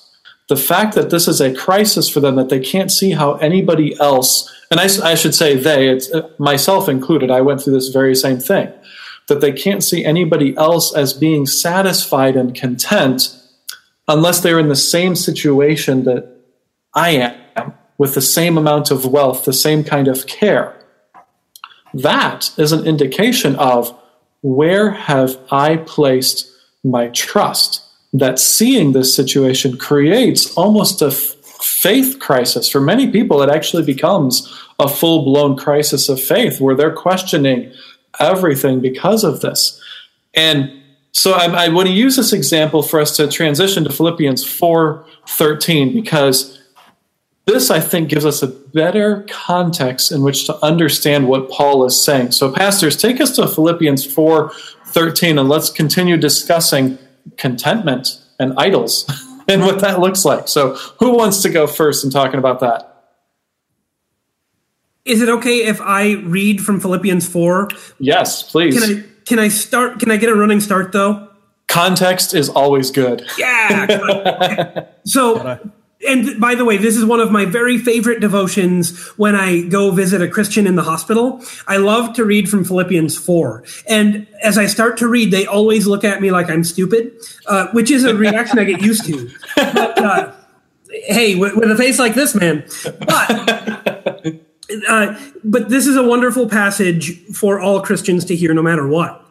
The 0.50 0.58
fact 0.58 0.94
that 0.96 1.10
this 1.10 1.28
is 1.28 1.40
a 1.40 1.54
crisis 1.54 2.10
for 2.10 2.20
them, 2.20 2.36
that 2.36 2.50
they 2.50 2.60
can't 2.60 2.92
see 2.92 3.12
how 3.12 3.36
anybody 3.36 3.98
else, 4.00 4.52
and 4.70 4.80
I, 4.80 4.90
I 5.04 5.16
should 5.16 5.34
say 5.34 5.56
they, 5.56 5.90
it's 5.90 6.12
uh, 6.12 6.30
myself 6.38 6.90
included, 6.90 7.32
I 7.32 7.42
went 7.42 7.62
through 7.62 7.74
this 7.74 7.90
very 7.90 8.14
same 8.14 8.40
thing, 8.40 8.72
that 9.28 9.42
they 9.42 9.52
can't 9.52 9.84
see 9.84 10.04
anybody 10.04 10.56
else 10.58 10.94
as 10.94 11.14
being 11.14 11.46
satisfied 11.46 12.36
and 12.36 12.54
content 12.54 13.41
unless 14.08 14.42
they're 14.42 14.60
in 14.60 14.70
the 14.70 14.76
same 14.76 15.16
situation 15.16 16.04
that 16.06 16.28
I 16.94 17.12
am, 17.12 17.74
with 17.98 18.16
the 18.16 18.22
same 18.22 18.58
amount 18.58 18.92
of 18.92 19.06
wealth, 19.06 19.46
the 19.46 19.54
same 19.54 19.84
kind 19.84 20.08
of 20.08 20.26
care. 20.26 20.76
That 21.94 22.52
is 22.58 22.72
an 22.72 22.86
indication 22.86 23.56
of 23.58 23.98
where 24.42 24.92
have 24.92 25.38
I 25.52 25.78
placed 25.78 26.52
my 26.84 27.10
trust? 27.10 27.84
That 28.14 28.40
seeing 28.40 28.92
this 28.92 29.16
situation 29.16 29.78
creates 29.78 30.56
almost 30.58 31.02
a 31.02 31.12
faith 31.12 32.20
crisis. 32.20 32.68
For 32.70 32.82
many 32.82 33.12
people, 33.12 33.42
it 33.42 33.50
actually 33.50 33.84
becomes 33.84 34.52
a 34.80 34.88
full 34.88 35.24
blown 35.24 35.56
crisis 35.56 36.10
of 36.10 36.20
faith 36.20 36.60
where 36.60 36.76
they're 36.76 36.92
questioning 36.92 37.72
everything 38.20 38.82
because 38.82 39.24
of 39.24 39.42
this. 39.42 39.80
And 40.34 40.81
so 41.14 41.34
I, 41.34 41.66
I 41.66 41.68
want 41.70 41.88
to 41.88 41.94
use 41.94 42.16
this 42.16 42.34
example 42.34 42.84
for 42.84 43.00
us 43.00 43.16
to 43.18 43.28
transition 43.28 43.84
to 43.84 43.92
Philippians 43.92 44.44
4 44.44 45.06
13 45.28 45.94
because 45.94 46.60
this, 47.46 47.70
I 47.70 47.80
think, 47.80 48.10
gives 48.10 48.26
us 48.26 48.42
a 48.42 48.48
better 48.48 49.26
context 49.30 50.12
in 50.12 50.22
which 50.22 50.46
to 50.46 50.64
understand 50.64 51.28
what 51.28 51.50
Paul 51.50 51.86
is 51.86 52.02
saying. 52.02 52.32
So, 52.32 52.52
pastors, 52.52 52.96
take 52.96 53.20
us 53.20 53.36
to 53.36 53.48
Philippians 53.48 54.06
4 54.06 54.52
13 54.86 55.38
and 55.38 55.50
let's 55.50 55.70
continue 55.70 56.18
discussing 56.18 56.98
contentment 57.38 58.20
and 58.40 58.54
idols 58.58 59.10
and 59.48 59.62
what 59.62 59.80
that 59.82 60.00
looks 60.00 60.24
like. 60.24 60.48
So, 60.48 60.76
who 61.00 61.18
wants 61.18 61.42
to 61.42 61.50
go 61.50 61.68
first 61.68 62.06
in 62.06 62.10
talking 62.10 62.40
about 62.40 62.60
that? 62.62 62.88
Is 65.04 65.22
it 65.22 65.30
okay 65.30 65.66
if 65.66 65.82
I 65.82 66.14
read 66.14 66.62
from 66.62 66.80
Philippians 66.80 67.28
4? 67.28 67.70
Yes, 67.98 68.44
please. 68.44 68.80
Can 68.80 69.00
I 69.00 69.11
can 69.26 69.40
I 69.40 69.48
start 69.48 70.00
can 70.00 70.12
I 70.12 70.18
get 70.18 70.30
a 70.30 70.36
running 70.36 70.60
start 70.60 70.92
though? 70.92 71.30
Context 71.68 72.34
is 72.34 72.50
always 72.50 72.92
good. 72.92 73.26
Yeah. 73.38 74.86
so 75.06 75.60
and 76.08 76.40
by 76.40 76.56
the 76.56 76.66
way, 76.66 76.78
this 76.78 76.98
is 76.98 77.06
one 77.06 77.20
of 77.20 77.32
my 77.32 77.46
very 77.46 77.78
favorite 77.78 78.20
devotions 78.20 78.98
when 79.18 79.36
I 79.36 79.62
go 79.62 79.92
visit 79.92 80.22
a 80.22 80.28
Christian 80.28 80.66
in 80.66 80.76
the 80.76 80.84
hospital. 80.84 81.44
I 81.68 81.78
love 81.78 82.14
to 82.16 82.26
read 82.26 82.50
from 82.50 82.64
Philippians 82.64 83.18
4. 83.18 83.64
And 83.88 84.28
as 84.42 84.58
I 84.58 84.66
start 84.66 84.98
to 84.98 85.08
read, 85.08 85.32
they 85.32 85.46
always 85.46 85.86
look 85.86 86.04
at 86.04 86.22
me 86.22 86.32
like 86.32 86.50
I'm 86.50 86.64
stupid, 86.64 87.14
uh, 87.46 87.68
which 87.68 87.92
is 87.92 88.04
a 88.04 88.16
reaction 88.16 88.58
I 88.58 88.64
get 88.64 88.82
used 88.82 89.06
to. 89.06 89.30
But, 89.56 89.98
uh, 90.00 90.34
hey, 90.90 91.36
with, 91.36 91.56
with, 91.56 91.70
a 91.70 91.76
face 91.76 92.00
like 92.00 92.16
this, 92.16 92.34
man. 92.34 92.66
But, 92.84 93.91
uh, 94.88 95.20
but 95.44 95.70
this 95.70 95.88
is 95.88 95.96
a 95.96 96.04
wonderful 96.04 96.48
passage 96.48 97.26
for 97.34 97.60
all 97.60 97.82
Christians 97.82 98.26
to 98.26 98.36
hear 98.36 98.54
no 98.54 98.62
matter 98.62 98.88
what. 98.88 99.26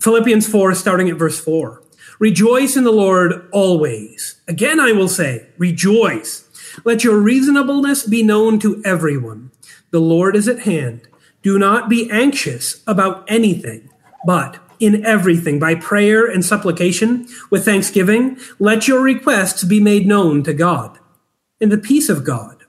Philippians 0.00 0.46
4, 0.46 0.74
starting 0.74 1.08
at 1.08 1.16
verse 1.16 1.40
4. 1.40 1.82
Rejoice 2.18 2.76
in 2.76 2.84
the 2.84 2.92
Lord 2.92 3.48
always. 3.52 4.40
Again, 4.46 4.78
I 4.78 4.92
will 4.92 5.08
say, 5.08 5.48
rejoice. 5.58 6.48
Let 6.84 7.04
your 7.04 7.18
reasonableness 7.18 8.06
be 8.06 8.22
known 8.22 8.58
to 8.60 8.82
everyone. 8.84 9.50
The 9.90 10.00
Lord 10.00 10.36
is 10.36 10.48
at 10.48 10.60
hand. 10.60 11.08
Do 11.42 11.58
not 11.58 11.88
be 11.88 12.10
anxious 12.10 12.82
about 12.86 13.24
anything, 13.28 13.90
but 14.26 14.58
in 14.80 15.04
everything, 15.04 15.58
by 15.58 15.74
prayer 15.74 16.26
and 16.26 16.44
supplication, 16.44 17.26
with 17.50 17.64
thanksgiving, 17.64 18.38
let 18.58 18.88
your 18.88 19.00
requests 19.00 19.64
be 19.64 19.80
made 19.80 20.06
known 20.06 20.42
to 20.42 20.52
God. 20.52 20.98
And 21.60 21.70
the 21.70 21.78
peace 21.78 22.08
of 22.08 22.24
God, 22.24 22.53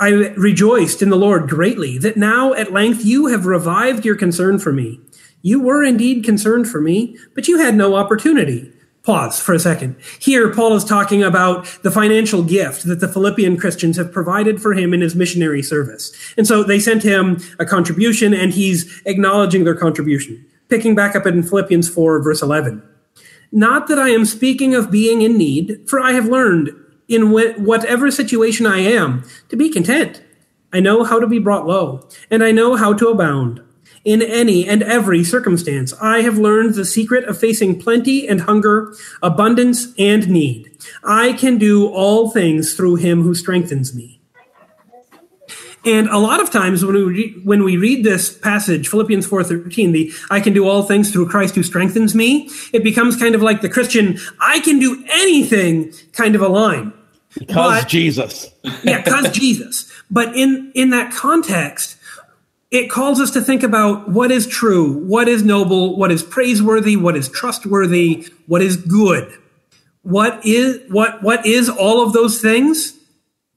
I 0.00 0.10
rejoiced 0.10 1.02
in 1.02 1.10
the 1.10 1.16
Lord 1.16 1.48
greatly 1.48 1.98
that 1.98 2.16
now 2.16 2.52
at 2.54 2.72
length 2.72 3.04
you 3.04 3.26
have 3.26 3.46
revived 3.46 4.04
your 4.04 4.16
concern 4.16 4.58
for 4.58 4.72
me. 4.72 5.00
You 5.42 5.60
were 5.60 5.82
indeed 5.82 6.24
concerned 6.24 6.68
for 6.68 6.80
me, 6.80 7.16
but 7.34 7.48
you 7.48 7.58
had 7.58 7.74
no 7.74 7.96
opportunity. 7.96 8.72
Pause 9.02 9.40
for 9.40 9.54
a 9.54 9.58
second. 9.58 9.96
Here, 10.18 10.52
Paul 10.52 10.74
is 10.74 10.84
talking 10.84 11.22
about 11.22 11.64
the 11.82 11.90
financial 11.90 12.42
gift 12.42 12.84
that 12.84 13.00
the 13.00 13.08
Philippian 13.08 13.56
Christians 13.56 13.96
have 13.96 14.12
provided 14.12 14.60
for 14.60 14.74
him 14.74 14.92
in 14.92 15.00
his 15.00 15.14
missionary 15.14 15.62
service. 15.62 16.12
And 16.36 16.46
so 16.46 16.62
they 16.62 16.78
sent 16.78 17.02
him 17.02 17.38
a 17.58 17.64
contribution, 17.64 18.34
and 18.34 18.52
he's 18.52 19.00
acknowledging 19.06 19.64
their 19.64 19.74
contribution. 19.74 20.44
Picking 20.68 20.94
back 20.94 21.16
up 21.16 21.26
in 21.26 21.42
Philippians 21.42 21.88
4, 21.88 22.22
verse 22.22 22.42
11. 22.42 22.82
Not 23.50 23.88
that 23.88 23.98
I 23.98 24.10
am 24.10 24.26
speaking 24.26 24.74
of 24.74 24.90
being 24.90 25.22
in 25.22 25.38
need, 25.38 25.88
for 25.88 26.00
I 26.00 26.12
have 26.12 26.26
learned 26.26 26.70
in 27.08 27.30
whatever 27.30 28.10
situation 28.10 28.66
I 28.66 28.78
am 28.80 29.24
to 29.48 29.56
be 29.56 29.70
content. 29.70 30.22
I 30.72 30.80
know 30.80 31.02
how 31.04 31.18
to 31.18 31.26
be 31.26 31.38
brought 31.38 31.66
low, 31.66 32.06
and 32.30 32.44
I 32.44 32.52
know 32.52 32.76
how 32.76 32.92
to 32.92 33.08
abound 33.08 33.62
in 34.04 34.22
any 34.22 34.68
and 34.68 34.82
every 34.82 35.24
circumstance. 35.24 35.94
I 36.00 36.20
have 36.22 36.38
learned 36.38 36.74
the 36.74 36.84
secret 36.84 37.24
of 37.24 37.38
facing 37.38 37.80
plenty 37.80 38.28
and 38.28 38.42
hunger, 38.42 38.94
abundance 39.22 39.92
and 39.98 40.28
need. 40.28 40.70
I 41.02 41.32
can 41.32 41.58
do 41.58 41.88
all 41.88 42.30
things 42.30 42.74
through 42.74 42.96
him 42.96 43.22
who 43.22 43.34
strengthens 43.34 43.94
me. 43.94 44.20
And 45.84 46.08
a 46.08 46.18
lot 46.18 46.40
of 46.40 46.50
times 46.50 46.84
when 46.84 46.94
we 46.96 47.04
re- 47.04 47.40
when 47.44 47.64
we 47.64 47.76
read 47.76 48.04
this 48.04 48.36
passage, 48.36 48.88
Philippians 48.88 49.26
4:13, 49.26 49.92
the 49.92 50.12
I 50.30 50.40
can 50.40 50.52
do 50.52 50.66
all 50.66 50.82
things 50.82 51.10
through 51.10 51.28
Christ 51.28 51.54
who 51.54 51.62
strengthens 51.62 52.14
me, 52.14 52.50
it 52.72 52.82
becomes 52.82 53.16
kind 53.16 53.34
of 53.34 53.42
like 53.42 53.62
the 53.62 53.68
Christian 53.68 54.18
I 54.40 54.60
can 54.60 54.78
do 54.78 55.02
anything 55.08 55.92
kind 56.12 56.34
of 56.34 56.42
a 56.42 56.48
line. 56.48 56.92
Because 57.36 57.82
but, 57.82 57.88
Jesus. 57.88 58.50
yeah, 58.82 59.02
because 59.02 59.30
Jesus. 59.30 59.90
But 60.10 60.36
in 60.36 60.72
in 60.74 60.90
that 60.90 61.12
context, 61.12 61.96
it 62.70 62.90
calls 62.90 63.20
us 63.20 63.30
to 63.32 63.40
think 63.40 63.62
about 63.62 64.08
what 64.08 64.30
is 64.30 64.46
true, 64.46 65.04
what 65.06 65.28
is 65.28 65.42
noble, 65.42 65.96
what 65.96 66.10
is 66.10 66.22
praiseworthy, 66.22 66.96
what 66.96 67.16
is 67.16 67.28
trustworthy, 67.28 68.28
what 68.46 68.62
is 68.62 68.76
good. 68.76 69.32
What 70.02 70.44
is 70.44 70.80
what 70.88 71.22
what 71.22 71.44
is 71.44 71.68
all 71.68 72.02
of 72.02 72.12
those 72.12 72.40
things? 72.40 72.94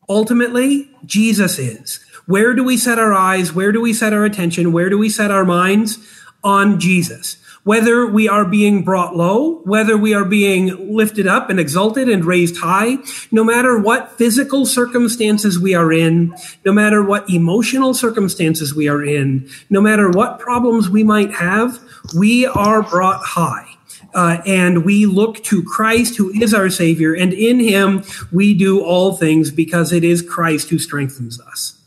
Ultimately, 0.09 0.89
Jesus 1.05 1.57
is. 1.57 1.99
Where 2.25 2.53
do 2.53 2.63
we 2.63 2.77
set 2.77 2.99
our 2.99 3.13
eyes? 3.13 3.53
Where 3.53 3.71
do 3.71 3.81
we 3.81 3.93
set 3.93 4.13
our 4.13 4.25
attention? 4.25 4.71
Where 4.71 4.89
do 4.89 4.97
we 4.97 5.09
set 5.09 5.31
our 5.31 5.45
minds? 5.45 5.97
On 6.43 6.79
Jesus 6.79 7.37
whether 7.63 8.07
we 8.07 8.27
are 8.27 8.45
being 8.45 8.83
brought 8.83 9.15
low, 9.15 9.59
whether 9.63 9.97
we 9.97 10.13
are 10.13 10.25
being 10.25 10.95
lifted 10.95 11.27
up 11.27 11.49
and 11.49 11.59
exalted 11.59 12.09
and 12.09 12.25
raised 12.25 12.57
high, 12.57 12.97
no 13.31 13.43
matter 13.43 13.77
what 13.77 14.17
physical 14.17 14.65
circumstances 14.65 15.59
we 15.59 15.75
are 15.75 15.93
in, 15.93 16.35
no 16.65 16.73
matter 16.73 17.03
what 17.03 17.29
emotional 17.29 17.93
circumstances 17.93 18.73
we 18.73 18.87
are 18.87 19.03
in, 19.03 19.47
no 19.69 19.81
matter 19.81 20.09
what 20.09 20.39
problems 20.39 20.89
we 20.89 21.03
might 21.03 21.31
have, 21.33 21.79
we 22.17 22.45
are 22.45 22.81
brought 22.81 23.21
high. 23.23 23.67
Uh, 24.13 24.41
and 24.45 24.83
we 24.83 25.05
look 25.05 25.41
to 25.43 25.63
Christ, 25.63 26.17
who 26.17 26.31
is 26.31 26.53
our 26.53 26.69
Savior, 26.69 27.13
and 27.13 27.31
in 27.31 27.61
Him 27.61 28.03
we 28.31 28.53
do 28.53 28.83
all 28.83 29.15
things 29.15 29.51
because 29.51 29.93
it 29.93 30.03
is 30.03 30.21
Christ 30.21 30.69
who 30.69 30.77
strengthens 30.77 31.39
us. 31.39 31.77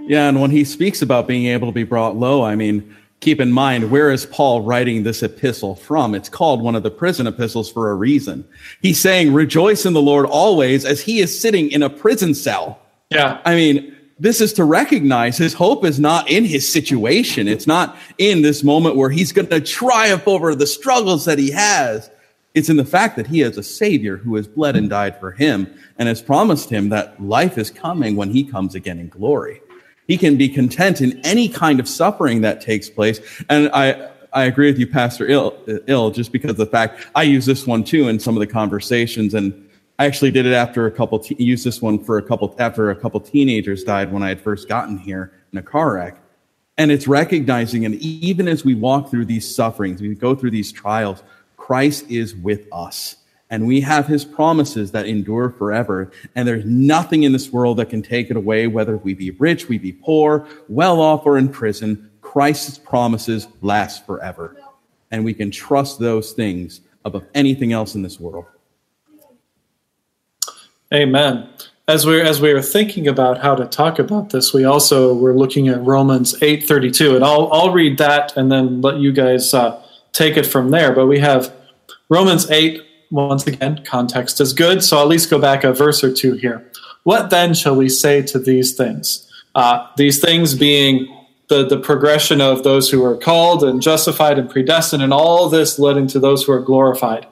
Yeah, 0.00 0.28
and 0.28 0.40
when 0.40 0.50
he 0.50 0.64
speaks 0.64 1.00
about 1.00 1.28
being 1.28 1.46
able 1.46 1.68
to 1.68 1.72
be 1.72 1.84
brought 1.84 2.16
low, 2.16 2.42
I 2.42 2.56
mean, 2.56 2.96
keep 3.22 3.40
in 3.40 3.52
mind, 3.52 3.90
where 3.90 4.10
is 4.10 4.26
Paul 4.26 4.60
writing 4.62 5.04
this 5.04 5.22
epistle 5.22 5.76
from? 5.76 6.14
It's 6.14 6.28
called 6.28 6.60
one 6.60 6.74
of 6.74 6.82
the 6.82 6.90
prison 6.90 7.26
epistles 7.26 7.70
for 7.70 7.90
a 7.90 7.94
reason. 7.94 8.44
He's 8.82 9.00
saying, 9.00 9.32
rejoice 9.32 9.86
in 9.86 9.94
the 9.94 10.02
Lord 10.02 10.26
always 10.26 10.84
as 10.84 11.00
he 11.00 11.20
is 11.20 11.40
sitting 11.40 11.70
in 11.70 11.82
a 11.82 11.88
prison 11.88 12.34
cell. 12.34 12.80
Yeah. 13.10 13.40
I 13.44 13.54
mean, 13.54 13.96
this 14.18 14.40
is 14.40 14.52
to 14.54 14.64
recognize 14.64 15.38
his 15.38 15.54
hope 15.54 15.84
is 15.84 16.00
not 16.00 16.28
in 16.28 16.44
his 16.44 16.70
situation. 16.70 17.48
It's 17.48 17.66
not 17.66 17.96
in 18.18 18.42
this 18.42 18.64
moment 18.64 18.96
where 18.96 19.10
he's 19.10 19.32
going 19.32 19.48
to 19.48 19.60
triumph 19.60 20.26
over 20.26 20.54
the 20.54 20.66
struggles 20.66 21.24
that 21.24 21.38
he 21.38 21.52
has. 21.52 22.10
It's 22.54 22.68
in 22.68 22.76
the 22.76 22.84
fact 22.84 23.16
that 23.16 23.28
he 23.28 23.38
has 23.40 23.56
a 23.56 23.62
savior 23.62 24.16
who 24.16 24.34
has 24.36 24.46
bled 24.46 24.76
and 24.76 24.90
died 24.90 25.18
for 25.18 25.30
him 25.30 25.72
and 25.96 26.08
has 26.08 26.20
promised 26.20 26.68
him 26.68 26.90
that 26.90 27.22
life 27.22 27.56
is 27.56 27.70
coming 27.70 28.16
when 28.16 28.30
he 28.30 28.44
comes 28.44 28.74
again 28.74 28.98
in 28.98 29.08
glory. 29.08 29.61
He 30.06 30.18
can 30.18 30.36
be 30.36 30.48
content 30.48 31.00
in 31.00 31.20
any 31.24 31.48
kind 31.48 31.80
of 31.80 31.88
suffering 31.88 32.40
that 32.42 32.60
takes 32.60 32.90
place. 32.90 33.20
And 33.48 33.70
I, 33.72 34.10
I 34.32 34.44
agree 34.44 34.66
with 34.66 34.78
you, 34.78 34.86
Pastor 34.86 35.26
Ill, 35.28 35.56
Ill, 35.86 36.10
just 36.10 36.32
because 36.32 36.50
of 36.50 36.56
the 36.56 36.66
fact 36.66 37.06
I 37.14 37.22
use 37.22 37.46
this 37.46 37.66
one 37.66 37.84
too 37.84 38.08
in 38.08 38.18
some 38.18 38.36
of 38.36 38.40
the 38.40 38.46
conversations. 38.46 39.34
And 39.34 39.68
I 39.98 40.06
actually 40.06 40.30
did 40.30 40.46
it 40.46 40.54
after 40.54 40.86
a 40.86 40.90
couple, 40.90 41.18
te- 41.18 41.42
used 41.42 41.64
this 41.64 41.80
one 41.80 42.02
for 42.02 42.18
a 42.18 42.22
couple, 42.22 42.54
after 42.58 42.90
a 42.90 42.96
couple 42.96 43.20
teenagers 43.20 43.84
died 43.84 44.12
when 44.12 44.22
I 44.22 44.28
had 44.28 44.40
first 44.40 44.68
gotten 44.68 44.98
here 44.98 45.32
in 45.52 45.58
a 45.58 45.62
car 45.62 45.94
wreck. 45.94 46.16
And 46.78 46.90
it's 46.90 47.06
recognizing, 47.06 47.84
and 47.84 47.94
even 47.96 48.48
as 48.48 48.64
we 48.64 48.74
walk 48.74 49.10
through 49.10 49.26
these 49.26 49.54
sufferings, 49.54 50.00
we 50.00 50.14
go 50.14 50.34
through 50.34 50.50
these 50.50 50.72
trials, 50.72 51.22
Christ 51.56 52.10
is 52.10 52.34
with 52.34 52.66
us 52.72 53.16
and 53.52 53.66
we 53.66 53.82
have 53.82 54.06
his 54.06 54.24
promises 54.24 54.92
that 54.92 55.06
endure 55.06 55.50
forever. 55.50 56.10
And 56.34 56.48
there's 56.48 56.64
nothing 56.64 57.24
in 57.24 57.32
this 57.32 57.52
world 57.52 57.76
that 57.76 57.90
can 57.90 58.00
take 58.00 58.30
it 58.30 58.36
away, 58.36 58.66
whether 58.66 58.96
we 58.96 59.12
be 59.12 59.30
rich, 59.32 59.68
we 59.68 59.76
be 59.76 59.92
poor, 59.92 60.48
well 60.70 61.02
off, 61.02 61.26
or 61.26 61.36
in 61.36 61.50
prison. 61.50 62.10
Christ's 62.22 62.78
promises 62.78 63.46
last 63.60 64.06
forever. 64.06 64.56
And 65.10 65.22
we 65.22 65.34
can 65.34 65.50
trust 65.50 65.98
those 65.98 66.32
things 66.32 66.80
above 67.04 67.24
anything 67.34 67.74
else 67.74 67.94
in 67.94 68.00
this 68.00 68.18
world. 68.18 68.46
Amen. 70.92 71.46
As 71.88 72.06
we 72.06 72.22
as 72.22 72.40
we 72.40 72.54
were 72.54 72.62
thinking 72.62 73.06
about 73.06 73.42
how 73.42 73.54
to 73.54 73.66
talk 73.66 73.98
about 73.98 74.30
this, 74.30 74.54
we 74.54 74.64
also 74.64 75.14
were 75.14 75.36
looking 75.36 75.68
at 75.68 75.82
Romans 75.82 76.40
eight 76.42 76.66
thirty 76.66 76.90
two, 76.90 77.16
and 77.16 77.24
I'll 77.24 77.52
I'll 77.52 77.72
read 77.72 77.98
that 77.98 78.34
and 78.36 78.50
then 78.50 78.80
let 78.80 78.98
you 78.98 79.12
guys 79.12 79.52
uh, 79.52 79.82
take 80.12 80.36
it 80.36 80.46
from 80.46 80.70
there. 80.70 80.92
But 80.94 81.06
we 81.06 81.18
have 81.18 81.52
Romans 82.12 82.50
8, 82.50 82.82
once 83.12 83.46
again, 83.46 83.84
context 83.84 84.40
is 84.40 84.54
good. 84.54 84.82
So 84.82 84.96
I'll 84.96 85.02
at 85.02 85.08
least 85.08 85.30
go 85.30 85.38
back 85.38 85.64
a 85.64 85.72
verse 85.72 86.02
or 86.02 86.12
two 86.12 86.32
here. 86.32 86.66
What 87.04 87.30
then 87.30 87.52
shall 87.52 87.76
we 87.76 87.88
say 87.88 88.22
to 88.22 88.38
these 88.38 88.74
things? 88.74 89.30
Uh, 89.54 89.86
these 89.96 90.18
things 90.18 90.54
being 90.54 91.06
the, 91.48 91.66
the 91.66 91.78
progression 91.78 92.40
of 92.40 92.62
those 92.62 92.88
who 92.90 93.04
are 93.04 93.16
called 93.16 93.62
and 93.62 93.82
justified 93.82 94.38
and 94.38 94.48
predestined, 94.48 95.02
and 95.02 95.12
all 95.12 95.50
this 95.50 95.78
leading 95.78 96.06
to 96.08 96.18
those 96.18 96.44
who 96.44 96.52
are 96.52 96.62
glorified. 96.62 97.26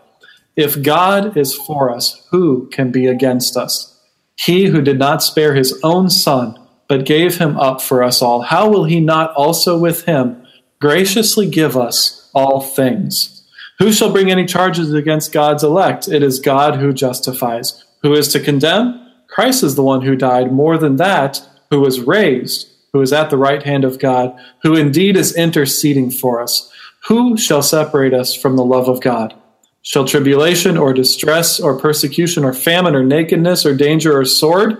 If 0.55 0.83
God 0.83 1.37
is 1.39 1.55
for 1.55 1.91
us, 1.91 2.26
who 2.31 2.68
can 2.68 2.93
be 2.93 3.07
against 3.07 3.57
us? 3.57 3.99
He 4.37 4.66
who 4.66 4.83
did 4.83 4.99
not 4.99 5.22
spare 5.22 5.55
his 5.55 5.78
own 5.83 6.11
son, 6.11 6.59
but 6.89 7.07
gave 7.07 7.39
him 7.39 7.57
up 7.57 7.81
for 7.81 8.03
us 8.03 8.20
all, 8.20 8.43
how 8.43 8.68
will 8.68 8.85
he 8.85 9.01
not 9.01 9.33
also 9.35 9.78
with 9.78 10.05
him 10.05 10.45
graciously 10.81 11.49
give 11.49 11.76
us 11.76 12.31
all 12.35 12.61
things? 12.61 13.39
Who 13.81 13.93
shall 13.93 14.12
bring 14.12 14.31
any 14.31 14.45
charges 14.45 14.93
against 14.93 15.33
God's 15.33 15.64
elect? 15.64 16.07
It 16.07 16.22
is 16.22 16.39
God 16.39 16.76
who 16.76 16.93
justifies. 16.93 17.83
Who 18.03 18.12
is 18.12 18.28
to 18.28 18.41
condemn? 18.41 19.11
Christ 19.26 19.62
is 19.62 19.74
the 19.74 19.83
one 19.83 20.03
who 20.03 20.14
died, 20.16 20.53
more 20.53 20.76
than 20.76 20.97
that, 20.97 21.41
who 21.70 21.81
was 21.81 22.01
raised, 22.01 22.68
who 22.93 23.01
is 23.01 23.12
at 23.12 23.31
the 23.31 23.39
right 23.39 23.62
hand 23.62 23.85
of 23.85 23.99
God, 23.99 24.39
who 24.62 24.76
indeed 24.76 25.16
is 25.16 25.35
interceding 25.35 26.11
for 26.11 26.43
us. 26.43 26.70
Who 27.09 27.39
shall 27.39 27.62
separate 27.62 28.12
us 28.12 28.35
from 28.35 28.57
the 28.57 28.64
love 28.64 28.87
of 28.87 29.01
God? 29.01 29.35
Shall 29.81 30.05
tribulation 30.05 30.76
or 30.76 30.93
distress 30.93 31.59
or 31.59 31.78
persecution 31.78 32.45
or 32.45 32.53
famine 32.53 32.95
or 32.95 33.03
nakedness 33.03 33.64
or 33.64 33.74
danger 33.74 34.18
or 34.18 34.26
sword? 34.26 34.76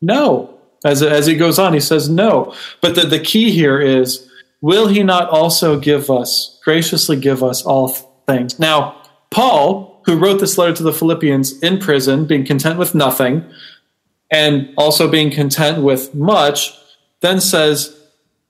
No. 0.00 0.58
As, 0.82 1.02
as 1.02 1.26
he 1.26 1.36
goes 1.36 1.58
on, 1.58 1.74
he 1.74 1.80
says 1.80 2.08
no. 2.08 2.54
But 2.80 2.94
the, 2.94 3.02
the 3.02 3.20
key 3.20 3.50
here 3.50 3.78
is 3.78 4.30
will 4.62 4.86
he 4.86 5.02
not 5.02 5.28
also 5.28 5.78
give 5.78 6.10
us, 6.10 6.58
graciously 6.64 7.16
give 7.16 7.42
us 7.42 7.62
all 7.62 7.88
things? 7.88 8.58
Now, 8.58 9.02
Paul, 9.30 10.00
who 10.06 10.16
wrote 10.16 10.40
this 10.40 10.56
letter 10.56 10.72
to 10.74 10.82
the 10.82 10.92
Philippians 10.92 11.60
in 11.60 11.78
prison, 11.78 12.24
being 12.24 12.46
content 12.46 12.78
with 12.78 12.94
nothing, 12.94 13.44
and 14.30 14.72
also 14.78 15.08
being 15.08 15.30
content 15.30 15.82
with 15.82 16.14
much, 16.14 16.72
then 17.20 17.40
says, 17.40 17.94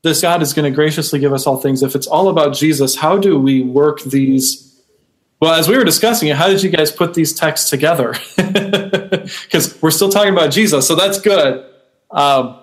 This 0.02 0.22
God 0.22 0.42
is 0.42 0.52
going 0.52 0.70
to 0.70 0.74
graciously 0.74 1.18
give 1.18 1.32
us 1.32 1.46
all 1.46 1.56
things. 1.56 1.82
If 1.82 1.96
it's 1.96 2.06
all 2.06 2.28
about 2.28 2.54
Jesus, 2.54 2.94
how 2.94 3.18
do 3.18 3.38
we 3.38 3.62
work 3.62 4.02
these? 4.02 4.68
Well, 5.40 5.54
as 5.54 5.68
we 5.68 5.76
were 5.76 5.84
discussing 5.84 6.28
it, 6.28 6.36
how 6.36 6.46
did 6.46 6.62
you 6.62 6.70
guys 6.70 6.92
put 6.92 7.14
these 7.14 7.32
texts 7.32 7.68
together? 7.68 8.14
Because 9.12 9.80
we're 9.80 9.92
still 9.92 10.08
talking 10.08 10.32
about 10.32 10.50
Jesus, 10.50 10.88
so 10.88 10.96
that's 10.96 11.20
good. 11.20 11.64
Um, 12.10 12.61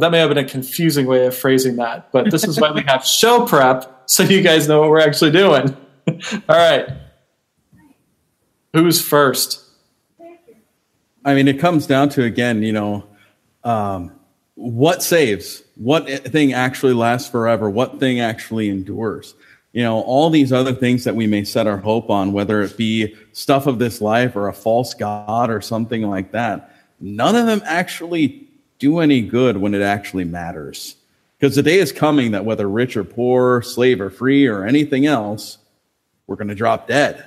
that 0.00 0.10
may 0.10 0.18
have 0.18 0.28
been 0.28 0.38
a 0.38 0.44
confusing 0.44 1.06
way 1.06 1.26
of 1.26 1.36
phrasing 1.36 1.76
that, 1.76 2.10
but 2.10 2.30
this 2.30 2.44
is 2.44 2.60
why 2.60 2.72
we 2.72 2.82
have 2.82 3.06
show 3.06 3.46
prep, 3.46 4.02
so 4.06 4.22
you 4.22 4.42
guys 4.42 4.66
know 4.66 4.80
what 4.80 4.90
we're 4.90 5.00
actually 5.00 5.30
doing. 5.30 5.76
all 6.08 6.56
right. 6.56 6.88
Who's 8.72 9.00
first? 9.00 9.62
I 11.24 11.34
mean, 11.34 11.48
it 11.48 11.58
comes 11.58 11.86
down 11.86 12.08
to 12.10 12.24
again, 12.24 12.62
you 12.62 12.72
know, 12.72 13.06
um, 13.62 14.12
what 14.56 15.02
saves? 15.02 15.62
What 15.76 16.08
thing 16.08 16.52
actually 16.52 16.92
lasts 16.92 17.30
forever? 17.30 17.70
What 17.70 17.98
thing 17.98 18.20
actually 18.20 18.68
endures? 18.68 19.34
You 19.72 19.82
know, 19.82 20.02
all 20.02 20.30
these 20.30 20.52
other 20.52 20.74
things 20.74 21.04
that 21.04 21.16
we 21.16 21.26
may 21.26 21.44
set 21.44 21.66
our 21.66 21.78
hope 21.78 22.10
on, 22.10 22.32
whether 22.32 22.62
it 22.62 22.76
be 22.76 23.14
stuff 23.32 23.66
of 23.66 23.78
this 23.78 24.00
life 24.00 24.36
or 24.36 24.48
a 24.48 24.52
false 24.52 24.94
god 24.94 25.50
or 25.50 25.60
something 25.60 26.02
like 26.02 26.30
that, 26.32 26.76
none 27.00 27.34
of 27.34 27.46
them 27.46 27.62
actually 27.64 28.43
do 28.84 28.98
any 28.98 29.22
good 29.22 29.56
when 29.56 29.72
it 29.72 29.80
actually 29.80 30.24
matters. 30.24 30.96
Because 31.38 31.56
the 31.56 31.62
day 31.62 31.78
is 31.78 31.90
coming 31.90 32.32
that 32.32 32.44
whether 32.44 32.68
rich 32.68 32.98
or 32.98 33.04
poor, 33.04 33.62
slave 33.62 33.98
or 33.98 34.10
free, 34.10 34.46
or 34.46 34.66
anything 34.66 35.06
else, 35.06 35.56
we're 36.26 36.36
going 36.36 36.48
to 36.48 36.54
drop 36.54 36.86
dead. 36.86 37.26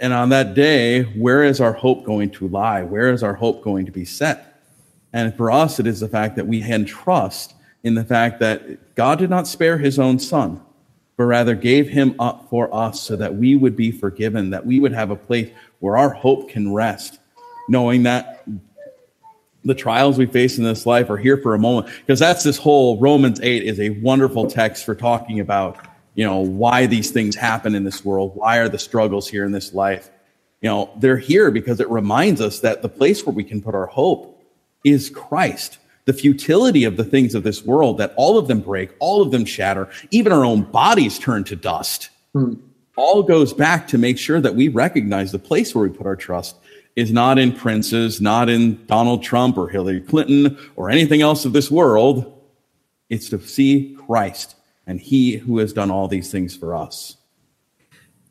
And 0.00 0.14
on 0.14 0.30
that 0.30 0.54
day, 0.54 1.02
where 1.02 1.44
is 1.44 1.60
our 1.60 1.74
hope 1.74 2.04
going 2.04 2.30
to 2.30 2.48
lie? 2.48 2.82
Where 2.82 3.12
is 3.12 3.22
our 3.22 3.34
hope 3.34 3.62
going 3.62 3.84
to 3.84 3.92
be 3.92 4.06
set? 4.06 4.62
And 5.12 5.36
for 5.36 5.50
us, 5.50 5.78
it 5.78 5.86
is 5.86 6.00
the 6.00 6.08
fact 6.08 6.34
that 6.36 6.46
we 6.46 6.62
can 6.62 6.86
trust 6.86 7.54
in 7.82 7.94
the 7.94 8.04
fact 8.04 8.40
that 8.40 8.94
God 8.94 9.18
did 9.18 9.28
not 9.28 9.46
spare 9.46 9.76
his 9.76 9.98
own 9.98 10.18
son, 10.18 10.62
but 11.18 11.24
rather 11.24 11.54
gave 11.54 11.90
him 11.90 12.14
up 12.18 12.48
for 12.48 12.74
us 12.74 13.02
so 13.02 13.16
that 13.16 13.34
we 13.34 13.54
would 13.54 13.76
be 13.76 13.92
forgiven, 13.92 14.48
that 14.48 14.64
we 14.64 14.80
would 14.80 14.92
have 14.92 15.10
a 15.10 15.16
place 15.16 15.50
where 15.80 15.98
our 15.98 16.10
hope 16.10 16.48
can 16.48 16.72
rest, 16.72 17.18
knowing 17.68 18.02
that 18.04 18.44
the 19.64 19.74
trials 19.74 20.18
we 20.18 20.26
face 20.26 20.58
in 20.58 20.64
this 20.64 20.86
life 20.86 21.08
are 21.10 21.16
here 21.16 21.38
for 21.38 21.54
a 21.54 21.58
moment. 21.58 21.92
Because 22.00 22.18
that's 22.18 22.44
this 22.44 22.58
whole 22.58 22.98
Romans 22.98 23.40
8 23.40 23.62
is 23.62 23.80
a 23.80 23.90
wonderful 23.90 24.46
text 24.46 24.84
for 24.84 24.94
talking 24.94 25.40
about 25.40 25.78
you 26.14 26.24
know, 26.24 26.38
why 26.38 26.86
these 26.86 27.10
things 27.10 27.34
happen 27.34 27.74
in 27.74 27.84
this 27.84 28.04
world. 28.04 28.32
Why 28.34 28.58
are 28.58 28.68
the 28.68 28.78
struggles 28.78 29.28
here 29.28 29.44
in 29.44 29.52
this 29.52 29.74
life? 29.74 30.10
You 30.60 30.70
know, 30.70 30.90
they're 30.96 31.18
here 31.18 31.50
because 31.50 31.80
it 31.80 31.90
reminds 31.90 32.40
us 32.40 32.60
that 32.60 32.82
the 32.82 32.88
place 32.88 33.26
where 33.26 33.34
we 33.34 33.44
can 33.44 33.60
put 33.60 33.74
our 33.74 33.86
hope 33.86 34.42
is 34.84 35.10
Christ. 35.10 35.78
The 36.04 36.12
futility 36.12 36.84
of 36.84 36.96
the 36.96 37.04
things 37.04 37.34
of 37.34 37.42
this 37.42 37.64
world, 37.64 37.98
that 37.98 38.14
all 38.16 38.38
of 38.38 38.46
them 38.46 38.60
break, 38.60 38.90
all 38.98 39.22
of 39.22 39.30
them 39.30 39.44
shatter, 39.44 39.88
even 40.10 40.32
our 40.32 40.44
own 40.44 40.62
bodies 40.62 41.18
turn 41.18 41.44
to 41.44 41.56
dust. 41.56 42.10
Hmm. 42.32 42.54
All 42.96 43.22
goes 43.22 43.52
back 43.52 43.88
to 43.88 43.98
make 43.98 44.18
sure 44.18 44.40
that 44.40 44.54
we 44.54 44.68
recognize 44.68 45.32
the 45.32 45.38
place 45.38 45.74
where 45.74 45.88
we 45.88 45.94
put 45.94 46.06
our 46.06 46.14
trust 46.14 46.56
is 46.96 47.12
not 47.12 47.38
in 47.38 47.52
princes, 47.52 48.20
not 48.20 48.48
in 48.48 48.84
Donald 48.86 49.22
Trump 49.22 49.58
or 49.58 49.68
Hillary 49.68 50.00
Clinton 50.00 50.56
or 50.76 50.90
anything 50.90 51.22
else 51.22 51.44
of 51.44 51.52
this 51.52 51.70
world. 51.70 52.30
It's 53.10 53.28
to 53.30 53.40
see 53.40 53.96
Christ 54.06 54.54
and 54.86 55.00
he 55.00 55.36
who 55.36 55.58
has 55.58 55.72
done 55.72 55.90
all 55.90 56.08
these 56.08 56.30
things 56.30 56.56
for 56.56 56.76
us. 56.76 57.16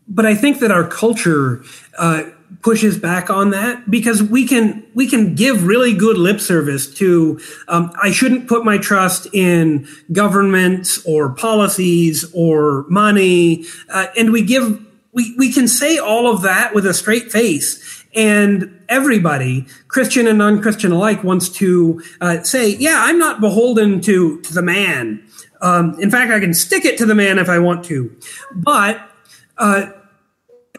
But 0.07 0.25
I 0.25 0.35
think 0.35 0.59
that 0.59 0.71
our 0.71 0.87
culture 0.87 1.63
uh, 1.97 2.23
pushes 2.61 2.97
back 2.97 3.29
on 3.29 3.51
that 3.51 3.89
because 3.89 4.21
we 4.21 4.45
can 4.45 4.85
we 4.93 5.07
can 5.07 5.33
give 5.35 5.65
really 5.65 5.93
good 5.93 6.17
lip 6.17 6.39
service 6.39 6.93
to 6.95 7.39
um, 7.67 7.91
I 8.01 8.11
shouldn't 8.11 8.47
put 8.47 8.65
my 8.65 8.77
trust 8.77 9.27
in 9.33 9.87
governments 10.11 11.03
or 11.05 11.33
policies 11.33 12.29
or 12.33 12.85
money, 12.89 13.65
uh, 13.89 14.07
and 14.17 14.31
we 14.31 14.43
give 14.43 14.85
we 15.13 15.33
we 15.37 15.51
can 15.51 15.67
say 15.67 15.97
all 15.97 16.27
of 16.27 16.41
that 16.41 16.75
with 16.75 16.85
a 16.85 16.93
straight 16.93 17.31
face, 17.31 18.02
and 18.15 18.79
everybody, 18.89 19.65
Christian 19.87 20.27
and 20.27 20.37
non-Christian 20.37 20.91
alike, 20.91 21.23
wants 21.23 21.49
to 21.49 22.01
uh, 22.21 22.43
say, 22.43 22.75
"Yeah, 22.75 22.99
I'm 23.03 23.17
not 23.17 23.41
beholden 23.41 24.01
to 24.01 24.41
to 24.41 24.53
the 24.53 24.61
man." 24.61 25.23
Um, 25.61 25.97
in 25.99 26.11
fact, 26.11 26.31
I 26.31 26.39
can 26.39 26.53
stick 26.53 26.85
it 26.85 26.97
to 26.97 27.05
the 27.05 27.15
man 27.15 27.39
if 27.39 27.49
I 27.49 27.59
want 27.59 27.85
to. 27.85 28.15
But 28.53 29.01
uh, 29.57 29.87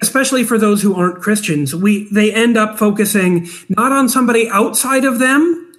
especially 0.00 0.44
for 0.44 0.58
those 0.58 0.82
who 0.82 0.94
aren't 0.94 1.20
Christians, 1.20 1.74
we 1.74 2.08
they 2.12 2.32
end 2.32 2.56
up 2.56 2.78
focusing 2.78 3.48
not 3.68 3.92
on 3.92 4.08
somebody 4.08 4.48
outside 4.48 5.04
of 5.04 5.18
them, 5.18 5.72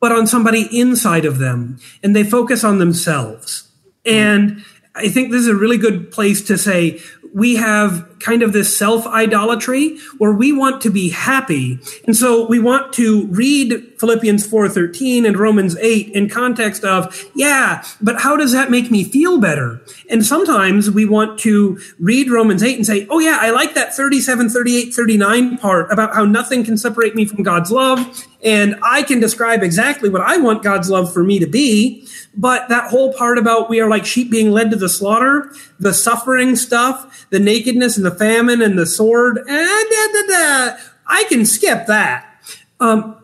but 0.00 0.12
on 0.12 0.26
somebody 0.26 0.68
inside 0.72 1.24
of 1.24 1.38
them, 1.38 1.78
and 2.02 2.14
they 2.14 2.24
focus 2.24 2.64
on 2.64 2.78
themselves. 2.78 3.70
And 4.06 4.64
I 4.94 5.08
think 5.08 5.30
this 5.30 5.42
is 5.42 5.48
a 5.48 5.54
really 5.54 5.78
good 5.78 6.10
place 6.10 6.42
to 6.46 6.56
say 6.56 7.00
we 7.34 7.56
have 7.56 8.17
kind 8.20 8.42
of 8.42 8.52
this 8.52 8.76
self 8.76 9.06
idolatry 9.06 9.98
where 10.18 10.32
we 10.32 10.52
want 10.52 10.80
to 10.82 10.90
be 10.90 11.10
happy. 11.10 11.78
And 12.06 12.16
so 12.16 12.46
we 12.46 12.58
want 12.58 12.92
to 12.94 13.26
read 13.26 13.92
Philippians 13.98 14.46
4:13 14.46 15.26
and 15.26 15.38
Romans 15.38 15.76
8 15.80 16.10
in 16.10 16.28
context 16.28 16.84
of, 16.84 17.26
yeah, 17.34 17.84
but 18.00 18.20
how 18.20 18.36
does 18.36 18.52
that 18.52 18.70
make 18.70 18.90
me 18.90 19.04
feel 19.04 19.38
better? 19.38 19.80
And 20.08 20.24
sometimes 20.24 20.90
we 20.90 21.04
want 21.04 21.38
to 21.40 21.78
read 21.98 22.30
Romans 22.30 22.62
8 22.62 22.76
and 22.76 22.86
say, 22.86 23.06
"Oh 23.10 23.18
yeah, 23.18 23.38
I 23.40 23.50
like 23.50 23.74
that 23.74 23.94
37, 23.94 24.48
38, 24.48 24.94
39 24.94 25.58
part 25.58 25.92
about 25.92 26.14
how 26.14 26.24
nothing 26.24 26.64
can 26.64 26.76
separate 26.76 27.14
me 27.14 27.24
from 27.24 27.42
God's 27.42 27.70
love 27.70 28.26
and 28.42 28.76
I 28.82 29.02
can 29.02 29.18
describe 29.20 29.62
exactly 29.62 30.08
what 30.08 30.22
I 30.22 30.36
want 30.36 30.62
God's 30.62 30.90
love 30.90 31.12
for 31.12 31.24
me 31.24 31.38
to 31.38 31.46
be." 31.46 32.06
But 32.36 32.68
that 32.68 32.90
whole 32.90 33.12
part 33.14 33.36
about 33.36 33.68
we 33.68 33.80
are 33.80 33.90
like 33.90 34.06
sheep 34.06 34.30
being 34.30 34.52
led 34.52 34.70
to 34.70 34.76
the 34.76 34.88
slaughter, 34.88 35.50
the 35.80 35.92
suffering 35.92 36.54
stuff, 36.54 37.26
the 37.30 37.40
nakedness 37.40 37.96
and 37.96 38.06
the 38.06 38.07
famine 38.10 38.62
and 38.62 38.78
the 38.78 38.86
sword, 38.86 39.38
eh, 39.38 40.76
I 41.06 41.24
can 41.28 41.44
skip 41.46 41.86
that. 41.86 42.24
Um, 42.80 43.16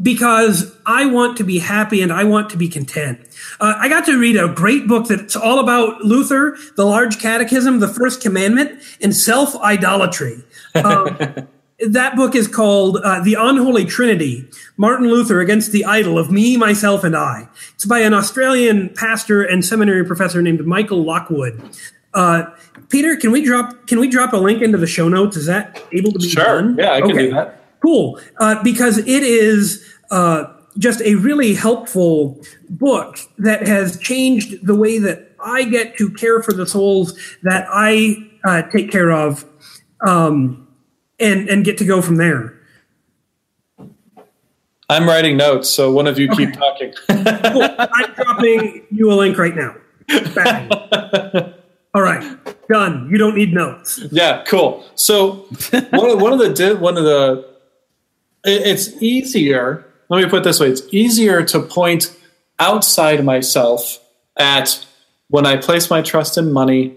because 0.00 0.76
I 0.86 1.06
want 1.06 1.36
to 1.38 1.44
be 1.44 1.58
happy 1.58 2.02
and 2.02 2.12
I 2.12 2.24
want 2.24 2.50
to 2.50 2.56
be 2.56 2.68
content. 2.68 3.20
Uh, 3.60 3.74
I 3.76 3.88
got 3.88 4.06
to 4.06 4.18
read 4.18 4.36
a 4.36 4.48
great 4.48 4.86
book 4.88 5.08
that's 5.08 5.36
all 5.36 5.58
about 5.58 6.02
Luther, 6.02 6.56
the 6.76 6.84
Large 6.84 7.18
Catechism, 7.18 7.80
the 7.80 7.88
First 7.88 8.22
Commandment, 8.22 8.80
and 9.00 9.14
self 9.14 9.54
idolatry. 9.56 10.42
Um, 10.74 11.18
that 11.88 12.16
book 12.16 12.34
is 12.34 12.48
called 12.48 12.98
uh, 12.98 13.20
The 13.20 13.34
Unholy 13.34 13.84
Trinity 13.84 14.48
Martin 14.76 15.08
Luther 15.08 15.40
Against 15.40 15.72
the 15.72 15.84
Idol 15.84 16.18
of 16.18 16.30
Me, 16.30 16.56
Myself, 16.56 17.04
and 17.04 17.16
I. 17.16 17.48
It's 17.74 17.84
by 17.84 18.00
an 18.00 18.14
Australian 18.14 18.90
pastor 18.90 19.42
and 19.42 19.64
seminary 19.64 20.04
professor 20.04 20.40
named 20.40 20.64
Michael 20.66 21.04
Lockwood. 21.04 21.60
Uh, 22.12 22.44
Peter, 22.90 23.16
can 23.16 23.30
we 23.30 23.44
drop 23.44 23.86
can 23.86 23.98
we 23.98 24.08
drop 24.08 24.32
a 24.32 24.36
link 24.36 24.60
into 24.60 24.76
the 24.76 24.86
show 24.86 25.08
notes? 25.08 25.36
Is 25.36 25.46
that 25.46 25.82
able 25.92 26.12
to 26.12 26.18
be 26.18 26.28
sure. 26.28 26.44
done? 26.44 26.76
Yeah, 26.78 26.92
I 26.92 27.00
can 27.00 27.12
okay. 27.12 27.28
do 27.28 27.34
that. 27.34 27.64
Cool. 27.80 28.20
Uh, 28.38 28.62
because 28.62 28.98
it 28.98 29.22
is 29.22 29.84
uh, 30.10 30.44
just 30.76 31.00
a 31.02 31.14
really 31.14 31.54
helpful 31.54 32.38
book 32.68 33.18
that 33.38 33.66
has 33.66 33.98
changed 33.98 34.66
the 34.66 34.74
way 34.74 34.98
that 34.98 35.30
I 35.42 35.64
get 35.64 35.96
to 35.98 36.10
care 36.10 36.42
for 36.42 36.52
the 36.52 36.66
souls 36.66 37.18
that 37.42 37.66
I 37.70 38.16
uh, 38.44 38.62
take 38.62 38.90
care 38.90 39.12
of, 39.12 39.44
um, 40.06 40.68
and 41.18 41.48
and 41.48 41.64
get 41.64 41.78
to 41.78 41.84
go 41.84 42.02
from 42.02 42.16
there. 42.16 42.56
I'm 44.88 45.06
writing 45.06 45.36
notes, 45.36 45.68
so 45.68 45.92
one 45.92 46.08
of 46.08 46.18
you 46.18 46.28
okay. 46.32 46.46
keep 46.46 46.54
talking. 46.54 46.92
cool. 47.08 47.68
I'm 47.78 48.12
dropping 48.14 48.86
you 48.90 49.12
a 49.12 49.14
link 49.14 49.38
right 49.38 49.54
now. 49.54 49.76
All 51.94 52.02
right, 52.02 52.38
done. 52.70 53.08
You 53.10 53.18
don't 53.18 53.34
need 53.34 53.52
notes. 53.52 54.00
Yeah, 54.10 54.44
cool. 54.46 54.84
So 54.94 55.46
one 55.90 56.10
of, 56.10 56.20
one 56.20 56.32
of 56.32 56.38
the 56.38 56.76
one 56.80 56.96
of 56.96 57.04
the 57.04 57.48
it's 58.44 59.02
easier. 59.02 59.84
Let 60.08 60.24
me 60.24 60.30
put 60.30 60.44
this 60.44 60.60
way: 60.60 60.68
it's 60.68 60.82
easier 60.92 61.44
to 61.44 61.60
point 61.60 62.16
outside 62.58 63.24
myself 63.24 63.98
at 64.36 64.86
when 65.28 65.46
I 65.46 65.56
place 65.56 65.90
my 65.90 66.02
trust 66.02 66.38
in 66.38 66.52
money, 66.52 66.96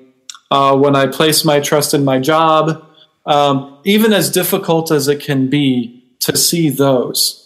uh, 0.51 0.77
when 0.77 0.95
I 0.95 1.07
place 1.07 1.43
my 1.43 1.59
trust 1.59 1.93
in 1.93 2.05
my 2.05 2.19
job, 2.19 2.85
um, 3.25 3.79
even 3.83 4.13
as 4.13 4.31
difficult 4.31 4.91
as 4.91 5.07
it 5.07 5.21
can 5.21 5.49
be 5.49 6.03
to 6.21 6.37
see 6.37 6.69
those 6.69 7.43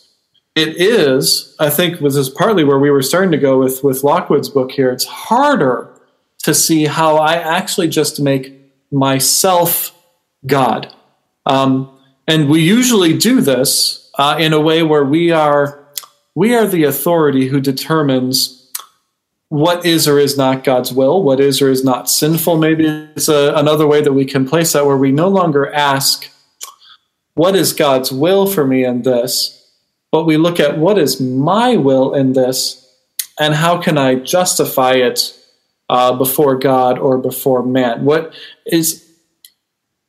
it 0.58 0.82
is, 0.82 1.56
I 1.60 1.70
think 1.70 2.00
this 2.00 2.16
is 2.16 2.30
partly 2.30 2.64
where 2.64 2.80
we 2.80 2.90
were 2.90 3.04
starting 3.04 3.32
to 3.32 3.38
go 3.38 3.60
with, 3.60 3.84
with 3.84 4.04
Lockwood's 4.04 4.50
book 4.50 4.72
here. 4.72 4.90
It's 4.90 5.06
harder 5.06 5.94
to 6.48 6.54
see 6.54 6.86
how 6.86 7.18
I 7.18 7.34
actually 7.34 7.88
just 7.88 8.20
make 8.20 8.54
myself 8.92 9.94
God. 10.46 10.94
Um, 11.46 11.96
and 12.28 12.50
we 12.50 12.62
usually 12.62 13.18
do 13.18 13.42
this 13.42 14.10
uh, 14.18 14.38
in 14.40 14.54
a 14.54 14.60
way 14.60 14.82
where 14.84 15.06
we 15.06 15.32
are 15.32 15.86
we 16.36 16.56
are 16.56 16.68
the 16.68 16.84
authority 16.84 17.48
who 17.48 17.60
determines 17.60 18.72
what 19.50 19.86
is 19.86 20.08
or 20.08 20.20
is 20.20 20.38
not 20.38 20.64
God's 20.64 20.92
will, 20.94 21.24
what 21.24 21.40
is 21.40 21.62
or 21.62 21.70
is 21.70 21.84
not 21.84 22.10
sinful. 22.10 22.58
Maybe 22.58 22.86
it's 23.16 23.28
a, 23.28 23.54
another 23.56 23.88
way 23.88 24.02
that 24.02 24.14
we 24.14 24.26
can 24.26 24.48
place 24.48 24.74
that 24.74 24.86
where 24.86 24.98
we 24.98 25.12
no 25.12 25.28
longer 25.28 25.74
ask, 25.74 26.30
what 27.34 27.56
is 27.56 27.74
God's 27.74 28.12
will 28.12 28.46
for 28.46 28.68
me 28.68 28.84
in 28.84 29.04
this? 29.04 29.58
but 30.12 30.26
we 30.26 30.38
look 30.38 30.60
at 30.60 30.78
what 30.78 30.98
is 30.98 31.20
my 31.20 31.76
will 31.76 32.14
in 32.14 32.34
this 32.34 32.84
and 33.40 33.54
how 33.54 33.78
can 33.80 33.98
I 33.98 34.16
justify 34.16 34.94
it 34.94 35.34
uh, 35.90 36.14
before 36.16 36.56
God 36.56 37.00
or 37.00 37.18
before 37.18 37.64
man. 37.64 38.06
What 38.06 38.34
is 38.66 39.08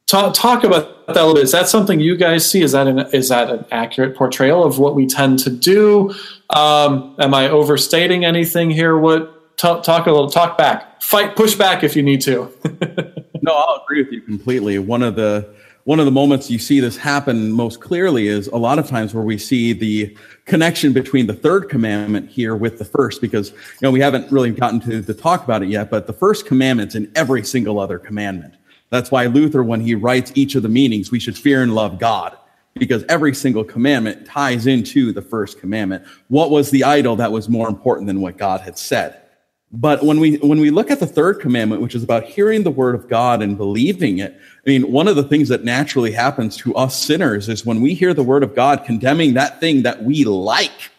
talk, 0.07 0.35
talk 0.35 0.65
about 0.65 1.07
that 1.07 1.17
a 1.17 1.21
little 1.21 1.35
bit? 1.35 1.45
Is 1.45 1.53
that 1.53 1.69
something 1.69 2.01
you 2.01 2.17
guys 2.17 2.49
see? 2.51 2.63
Is 2.63 2.73
that 2.73 2.87
an 2.87 3.01
is 3.13 3.29
that 3.29 3.51
an 3.51 3.65
accurate 3.71 4.17
portrayal 4.17 4.65
of 4.65 4.79
what 4.79 4.95
we 4.95 5.07
tend 5.07 5.39
to 5.41 5.51
do? 5.51 6.15
Um, 6.51 7.15
am 7.19 7.35
I 7.35 7.49
overstating 7.49 8.25
anything 8.25 8.71
here? 8.71 8.97
What 8.97 9.57
talk, 9.57 9.83
talk 9.83 10.07
a 10.07 10.11
little 10.11 10.31
talk 10.31 10.57
back, 10.57 11.03
fight, 11.03 11.37
push 11.37 11.55
back 11.55 11.85
if 11.85 11.95
you 11.95 12.03
need 12.03 12.23
to. 12.23 12.53
no, 13.43 13.53
I'll 13.53 13.83
agree 13.85 14.03
with 14.03 14.13
you 14.13 14.23
completely. 14.23 14.79
One 14.79 15.03
of 15.03 15.17
the 15.17 15.55
one 15.89 15.99
of 15.99 16.05
the 16.05 16.13
moments 16.13 16.51
you 16.51 16.59
see 16.59 16.81
this 16.81 16.99
happen 16.99 17.51
most 17.51 17.81
clearly 17.81 18.29
is 18.29 18.47
a 18.49 18.57
lot 18.59 18.79
of 18.79 18.87
times 18.87 19.15
where 19.15 19.25
we 19.25 19.39
see 19.39 19.73
the 19.73 20.15
connection 20.45 20.93
between 20.93 21.27
the 21.27 21.33
third 21.33 21.71
commandment 21.71 22.29
here 22.29 22.55
with 22.55 22.77
the 22.79 22.85
first, 22.85 23.23
because, 23.23 23.53
you 23.53 23.57
know, 23.81 23.91
we 23.91 23.99
haven't 23.99 24.31
really 24.31 24.51
gotten 24.51 24.81
to, 24.81 25.01
to 25.01 25.15
talk 25.15 25.43
about 25.45 25.63
it 25.63 25.71
yet, 25.71 25.89
but 25.89 26.07
the 26.07 26.13
first 26.13 26.45
commandment's 26.45 26.95
in 26.95 27.11
every 27.15 27.43
single 27.43 27.81
other 27.81 27.99
commandment. 27.99 28.53
That's 28.91 29.11
why 29.11 29.25
Luther, 29.29 29.65
when 29.65 29.81
he 29.81 29.95
writes 29.95 30.31
each 30.35 30.57
of 30.57 30.63
the 30.63 30.69
meanings, 30.69 31.11
we 31.11 31.19
should 31.19 31.39
fear 31.39 31.63
and 31.63 31.75
love 31.75 31.99
God 31.99 32.37
because 32.75 33.03
every 33.09 33.35
single 33.35 33.65
commandment 33.65 34.27
ties 34.27 34.67
into 34.67 35.11
the 35.11 35.23
first 35.23 35.59
commandment. 35.59 36.05
What 36.29 36.51
was 36.51 36.71
the 36.71 36.85
idol 36.85 37.17
that 37.17 37.33
was 37.33 37.49
more 37.49 37.67
important 37.67 38.09
than 38.09 38.21
what 38.21 38.37
God 38.37 38.61
had 38.61 38.77
said? 38.77 39.23
But 39.71 40.03
when 40.03 40.19
we 40.19 40.37
when 40.37 40.61
we 40.61 40.71
look 40.71 40.91
at 40.91 40.99
the 40.99 41.07
third 41.07 41.41
commandment, 41.41 41.83
which 41.83 41.95
is 41.95 42.03
about 42.03 42.25
hearing 42.25 42.63
the 42.63 42.71
word 42.71 42.95
of 42.95 43.07
God 43.07 43.43
and 43.43 43.57
believing 43.57 44.19
it, 44.19 44.35
I 44.67 44.71
mean, 44.71 44.91
one 44.91 45.09
of 45.09 45.17
the 45.17 45.23
things 45.23 45.49
that 45.51 45.63
naturally 45.63 46.13
happens 46.13 46.57
to 46.59 46.75
us 46.75 46.97
sinners 46.97 47.51
is 47.51 47.67
when 47.67 47.83
we 47.83 47.93
hear 47.93 48.15
the 48.15 48.23
word 48.23 48.43
of 48.43 48.55
God 48.55 48.85
condemning 48.87 49.35
that 49.35 49.61
thing 49.61 49.83
that 49.83 50.03
we 50.03 50.25
like, 50.25 50.91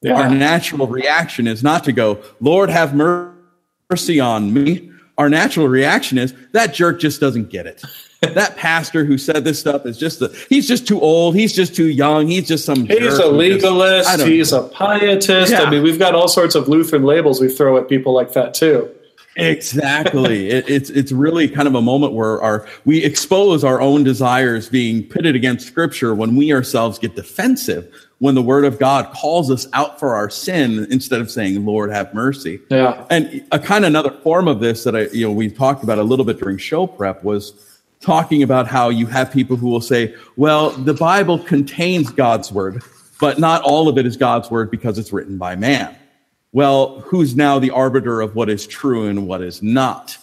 yeah. 0.00 0.14
our 0.14 0.30
natural 0.30 0.86
reaction 0.86 1.46
is 1.46 1.62
not 1.62 1.84
to 1.84 1.92
go, 1.92 2.22
Lord, 2.40 2.70
have 2.70 2.94
mercy 2.94 4.18
on 4.18 4.54
me. 4.54 4.90
Our 5.18 5.28
natural 5.28 5.68
reaction 5.68 6.16
is 6.16 6.34
that 6.52 6.72
jerk 6.72 7.00
just 7.00 7.20
doesn't 7.20 7.50
get 7.50 7.66
it. 7.66 7.82
That 8.32 8.56
pastor 8.56 9.04
who 9.04 9.18
said 9.18 9.44
this 9.44 9.60
stuff 9.60 9.84
is 9.86 9.98
just 9.98 10.22
a, 10.22 10.34
he's 10.48 10.66
just 10.66 10.88
too 10.88 11.00
old. 11.00 11.34
He's 11.34 11.52
just 11.52 11.74
too 11.76 11.88
young. 11.88 12.28
He's 12.28 12.48
just 12.48 12.64
some. 12.64 12.86
He's 12.86 13.18
a 13.18 13.26
legalist. 13.26 14.08
Just, 14.08 14.26
he's 14.26 14.52
know. 14.52 14.66
a 14.66 14.68
pietist. 14.70 15.52
Yeah. 15.52 15.62
I 15.62 15.70
mean, 15.70 15.82
we've 15.82 15.98
got 15.98 16.14
all 16.14 16.28
sorts 16.28 16.54
of 16.54 16.68
Lutheran 16.68 17.04
labels 17.04 17.40
we 17.40 17.48
throw 17.48 17.76
at 17.76 17.88
people 17.88 18.14
like 18.14 18.32
that 18.32 18.54
too. 18.54 18.90
Exactly. 19.36 20.48
it, 20.50 20.68
it's 20.68 20.90
it's 20.90 21.12
really 21.12 21.48
kind 21.48 21.68
of 21.68 21.74
a 21.74 21.82
moment 21.82 22.12
where 22.12 22.40
our 22.40 22.66
we 22.84 23.02
expose 23.04 23.64
our 23.64 23.80
own 23.80 24.04
desires 24.04 24.68
being 24.68 25.02
pitted 25.02 25.34
against 25.34 25.66
Scripture 25.66 26.14
when 26.14 26.36
we 26.36 26.52
ourselves 26.52 26.98
get 26.98 27.16
defensive 27.16 27.92
when 28.18 28.34
the 28.34 28.42
Word 28.42 28.64
of 28.64 28.78
God 28.78 29.12
calls 29.12 29.50
us 29.50 29.66
out 29.72 29.98
for 29.98 30.14
our 30.14 30.30
sin 30.30 30.86
instead 30.90 31.20
of 31.20 31.30
saying, 31.30 31.64
"Lord, 31.64 31.90
have 31.90 32.14
mercy." 32.14 32.60
Yeah. 32.70 33.04
And 33.10 33.44
a 33.52 33.58
kind 33.58 33.84
of 33.84 33.88
another 33.88 34.10
form 34.22 34.48
of 34.48 34.60
this 34.60 34.84
that 34.84 34.94
I 34.94 35.06
you 35.12 35.26
know 35.26 35.32
we 35.32 35.50
talked 35.50 35.82
about 35.82 35.98
a 35.98 36.04
little 36.04 36.24
bit 36.24 36.38
during 36.38 36.58
show 36.58 36.86
prep 36.86 37.24
was 37.24 37.52
talking 38.04 38.42
about 38.42 38.66
how 38.66 38.88
you 38.88 39.06
have 39.06 39.32
people 39.32 39.56
who 39.56 39.68
will 39.68 39.80
say, 39.80 40.14
"Well, 40.36 40.70
the 40.70 40.94
Bible 40.94 41.38
contains 41.38 42.10
God's 42.10 42.52
Word, 42.52 42.82
but 43.20 43.38
not 43.38 43.62
all 43.62 43.88
of 43.88 43.98
it 43.98 44.06
is 44.06 44.16
God's 44.16 44.50
Word 44.50 44.70
because 44.70 44.98
it's 44.98 45.12
written 45.12 45.38
by 45.38 45.56
man." 45.56 45.96
well, 46.54 47.00
who's 47.00 47.34
now 47.34 47.58
the 47.58 47.72
arbiter 47.72 48.20
of 48.20 48.36
what 48.36 48.48
is 48.48 48.64
true 48.64 49.08
and 49.08 49.26
what 49.26 49.42
is 49.42 49.60
not? 49.60 50.16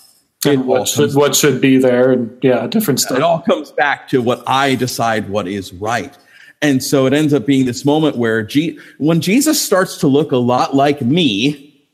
And 0.45 0.65
what 0.65 0.87
should, 0.87 1.13
what 1.13 1.35
should 1.35 1.59
be 1.59 1.77
there 1.77 2.09
and 2.09 2.35
yeah, 2.41 2.65
different 2.67 3.01
stuff. 3.01 3.17
It 3.17 3.21
all 3.21 3.41
comes 3.41 3.69
back 3.71 4.07
to 4.07 4.21
what 4.21 4.41
I 4.47 4.75
decide 4.75 5.29
what 5.29 5.45
is 5.45 5.73
right. 5.73 6.17
And 6.61 6.81
so 6.81 7.05
it 7.05 7.11
ends 7.11 7.33
up 7.33 7.45
being 7.45 7.65
this 7.65 7.83
moment 7.83 8.15
where 8.15 8.41
G- 8.43 8.79
when 8.97 9.19
Jesus 9.19 9.61
starts 9.61 9.97
to 9.97 10.07
look 10.07 10.31
a 10.31 10.37
lot 10.37 10.73
like 10.73 11.01
me, 11.01 11.85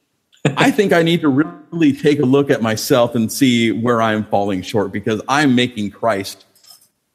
I 0.56 0.70
think 0.70 0.94
I 0.94 1.02
need 1.02 1.22
to 1.22 1.30
really 1.30 1.57
take 1.94 2.20
a 2.20 2.26
look 2.26 2.50
at 2.50 2.62
myself 2.62 3.16
and 3.16 3.32
see 3.32 3.72
where 3.72 4.02
I'm 4.02 4.24
falling 4.26 4.62
short 4.62 4.92
because 4.92 5.22
I'm 5.28 5.56
making 5.56 5.92
Christ 5.92 6.46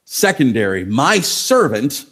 secondary, 0.04 0.84
my 0.84 1.20
servant, 1.20 2.04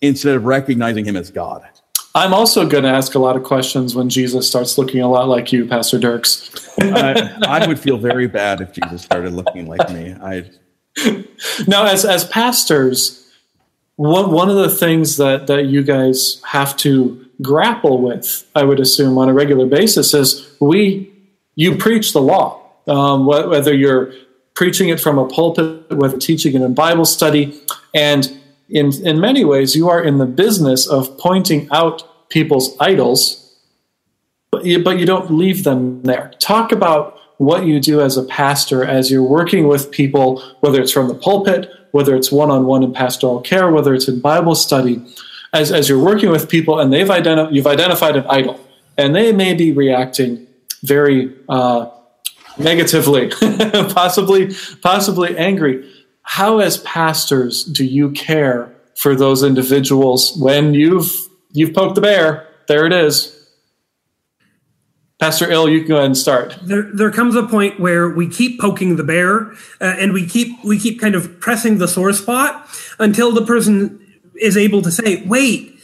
instead 0.00 0.36
of 0.36 0.44
recognizing 0.44 1.04
him 1.04 1.16
as 1.16 1.30
God. 1.30 1.66
I'm 2.14 2.34
also 2.34 2.68
going 2.68 2.84
to 2.84 2.90
ask 2.90 3.14
a 3.14 3.18
lot 3.18 3.36
of 3.36 3.42
questions 3.42 3.94
when 3.94 4.08
Jesus 4.08 4.48
starts 4.48 4.76
looking 4.78 5.00
a 5.00 5.08
lot 5.08 5.28
like 5.28 5.52
you, 5.52 5.66
Pastor 5.66 5.98
Dirks. 5.98 6.50
I, 6.80 7.38
I, 7.46 7.66
would 7.66 7.78
feel 7.78 7.96
very 7.96 8.26
bad 8.26 8.60
if 8.60 8.72
Jesus 8.72 9.02
started 9.02 9.32
looking 9.32 9.66
like 9.66 9.90
me. 9.90 10.16
I 10.20 10.50
now, 11.66 11.86
as 11.86 12.04
as 12.04 12.24
pastors, 12.24 13.30
one 13.96 14.32
one 14.32 14.48
of 14.48 14.56
the 14.56 14.70
things 14.70 15.16
that 15.18 15.46
that 15.46 15.66
you 15.66 15.82
guys 15.82 16.40
have 16.44 16.76
to 16.78 17.24
grapple 17.42 18.00
with, 18.00 18.48
I 18.54 18.64
would 18.64 18.80
assume, 18.80 19.18
on 19.18 19.28
a 19.28 19.34
regular 19.34 19.66
basis, 19.66 20.14
is 20.14 20.50
we 20.60 21.12
you 21.58 21.74
preach 21.76 22.12
the 22.12 22.22
law, 22.22 22.62
um, 22.86 23.26
whether 23.26 23.74
you're 23.74 24.12
preaching 24.54 24.90
it 24.90 25.00
from 25.00 25.18
a 25.18 25.26
pulpit, 25.26 25.90
whether 25.90 26.16
teaching 26.16 26.54
it 26.54 26.62
in 26.62 26.72
Bible 26.72 27.04
study, 27.04 27.60
and 27.92 28.32
in, 28.68 28.92
in 29.04 29.18
many 29.18 29.44
ways, 29.44 29.74
you 29.74 29.88
are 29.88 30.00
in 30.00 30.18
the 30.18 30.26
business 30.26 30.86
of 30.86 31.18
pointing 31.18 31.68
out 31.72 32.28
people's 32.30 32.76
idols, 32.78 33.56
but 34.52 34.64
you, 34.64 34.84
but 34.84 35.00
you 35.00 35.04
don't 35.04 35.32
leave 35.32 35.64
them 35.64 36.00
there. 36.04 36.30
Talk 36.38 36.70
about 36.70 37.18
what 37.38 37.66
you 37.66 37.80
do 37.80 38.00
as 38.00 38.16
a 38.16 38.22
pastor 38.22 38.84
as 38.84 39.10
you're 39.10 39.24
working 39.24 39.66
with 39.66 39.90
people, 39.90 40.40
whether 40.60 40.80
it's 40.80 40.92
from 40.92 41.08
the 41.08 41.14
pulpit, 41.14 41.68
whether 41.90 42.14
it's 42.14 42.30
one 42.30 42.52
on 42.52 42.66
one 42.66 42.84
in 42.84 42.92
pastoral 42.92 43.40
care, 43.40 43.68
whether 43.72 43.94
it's 43.94 44.06
in 44.06 44.20
Bible 44.20 44.54
study, 44.54 45.04
as, 45.52 45.72
as 45.72 45.88
you're 45.88 45.98
working 45.98 46.30
with 46.30 46.48
people 46.48 46.78
and 46.78 46.92
they've 46.92 47.08
identi- 47.08 47.52
you've 47.52 47.66
identified 47.66 48.14
an 48.14 48.26
idol, 48.28 48.60
and 48.96 49.12
they 49.12 49.32
may 49.32 49.54
be 49.54 49.72
reacting 49.72 50.47
very 50.82 51.34
uh, 51.48 51.90
negatively, 52.58 53.30
possibly 53.90 54.54
possibly 54.82 55.36
angry. 55.36 55.90
How 56.22 56.58
as 56.58 56.78
pastors 56.78 57.64
do 57.64 57.84
you 57.84 58.10
care 58.10 58.74
for 58.96 59.14
those 59.14 59.42
individuals 59.42 60.36
when 60.36 60.74
you've 60.74 61.10
you've 61.52 61.74
poked 61.74 61.94
the 61.94 62.00
bear? 62.00 62.46
There 62.66 62.86
it 62.86 62.92
is. 62.92 63.34
Pastor 65.18 65.50
ill 65.50 65.68
you 65.68 65.80
can 65.80 65.88
go 65.88 65.94
ahead 65.96 66.06
and 66.06 66.16
start. 66.16 66.56
There, 66.62 66.82
there 66.94 67.10
comes 67.10 67.34
a 67.34 67.42
point 67.42 67.80
where 67.80 68.08
we 68.08 68.28
keep 68.28 68.60
poking 68.60 68.94
the 68.94 69.02
bear 69.02 69.50
uh, 69.80 69.96
and 69.98 70.12
we 70.12 70.26
keep 70.26 70.62
we 70.64 70.78
keep 70.78 71.00
kind 71.00 71.16
of 71.16 71.40
pressing 71.40 71.78
the 71.78 71.88
sore 71.88 72.12
spot 72.12 72.68
until 73.00 73.32
the 73.32 73.44
person 73.44 74.04
is 74.40 74.56
able 74.56 74.82
to 74.82 74.92
say 74.92 75.24
wait 75.26 75.77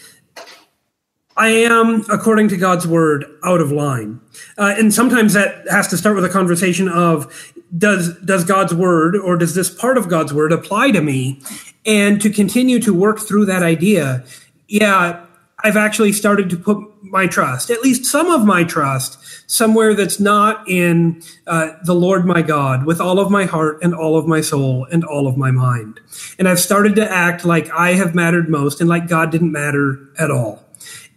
I 1.37 1.49
am, 1.49 2.05
according 2.11 2.49
to 2.49 2.57
God's 2.57 2.87
word, 2.87 3.25
out 3.43 3.61
of 3.61 3.73
line. 3.73 4.21
Uh, 4.57 4.75
and 4.79 4.95
sometimes 4.95 5.33
that 5.33 5.69
has 5.69 5.89
to 5.89 5.97
start 5.97 6.15
with 6.15 6.25
a 6.25 6.29
conversation 6.29 6.89
of 6.89 7.55
does 7.77 8.17
does 8.21 8.45
God's 8.45 8.73
word 8.73 9.17
or 9.17 9.37
does 9.37 9.55
this 9.55 9.69
part 9.69 9.99
of 9.99 10.09
God's 10.09 10.33
word 10.33 10.53
apply 10.53 10.93
to 10.93 11.01
me? 11.01 11.41
And 11.85 12.21
to 12.23 12.31
continue 12.31 12.79
to 12.81 12.95
work 12.95 13.19
through 13.19 13.47
that 13.47 13.63
idea, 13.63 14.25
yeah, 14.69 15.27
I've 15.63 15.77
actually 15.77 16.13
started 16.13 16.51
to 16.51 16.57
put 16.57 16.79
my 17.03 17.27
trust, 17.27 17.71
at 17.71 17.81
least 17.81 18.05
some 18.05 18.31
of 18.31 18.45
my 18.45 18.65
trust, 18.65 19.19
somewhere 19.51 19.95
that's 19.95 20.19
not 20.19 20.69
in 20.69 21.23
uh, 21.47 21.73
the 21.85 21.95
Lord 21.95 22.25
my 22.25 22.43
God 22.43 22.87
with 22.87 23.01
all 23.01 23.19
of 23.19 23.31
my 23.31 23.45
heart 23.45 23.79
and 23.83 23.95
all 23.95 24.17
of 24.17 24.27
my 24.27 24.41
soul 24.41 24.87
and 24.91 25.05
all 25.05 25.27
of 25.27 25.37
my 25.37 25.51
mind. 25.51 26.01
And 26.39 26.49
I've 26.49 26.61
started 26.61 26.95
to 26.97 27.11
act 27.11 27.45
like 27.45 27.71
I 27.71 27.95
have 27.95 28.15
mattered 28.15 28.49
most 28.49 28.81
and 28.81 28.89
like 28.89 29.09
God 29.09 29.31
didn't 29.31 29.53
matter 29.53 30.09
at 30.19 30.31
all. 30.31 30.64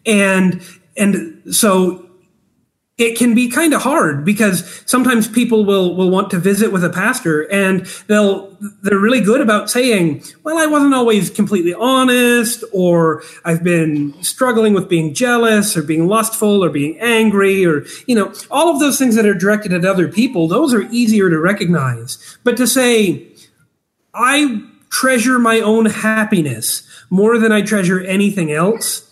And 0.08 0.62
and 0.96 1.44
so 1.54 2.08
it 2.98 3.16
can 3.16 3.36
be 3.36 3.48
kind 3.48 3.74
of 3.74 3.82
hard 3.82 4.26
because 4.26 4.84
sometimes 4.88 5.28
people 5.28 5.66
will 5.66 5.96
will 5.96 6.10
want 6.10 6.32
to 6.32 6.40
visit 6.40 6.72
with 6.72 6.84
a 6.84 6.90
pastor 6.90 7.44
and 7.52 7.86
they'll 8.08 8.58
they're 8.82 8.98
really 8.98 9.22
good 9.22 9.40
about 9.40 9.70
saying 9.70 10.24
well 10.44 10.58
i 10.58 10.66
wasn't 10.66 10.94
always 10.94 11.30
completely 11.30 11.74
honest 11.76 12.64
or 12.74 13.22
i've 13.46 13.64
been 13.64 14.14
struggling 14.24 14.74
with 14.74 14.90
being 14.90 15.14
jealous 15.14 15.78
or 15.78 15.84
being 15.84 16.08
lustful 16.08 16.64
or 16.64 16.70
being 16.70 17.00
angry 17.00 17.66
or 17.66 17.86
you 18.08 18.16
know 18.16 18.34
all 18.50 18.74
of 18.74 18.80
those 18.80 18.98
things 18.98 19.16
that 19.16 19.26
are 19.26 19.36
directed 19.36 19.72
at 19.72 19.86
other 19.86 20.08
people 20.08 20.48
those 20.48 20.74
are 20.74 20.84
easier 20.92 21.30
to 21.30 21.40
recognize. 21.40 22.38
But 22.44 22.58
to 22.58 22.66
say 22.66 23.28
i 24.14 24.62
treasure 24.90 25.38
my 25.38 25.60
own 25.60 25.86
happiness 25.86 26.88
more 27.12 27.38
than 27.38 27.52
i 27.52 27.62
treasure 27.62 28.00
anything 28.00 28.52
else 28.52 29.07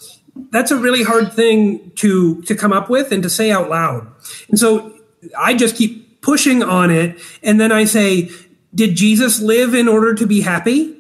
that's 0.52 0.72
a 0.72 0.78
really 0.78 1.04
hard 1.04 1.34
thing 1.34 1.92
to 1.96 2.42
to 2.44 2.56
come 2.56 2.74
up 2.74 2.90
with 2.90 3.12
and 3.12 3.24
to 3.24 3.30
say 3.30 3.52
out 3.52 3.70
loud. 3.70 4.08
And 4.50 4.60
so 4.60 4.94
I 5.38 5.54
just 5.54 5.76
keep 5.76 6.22
pushing 6.22 6.64
on 6.64 6.92
it, 6.92 7.20
and 7.44 7.60
then 7.60 7.72
I 7.72 7.86
say, 7.86 8.30
"Did 8.74 8.96
Jesus 8.96 9.42
live 9.42 9.74
in 9.74 9.88
order 9.88 10.14
to 10.14 10.26
be 10.26 10.42
happy?" 10.42 10.98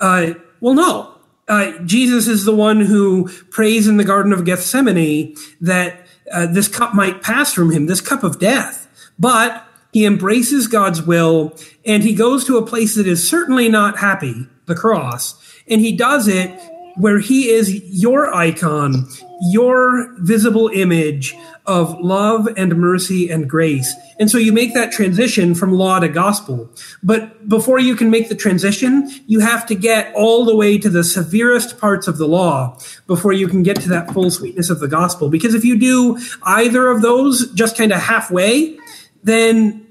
Uh, 0.00 0.34
well, 0.60 0.74
no. 0.74 1.12
Uh, 1.48 1.78
Jesus 1.84 2.26
is 2.26 2.44
the 2.44 2.54
one 2.54 2.80
who 2.80 3.28
prays 3.50 3.86
in 3.86 3.98
the 3.98 4.04
Garden 4.04 4.32
of 4.32 4.44
Gethsemane 4.44 5.36
that 5.60 6.06
uh, 6.32 6.46
this 6.46 6.66
cup 6.66 6.92
might 6.92 7.22
pass 7.22 7.52
from 7.52 7.70
him, 7.70 7.86
this 7.86 8.00
cup 8.00 8.24
of 8.24 8.40
death. 8.40 8.88
But 9.16 9.64
he 9.92 10.04
embraces 10.04 10.66
God's 10.66 11.02
will 11.02 11.56
and 11.84 12.02
he 12.02 12.14
goes 12.14 12.44
to 12.46 12.58
a 12.58 12.66
place 12.66 12.96
that 12.96 13.06
is 13.06 13.26
certainly 13.26 13.68
not 13.68 13.98
happy, 13.98 14.48
the 14.66 14.74
cross, 14.74 15.40
and 15.68 15.80
he 15.80 15.96
does 15.96 16.26
it 16.26 16.50
where 16.96 17.18
he 17.18 17.50
is 17.50 17.72
your 17.84 18.34
icon, 18.34 19.06
your 19.50 20.14
visible 20.18 20.68
image 20.68 21.36
of 21.66 21.98
love 22.00 22.48
and 22.56 22.76
mercy 22.76 23.28
and 23.28 23.50
grace. 23.50 23.92
And 24.18 24.30
so 24.30 24.38
you 24.38 24.52
make 24.52 24.72
that 24.74 24.92
transition 24.92 25.54
from 25.54 25.72
law 25.72 25.98
to 25.98 26.08
gospel. 26.08 26.70
But 27.02 27.48
before 27.48 27.78
you 27.78 27.96
can 27.96 28.10
make 28.10 28.28
the 28.28 28.34
transition, 28.34 29.10
you 29.26 29.40
have 29.40 29.66
to 29.66 29.74
get 29.74 30.14
all 30.14 30.44
the 30.44 30.56
way 30.56 30.78
to 30.78 30.88
the 30.88 31.04
severest 31.04 31.78
parts 31.78 32.08
of 32.08 32.18
the 32.18 32.26
law 32.26 32.78
before 33.06 33.32
you 33.32 33.48
can 33.48 33.62
get 33.62 33.80
to 33.80 33.88
that 33.90 34.10
full 34.12 34.30
sweetness 34.30 34.70
of 34.70 34.80
the 34.80 34.88
gospel. 34.88 35.28
Because 35.28 35.54
if 35.54 35.64
you 35.64 35.78
do 35.78 36.18
either 36.44 36.88
of 36.88 37.02
those 37.02 37.52
just 37.52 37.76
kind 37.76 37.92
of 37.92 38.00
halfway, 38.00 38.78
then 39.22 39.86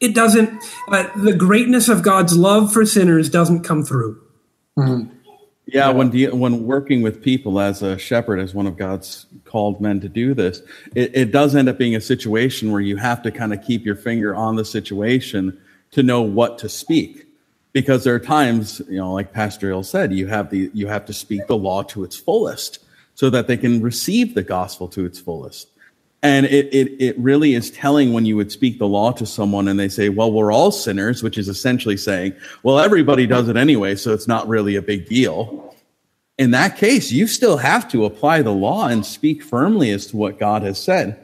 it 0.00 0.14
doesn't, 0.14 0.50
uh, 0.88 1.08
the 1.16 1.34
greatness 1.34 1.88
of 1.88 2.02
God's 2.02 2.36
love 2.36 2.72
for 2.72 2.86
sinners 2.86 3.28
doesn't 3.28 3.62
come 3.62 3.84
through. 3.84 4.20
Mm-hmm. 4.78 5.14
Yeah, 5.72 5.88
yeah, 5.88 5.90
when 5.90 6.10
de- 6.10 6.30
when 6.30 6.66
working 6.66 7.02
with 7.02 7.22
people 7.22 7.60
as 7.60 7.82
a 7.82 7.96
shepherd, 7.96 8.40
as 8.40 8.54
one 8.54 8.66
of 8.66 8.76
God's 8.76 9.26
called 9.44 9.80
men 9.80 10.00
to 10.00 10.08
do 10.08 10.34
this, 10.34 10.62
it, 10.94 11.10
it 11.14 11.32
does 11.32 11.54
end 11.54 11.68
up 11.68 11.78
being 11.78 11.96
a 11.96 12.00
situation 12.00 12.72
where 12.72 12.80
you 12.80 12.96
have 12.96 13.22
to 13.22 13.30
kind 13.30 13.52
of 13.52 13.62
keep 13.64 13.84
your 13.84 13.96
finger 13.96 14.34
on 14.34 14.56
the 14.56 14.64
situation 14.64 15.58
to 15.92 16.02
know 16.02 16.22
what 16.22 16.58
to 16.58 16.68
speak, 16.68 17.26
because 17.72 18.04
there 18.04 18.14
are 18.14 18.20
times, 18.20 18.80
you 18.88 18.98
know, 18.98 19.12
like 19.12 19.32
Pastor 19.32 19.68
Hill 19.68 19.82
said, 19.82 20.12
you 20.12 20.26
have 20.26 20.50
the 20.50 20.70
you 20.74 20.86
have 20.88 21.06
to 21.06 21.12
speak 21.12 21.46
the 21.46 21.56
law 21.56 21.82
to 21.84 22.04
its 22.04 22.16
fullest, 22.16 22.80
so 23.14 23.30
that 23.30 23.46
they 23.46 23.56
can 23.56 23.80
receive 23.80 24.34
the 24.34 24.42
gospel 24.42 24.88
to 24.88 25.04
its 25.06 25.18
fullest. 25.18 25.69
And 26.22 26.44
it, 26.46 26.66
it, 26.74 27.00
it 27.00 27.18
really 27.18 27.54
is 27.54 27.70
telling 27.70 28.12
when 28.12 28.26
you 28.26 28.36
would 28.36 28.52
speak 28.52 28.78
the 28.78 28.86
law 28.86 29.10
to 29.12 29.24
someone 29.24 29.68
and 29.68 29.80
they 29.80 29.88
say, 29.88 30.10
well, 30.10 30.30
we're 30.30 30.52
all 30.52 30.70
sinners, 30.70 31.22
which 31.22 31.38
is 31.38 31.48
essentially 31.48 31.96
saying, 31.96 32.34
well, 32.62 32.78
everybody 32.78 33.26
does 33.26 33.48
it 33.48 33.56
anyway, 33.56 33.96
so 33.96 34.12
it's 34.12 34.28
not 34.28 34.46
really 34.46 34.76
a 34.76 34.82
big 34.82 35.06
deal. 35.06 35.74
In 36.36 36.50
that 36.50 36.76
case, 36.76 37.10
you 37.10 37.26
still 37.26 37.56
have 37.56 37.90
to 37.92 38.04
apply 38.04 38.42
the 38.42 38.52
law 38.52 38.88
and 38.88 39.04
speak 39.04 39.42
firmly 39.42 39.90
as 39.92 40.06
to 40.08 40.16
what 40.16 40.38
God 40.38 40.62
has 40.62 40.82
said. 40.82 41.18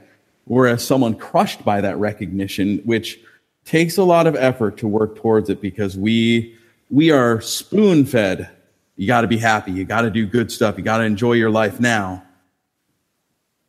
Whereas 0.44 0.86
someone 0.86 1.14
crushed 1.14 1.62
by 1.64 1.82
that 1.82 1.98
recognition, 1.98 2.78
which 2.84 3.20
takes 3.64 3.98
a 3.98 4.04
lot 4.04 4.26
of 4.26 4.34
effort 4.36 4.78
to 4.78 4.88
work 4.88 5.16
towards 5.16 5.50
it 5.50 5.60
because 5.60 5.96
we, 5.96 6.56
we 6.88 7.10
are 7.10 7.40
spoon 7.40 8.06
fed. 8.06 8.48
You 8.96 9.06
got 9.06 9.22
to 9.22 9.26
be 9.26 9.38
happy. 9.38 9.72
You 9.72 9.84
got 9.84 10.02
to 10.02 10.10
do 10.10 10.24
good 10.24 10.50
stuff. 10.50 10.78
You 10.78 10.84
got 10.84 10.98
to 10.98 11.04
enjoy 11.04 11.32
your 11.32 11.50
life 11.50 11.80
now 11.80 12.25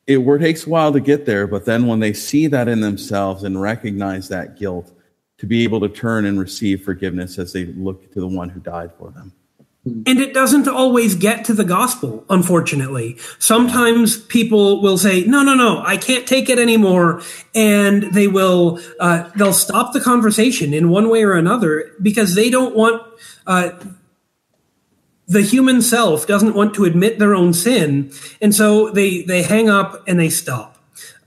it 0.07 0.39
takes 0.39 0.65
a 0.65 0.69
while 0.69 0.93
to 0.93 0.99
get 0.99 1.25
there, 1.25 1.47
but 1.47 1.65
then 1.65 1.85
when 1.85 1.99
they 1.99 2.13
see 2.13 2.47
that 2.47 2.67
in 2.67 2.81
themselves 2.81 3.43
and 3.43 3.61
recognize 3.61 4.29
that 4.29 4.57
guilt, 4.57 4.93
to 5.37 5.45
be 5.45 5.63
able 5.63 5.79
to 5.81 5.89
turn 5.89 6.25
and 6.25 6.39
receive 6.39 6.83
forgiveness 6.83 7.37
as 7.37 7.53
they 7.53 7.65
look 7.65 8.11
to 8.13 8.19
the 8.19 8.27
one 8.27 8.49
who 8.49 8.59
died 8.59 8.91
for 8.97 9.11
them. 9.11 9.33
And 9.85 10.19
it 10.19 10.33
doesn't 10.33 10.67
always 10.67 11.15
get 11.15 11.45
to 11.45 11.53
the 11.53 11.63
gospel, 11.63 12.25
unfortunately. 12.29 13.17
Sometimes 13.39 14.17
people 14.17 14.81
will 14.81 14.97
say, 14.97 15.23
no, 15.23 15.43
no, 15.43 15.53
no, 15.53 15.81
I 15.81 15.95
can't 15.95 16.27
take 16.27 16.49
it 16.49 16.59
anymore. 16.59 17.21
And 17.55 18.03
they 18.13 18.27
will, 18.27 18.81
uh, 18.99 19.29
they'll 19.37 19.53
stop 19.53 19.93
the 19.93 20.01
conversation 20.01 20.73
in 20.73 20.89
one 20.89 21.09
way 21.09 21.23
or 21.23 21.33
another 21.33 21.93
because 22.01 22.35
they 22.35 22.49
don't 22.49 22.75
want, 22.75 23.01
uh, 23.45 23.71
the 25.27 25.41
human 25.41 25.81
self 25.81 26.25
doesn't 26.25 26.55
want 26.55 26.73
to 26.75 26.85
admit 26.85 27.19
their 27.19 27.35
own 27.35 27.53
sin, 27.53 28.11
and 28.41 28.55
so 28.55 28.89
they 28.89 29.23
they 29.23 29.43
hang 29.43 29.69
up 29.69 30.03
and 30.07 30.19
they 30.19 30.29
stop. 30.29 30.77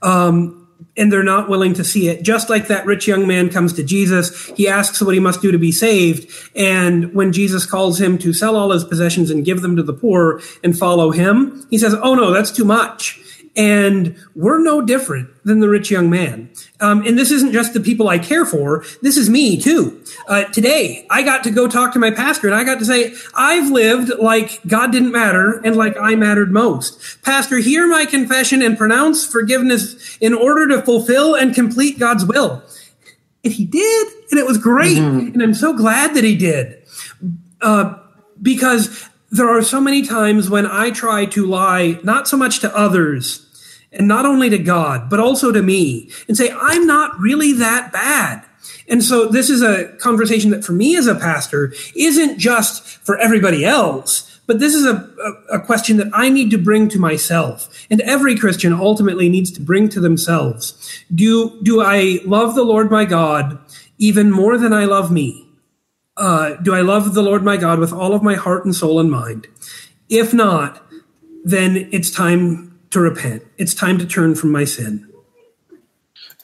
Um, 0.01 0.57
and 0.97 1.11
they're 1.11 1.23
not 1.23 1.47
willing 1.47 1.73
to 1.75 1.83
see 1.83 2.09
it. 2.09 2.21
Just 2.21 2.49
like 2.49 2.67
that 2.67 2.85
rich 2.85 3.07
young 3.07 3.25
man 3.25 3.49
comes 3.49 3.73
to 3.73 3.83
Jesus, 3.83 4.47
he 4.47 4.67
asks 4.67 5.01
what 5.01 5.13
he 5.13 5.19
must 5.19 5.41
do 5.41 5.51
to 5.51 5.57
be 5.57 5.71
saved. 5.71 6.29
And 6.55 7.13
when 7.13 7.31
Jesus 7.31 7.65
calls 7.65 7.99
him 7.99 8.17
to 8.19 8.33
sell 8.33 8.55
all 8.55 8.71
his 8.71 8.83
possessions 8.83 9.31
and 9.31 9.45
give 9.45 9.61
them 9.61 9.75
to 9.77 9.83
the 9.83 9.93
poor 9.93 10.41
and 10.63 10.77
follow 10.77 11.11
him, 11.11 11.65
he 11.69 11.77
says, 11.77 11.95
Oh 12.01 12.15
no, 12.15 12.31
that's 12.31 12.51
too 12.51 12.65
much. 12.65 13.19
And 13.55 14.15
we're 14.33 14.63
no 14.63 14.81
different 14.81 15.29
than 15.43 15.59
the 15.59 15.67
rich 15.67 15.91
young 15.91 16.09
man. 16.09 16.49
Um, 16.79 17.05
and 17.05 17.19
this 17.19 17.31
isn't 17.31 17.51
just 17.51 17.73
the 17.73 17.81
people 17.81 18.07
I 18.07 18.17
care 18.17 18.45
for. 18.45 18.85
This 19.01 19.17
is 19.17 19.29
me 19.29 19.59
too. 19.59 20.01
Uh, 20.27 20.45
today, 20.45 21.05
I 21.09 21.21
got 21.21 21.43
to 21.43 21.51
go 21.51 21.67
talk 21.67 21.91
to 21.93 21.99
my 21.99 22.11
pastor 22.11 22.47
and 22.47 22.55
I 22.55 22.63
got 22.63 22.79
to 22.79 22.85
say, 22.85 23.13
I've 23.35 23.69
lived 23.69 24.11
like 24.19 24.61
God 24.67 24.93
didn't 24.93 25.11
matter 25.11 25.59
and 25.65 25.75
like 25.75 25.97
I 25.99 26.15
mattered 26.15 26.51
most. 26.51 27.21
Pastor, 27.23 27.57
hear 27.57 27.89
my 27.89 28.05
confession 28.05 28.61
and 28.61 28.77
pronounce 28.77 29.25
forgiveness 29.25 30.17
in 30.21 30.33
order 30.33 30.69
to 30.69 30.81
fulfill 30.81 31.35
and 31.35 31.53
complete 31.53 31.99
God's 31.99 32.25
will. 32.25 32.63
And 33.43 33.51
he 33.51 33.65
did. 33.65 34.07
And 34.29 34.39
it 34.39 34.45
was 34.45 34.57
great. 34.57 34.97
Mm-hmm. 34.97 35.33
And 35.33 35.43
I'm 35.43 35.53
so 35.53 35.73
glad 35.73 36.15
that 36.15 36.23
he 36.23 36.37
did. 36.37 36.83
Uh, 37.59 37.95
because 38.41 39.09
there 39.31 39.49
are 39.49 39.61
so 39.61 39.79
many 39.79 40.01
times 40.01 40.49
when 40.49 40.65
I 40.65 40.91
try 40.91 41.25
to 41.27 41.45
lie, 41.45 41.99
not 42.03 42.27
so 42.27 42.35
much 42.35 42.59
to 42.59 42.75
others, 42.75 43.47
and 43.93 44.07
not 44.07 44.25
only 44.25 44.49
to 44.49 44.57
God, 44.57 45.09
but 45.09 45.21
also 45.21 45.51
to 45.51 45.61
me, 45.61 46.11
and 46.27 46.35
say, 46.35 46.51
I'm 46.51 46.85
not 46.85 47.17
really 47.17 47.53
that 47.53 47.93
bad. 47.93 48.43
And 48.89 49.01
so 49.01 49.27
this 49.27 49.49
is 49.49 49.61
a 49.61 49.87
conversation 49.99 50.51
that 50.51 50.65
for 50.65 50.73
me 50.73 50.97
as 50.97 51.07
a 51.07 51.15
pastor 51.15 51.73
isn't 51.95 52.39
just 52.39 52.83
for 52.83 53.17
everybody 53.17 53.65
else, 53.65 54.39
but 54.47 54.59
this 54.59 54.75
is 54.75 54.85
a, 54.85 55.09
a, 55.49 55.55
a, 55.55 55.59
question 55.61 55.95
that 55.97 56.09
I 56.13 56.29
need 56.29 56.51
to 56.51 56.57
bring 56.57 56.89
to 56.89 56.99
myself. 56.99 57.69
And 57.89 58.01
every 58.01 58.37
Christian 58.37 58.73
ultimately 58.73 59.29
needs 59.29 59.49
to 59.51 59.61
bring 59.61 59.87
to 59.89 60.01
themselves. 60.01 61.03
Do, 61.13 61.57
do 61.63 61.81
I 61.81 62.19
love 62.25 62.55
the 62.55 62.65
Lord 62.65 62.91
my 62.91 63.05
God 63.05 63.57
even 63.97 64.29
more 64.29 64.57
than 64.57 64.73
I 64.73 64.85
love 64.85 65.09
me? 65.09 65.50
Uh, 66.17 66.55
do 66.55 66.73
I 66.73 66.81
love 66.81 67.13
the 67.13 67.23
Lord 67.23 67.43
my 67.43 67.57
God 67.57 67.79
with 67.79 67.93
all 67.93 68.13
of 68.13 68.23
my 68.23 68.35
heart 68.35 68.65
and 68.65 68.75
soul 68.75 68.99
and 68.99 69.09
mind? 69.09 69.47
If 70.09 70.33
not, 70.33 70.85
then 71.43 71.89
it's 71.91 72.11
time 72.11 72.79
to 72.91 72.99
repent. 72.99 73.43
It's 73.57 73.73
time 73.73 73.97
to 73.99 74.05
turn 74.05 74.35
from 74.35 74.51
my 74.51 74.65
sin. 74.65 75.07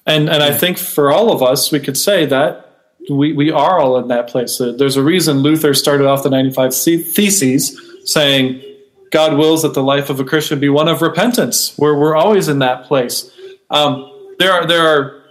And 0.05 0.29
and 0.29 0.41
I 0.41 0.53
think 0.53 0.77
for 0.77 1.11
all 1.11 1.31
of 1.31 1.43
us, 1.43 1.71
we 1.71 1.81
could 1.81 1.97
say 1.97 2.25
that 2.25 2.67
we, 3.09 3.33
we 3.33 3.51
are 3.51 3.79
all 3.79 3.97
in 3.97 4.07
that 4.07 4.27
place. 4.27 4.57
There's 4.57 4.97
a 4.97 5.03
reason 5.03 5.39
Luther 5.39 5.73
started 5.73 6.07
off 6.07 6.23
the 6.23 6.29
95 6.29 6.73
Theses 6.73 7.79
saying, 8.05 8.61
God 9.11 9.37
wills 9.37 9.61
that 9.61 9.73
the 9.73 9.83
life 9.83 10.09
of 10.09 10.19
a 10.19 10.25
Christian 10.25 10.59
be 10.59 10.69
one 10.69 10.87
of 10.87 11.01
repentance, 11.01 11.77
where 11.77 11.95
we're 11.95 12.15
always 12.15 12.47
in 12.47 12.59
that 12.59 12.85
place. 12.85 13.31
Um, 13.69 14.11
there 14.39 14.51
are, 14.51 14.65
there 14.65 14.87
are 14.87 15.23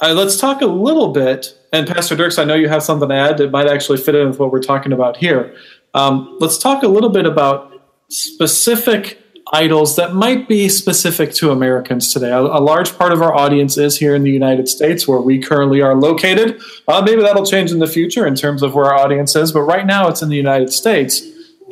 uh, 0.00 0.12
let's 0.12 0.36
talk 0.36 0.60
a 0.60 0.66
little 0.66 1.12
bit 1.12 1.56
and 1.74 1.88
Pastor 1.88 2.14
Dirks, 2.14 2.38
I 2.38 2.44
know 2.44 2.54
you 2.54 2.68
have 2.68 2.84
something 2.84 3.08
to 3.08 3.14
add 3.16 3.38
that 3.38 3.50
might 3.50 3.66
actually 3.66 3.98
fit 3.98 4.14
in 4.14 4.28
with 4.28 4.38
what 4.38 4.52
we're 4.52 4.62
talking 4.62 4.92
about 4.92 5.16
here. 5.16 5.56
Um, 5.92 6.36
let's 6.38 6.56
talk 6.56 6.84
a 6.84 6.88
little 6.88 7.10
bit 7.10 7.26
about 7.26 7.82
specific 8.06 9.18
idols 9.52 9.96
that 9.96 10.14
might 10.14 10.48
be 10.48 10.68
specific 10.68 11.34
to 11.34 11.50
Americans 11.50 12.12
today. 12.12 12.30
A, 12.30 12.40
a, 12.40 12.62
large 12.62 12.96
part 12.96 13.12
of 13.12 13.20
our 13.22 13.34
audience 13.34 13.76
is 13.76 13.98
here 13.98 14.14
in 14.14 14.22
the 14.22 14.30
United 14.30 14.68
States, 14.68 15.08
where 15.08 15.20
we 15.20 15.40
currently 15.40 15.82
are 15.82 15.96
located. 15.96 16.60
Uh, 16.86 17.02
maybe 17.02 17.22
that'll 17.22 17.44
change 17.44 17.72
in 17.72 17.80
the 17.80 17.88
future 17.88 18.24
in 18.24 18.36
terms 18.36 18.62
of 18.62 18.76
where 18.76 18.86
our 18.86 18.94
audience 18.94 19.34
is, 19.34 19.50
but 19.50 19.62
right 19.62 19.84
now 19.84 20.06
it's 20.06 20.22
in 20.22 20.28
the 20.28 20.36
United 20.36 20.72
States. 20.72 21.22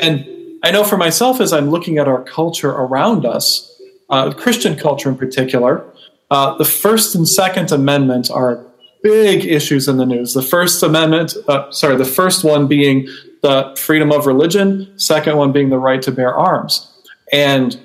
And 0.01 0.27
I 0.65 0.73
know 0.73 0.83
for 0.83 0.97
myself, 0.97 1.41
as 1.41 1.53
I'm 1.53 1.71
looking 1.71 1.99
at 1.99 2.09
our 2.09 2.25
culture 2.25 2.71
around 2.71 3.25
us, 3.25 3.73
uh, 4.11 4.33
Christian 4.33 4.77
culture 4.77 5.09
in 5.09 5.17
particular, 5.17 5.87
uh, 6.29 6.59
the 6.59 6.65
First 6.65 7.15
and 7.15 7.29
Second 7.29 7.71
Amendment 7.71 8.33
are 8.33 8.67
big 9.03 9.45
issues 9.45 9.89
in 9.89 9.97
the 9.97 10.07
news. 10.07 10.35
The 10.35 10.43
First 10.43 10.83
Amendment, 10.83 11.37
uh, 11.49 11.71
sorry, 11.71 11.97
the 11.97 12.05
first 12.05 12.45
one 12.45 12.67
being 12.67 13.09
the 13.43 13.75
freedom 13.77 14.13
of 14.13 14.27
religion, 14.27 14.97
second 14.99 15.37
one 15.37 15.53
being 15.53 15.71
the 15.71 15.79
right 15.79 16.01
to 16.03 16.13
bear 16.13 16.35
arms. 16.35 16.89
And 17.33 17.79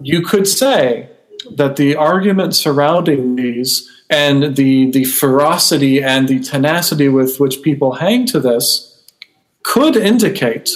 you 0.00 0.22
could 0.22 0.48
say 0.48 1.10
that 1.52 1.76
the 1.76 1.96
argument 1.96 2.54
surrounding 2.54 3.36
these 3.36 3.90
and 4.08 4.56
the, 4.56 4.90
the 4.90 5.04
ferocity 5.04 6.02
and 6.02 6.28
the 6.28 6.40
tenacity 6.40 7.08
with 7.08 7.38
which 7.38 7.62
people 7.62 7.92
hang 7.92 8.26
to 8.26 8.40
this 8.40 9.02
could 9.62 9.96
indicate 9.96 10.70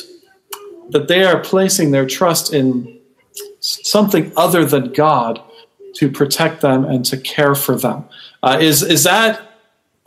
that 0.90 1.08
they 1.08 1.24
are 1.24 1.40
placing 1.40 1.90
their 1.90 2.06
trust 2.06 2.52
in 2.52 2.98
something 3.60 4.32
other 4.36 4.64
than 4.64 4.92
God 4.92 5.40
to 5.94 6.10
protect 6.10 6.60
them 6.60 6.84
and 6.84 7.04
to 7.06 7.16
care 7.16 7.54
for 7.54 7.76
them. 7.76 8.04
Uh, 8.42 8.58
is 8.60 8.82
is 8.82 9.04
that 9.04 9.48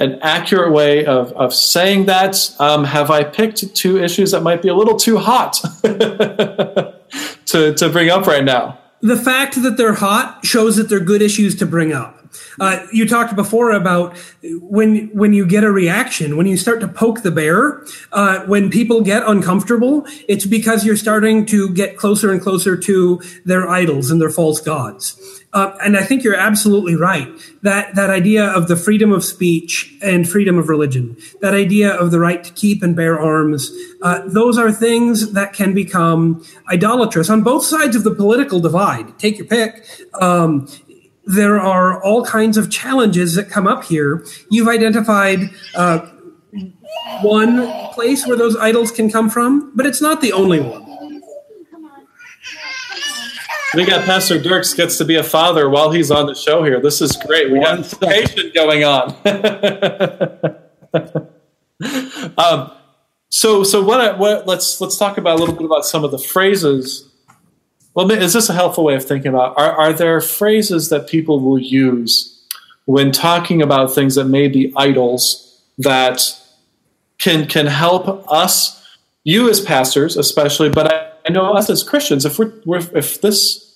an 0.01 0.19
accurate 0.21 0.71
way 0.71 1.05
of, 1.05 1.31
of 1.33 1.53
saying 1.53 2.07
that? 2.07 2.53
Um, 2.59 2.83
have 2.83 3.11
I 3.11 3.23
picked 3.23 3.75
two 3.75 4.03
issues 4.03 4.31
that 4.31 4.41
might 4.41 4.61
be 4.61 4.69
a 4.69 4.73
little 4.73 4.97
too 4.97 5.17
hot 5.17 5.53
to, 5.83 7.73
to 7.75 7.89
bring 7.89 8.09
up 8.09 8.25
right 8.25 8.43
now? 8.43 8.79
The 9.01 9.15
fact 9.15 9.61
that 9.61 9.77
they're 9.77 9.93
hot 9.93 10.45
shows 10.45 10.77
that 10.77 10.89
they're 10.89 10.99
good 10.99 11.21
issues 11.21 11.55
to 11.57 11.65
bring 11.65 11.93
up. 11.93 12.17
Uh, 12.59 12.85
you 12.93 13.07
talked 13.07 13.35
before 13.35 13.71
about 13.71 14.15
when 14.61 15.09
when 15.09 15.33
you 15.33 15.45
get 15.45 15.63
a 15.63 15.71
reaction, 15.71 16.37
when 16.37 16.45
you 16.45 16.55
start 16.55 16.79
to 16.79 16.87
poke 16.87 17.23
the 17.23 17.31
bear, 17.31 17.83
uh, 18.13 18.45
when 18.45 18.69
people 18.69 19.01
get 19.01 19.23
uncomfortable, 19.27 20.05
it's 20.27 20.45
because 20.45 20.85
you're 20.85 20.95
starting 20.95 21.45
to 21.45 21.69
get 21.73 21.97
closer 21.97 22.31
and 22.31 22.41
closer 22.41 22.77
to 22.77 23.21
their 23.43 23.67
idols 23.67 24.11
and 24.11 24.21
their 24.21 24.29
false 24.29 24.61
gods. 24.61 25.40
Uh, 25.53 25.75
and 25.83 25.97
I 25.97 26.03
think 26.03 26.23
you're 26.23 26.35
absolutely 26.35 26.95
right. 26.95 27.27
That 27.61 27.95
that 27.95 28.09
idea 28.09 28.45
of 28.45 28.67
the 28.67 28.77
freedom 28.77 29.11
of 29.11 29.23
speech 29.23 29.93
and 30.01 30.27
freedom 30.27 30.57
of 30.57 30.69
religion, 30.69 31.17
that 31.41 31.53
idea 31.53 31.91
of 31.93 32.11
the 32.11 32.19
right 32.19 32.43
to 32.43 32.53
keep 32.53 32.81
and 32.81 32.95
bear 32.95 33.19
arms, 33.19 33.69
uh, 34.01 34.21
those 34.27 34.57
are 34.57 34.71
things 34.71 35.33
that 35.33 35.53
can 35.53 35.73
become 35.73 36.45
idolatrous 36.69 37.29
on 37.29 37.43
both 37.43 37.65
sides 37.65 37.95
of 37.95 38.03
the 38.03 38.15
political 38.15 38.59
divide. 38.61 39.19
Take 39.19 39.39
your 39.39 39.47
pick. 39.47 39.85
Um, 40.21 40.67
there 41.25 41.59
are 41.59 42.01
all 42.01 42.25
kinds 42.25 42.57
of 42.57 42.71
challenges 42.71 43.35
that 43.35 43.49
come 43.49 43.67
up 43.67 43.83
here. 43.83 44.25
You've 44.49 44.67
identified 44.67 45.49
uh, 45.75 45.99
one 47.21 47.67
place 47.93 48.25
where 48.25 48.37
those 48.37 48.55
idols 48.57 48.91
can 48.91 49.11
come 49.11 49.29
from, 49.29 49.71
but 49.75 49.85
it's 49.85 50.01
not 50.01 50.21
the 50.21 50.33
only 50.33 50.59
one. 50.59 50.90
We 53.75 53.85
got 53.85 54.05
Pastor 54.05 54.41
Dirks 54.41 54.73
gets 54.73 54.97
to 54.97 55.05
be 55.05 55.15
a 55.15 55.23
father 55.23 55.69
while 55.69 55.91
he's 55.91 56.11
on 56.11 56.25
the 56.25 56.35
show 56.35 56.63
here. 56.63 56.81
This 56.81 57.01
is 57.01 57.15
great. 57.15 57.51
We 57.51 57.59
got 57.59 57.89
patient 58.01 58.53
going 58.53 58.83
on. 58.83 59.15
um, 62.37 62.71
so, 63.29 63.63
so 63.63 63.81
what? 63.81 64.17
What? 64.17 64.45
Let's 64.45 64.81
let's 64.81 64.97
talk 64.97 65.17
about 65.17 65.37
a 65.37 65.39
little 65.39 65.55
bit 65.55 65.65
about 65.65 65.85
some 65.85 66.03
of 66.03 66.11
the 66.11 66.19
phrases 66.19 67.11
well, 67.93 68.09
is 68.11 68.33
this 68.33 68.49
a 68.49 68.53
helpful 68.53 68.85
way 68.85 68.95
of 68.95 69.05
thinking 69.05 69.29
about? 69.29 69.57
Are, 69.57 69.73
are 69.73 69.93
there 69.93 70.21
phrases 70.21 70.89
that 70.89 71.07
people 71.07 71.41
will 71.41 71.59
use 71.59 72.41
when 72.85 73.11
talking 73.11 73.61
about 73.61 73.93
things 73.93 74.15
that 74.15 74.25
may 74.25 74.47
be 74.47 74.73
idols 74.77 75.61
that 75.77 76.21
can 77.17 77.47
can 77.47 77.67
help 77.67 78.25
us, 78.31 78.81
you 79.23 79.49
as 79.49 79.59
pastors, 79.59 80.15
especially, 80.15 80.69
but 80.69 80.91
I, 80.91 81.10
I 81.27 81.31
know 81.31 81.53
us 81.53 81.69
as 81.69 81.83
Christians. 81.83 82.25
If 82.25 82.39
we're, 82.39 82.53
if 82.95 83.21
this 83.21 83.67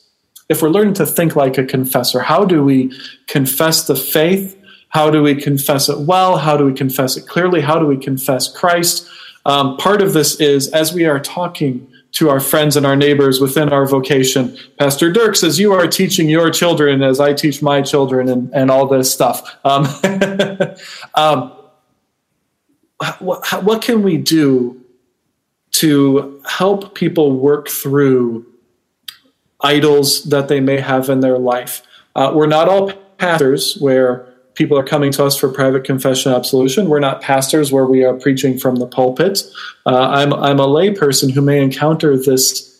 if 0.47 0.61
we're 0.61 0.69
learning 0.69 0.93
to 0.95 1.05
think 1.05 1.35
like 1.35 1.57
a 1.57 1.65
confessor, 1.65 2.19
how 2.19 2.45
do 2.45 2.63
we 2.63 2.91
confess 3.27 3.87
the 3.87 3.95
faith? 3.95 4.61
How 4.89 5.09
do 5.09 5.23
we 5.23 5.35
confess 5.35 5.89
it 5.89 5.99
well? 5.99 6.37
How 6.37 6.55
do 6.55 6.65
we 6.65 6.73
confess 6.73 7.17
it 7.17 7.27
clearly? 7.27 7.61
How 7.61 7.79
do 7.79 7.85
we 7.85 7.97
confess 7.97 8.47
Christ? 8.47 9.09
Um, 9.45 9.77
part 9.77 10.01
of 10.01 10.13
this 10.13 10.39
is 10.39 10.69
as 10.69 10.93
we 10.93 11.05
are 11.05 11.19
talking 11.19 11.87
to 12.13 12.29
our 12.29 12.39
friends 12.39 12.77
and 12.77 12.85
our 12.85 12.95
neighbors 12.95 13.41
within 13.41 13.73
our 13.73 13.85
vocation. 13.85 14.57
Pastor 14.79 15.11
Dirk 15.11 15.35
says, 15.35 15.59
You 15.59 15.73
are 15.73 15.85
teaching 15.85 16.29
your 16.29 16.49
children 16.49 17.03
as 17.03 17.19
I 17.19 17.33
teach 17.33 17.61
my 17.61 17.81
children, 17.81 18.29
and, 18.29 18.53
and 18.53 18.71
all 18.71 18.87
this 18.87 19.11
stuff. 19.11 19.57
Um, 19.65 19.85
um, 21.15 21.51
what, 23.19 23.63
what 23.63 23.81
can 23.81 24.01
we 24.01 24.17
do 24.17 24.81
to 25.79 26.41
help 26.47 26.95
people 26.95 27.31
work 27.31 27.69
through 27.69 28.45
idols 29.61 30.23
that 30.25 30.47
they 30.47 30.59
may 30.59 30.79
have 30.79 31.09
in 31.09 31.19
their 31.19 31.37
life? 31.37 31.81
Uh, 32.15 32.31
we're 32.33 32.47
not 32.47 32.69
all 32.69 32.91
pastors 33.17 33.77
where 33.79 34.27
people 34.55 34.77
are 34.77 34.83
coming 34.83 35.11
to 35.11 35.25
us 35.25 35.37
for 35.37 35.49
private 35.49 35.83
confession 35.83 36.31
absolution. 36.31 36.87
We're 36.87 36.99
not 36.99 37.21
pastors 37.21 37.71
where 37.71 37.85
we 37.85 38.03
are 38.03 38.13
preaching 38.13 38.57
from 38.57 38.77
the 38.77 38.87
pulpit. 38.87 39.43
Uh, 39.85 40.09
I'm, 40.09 40.33
I'm 40.33 40.59
a 40.59 40.67
layperson 40.67 41.31
who 41.31 41.41
may 41.41 41.61
encounter 41.61 42.17
this 42.17 42.71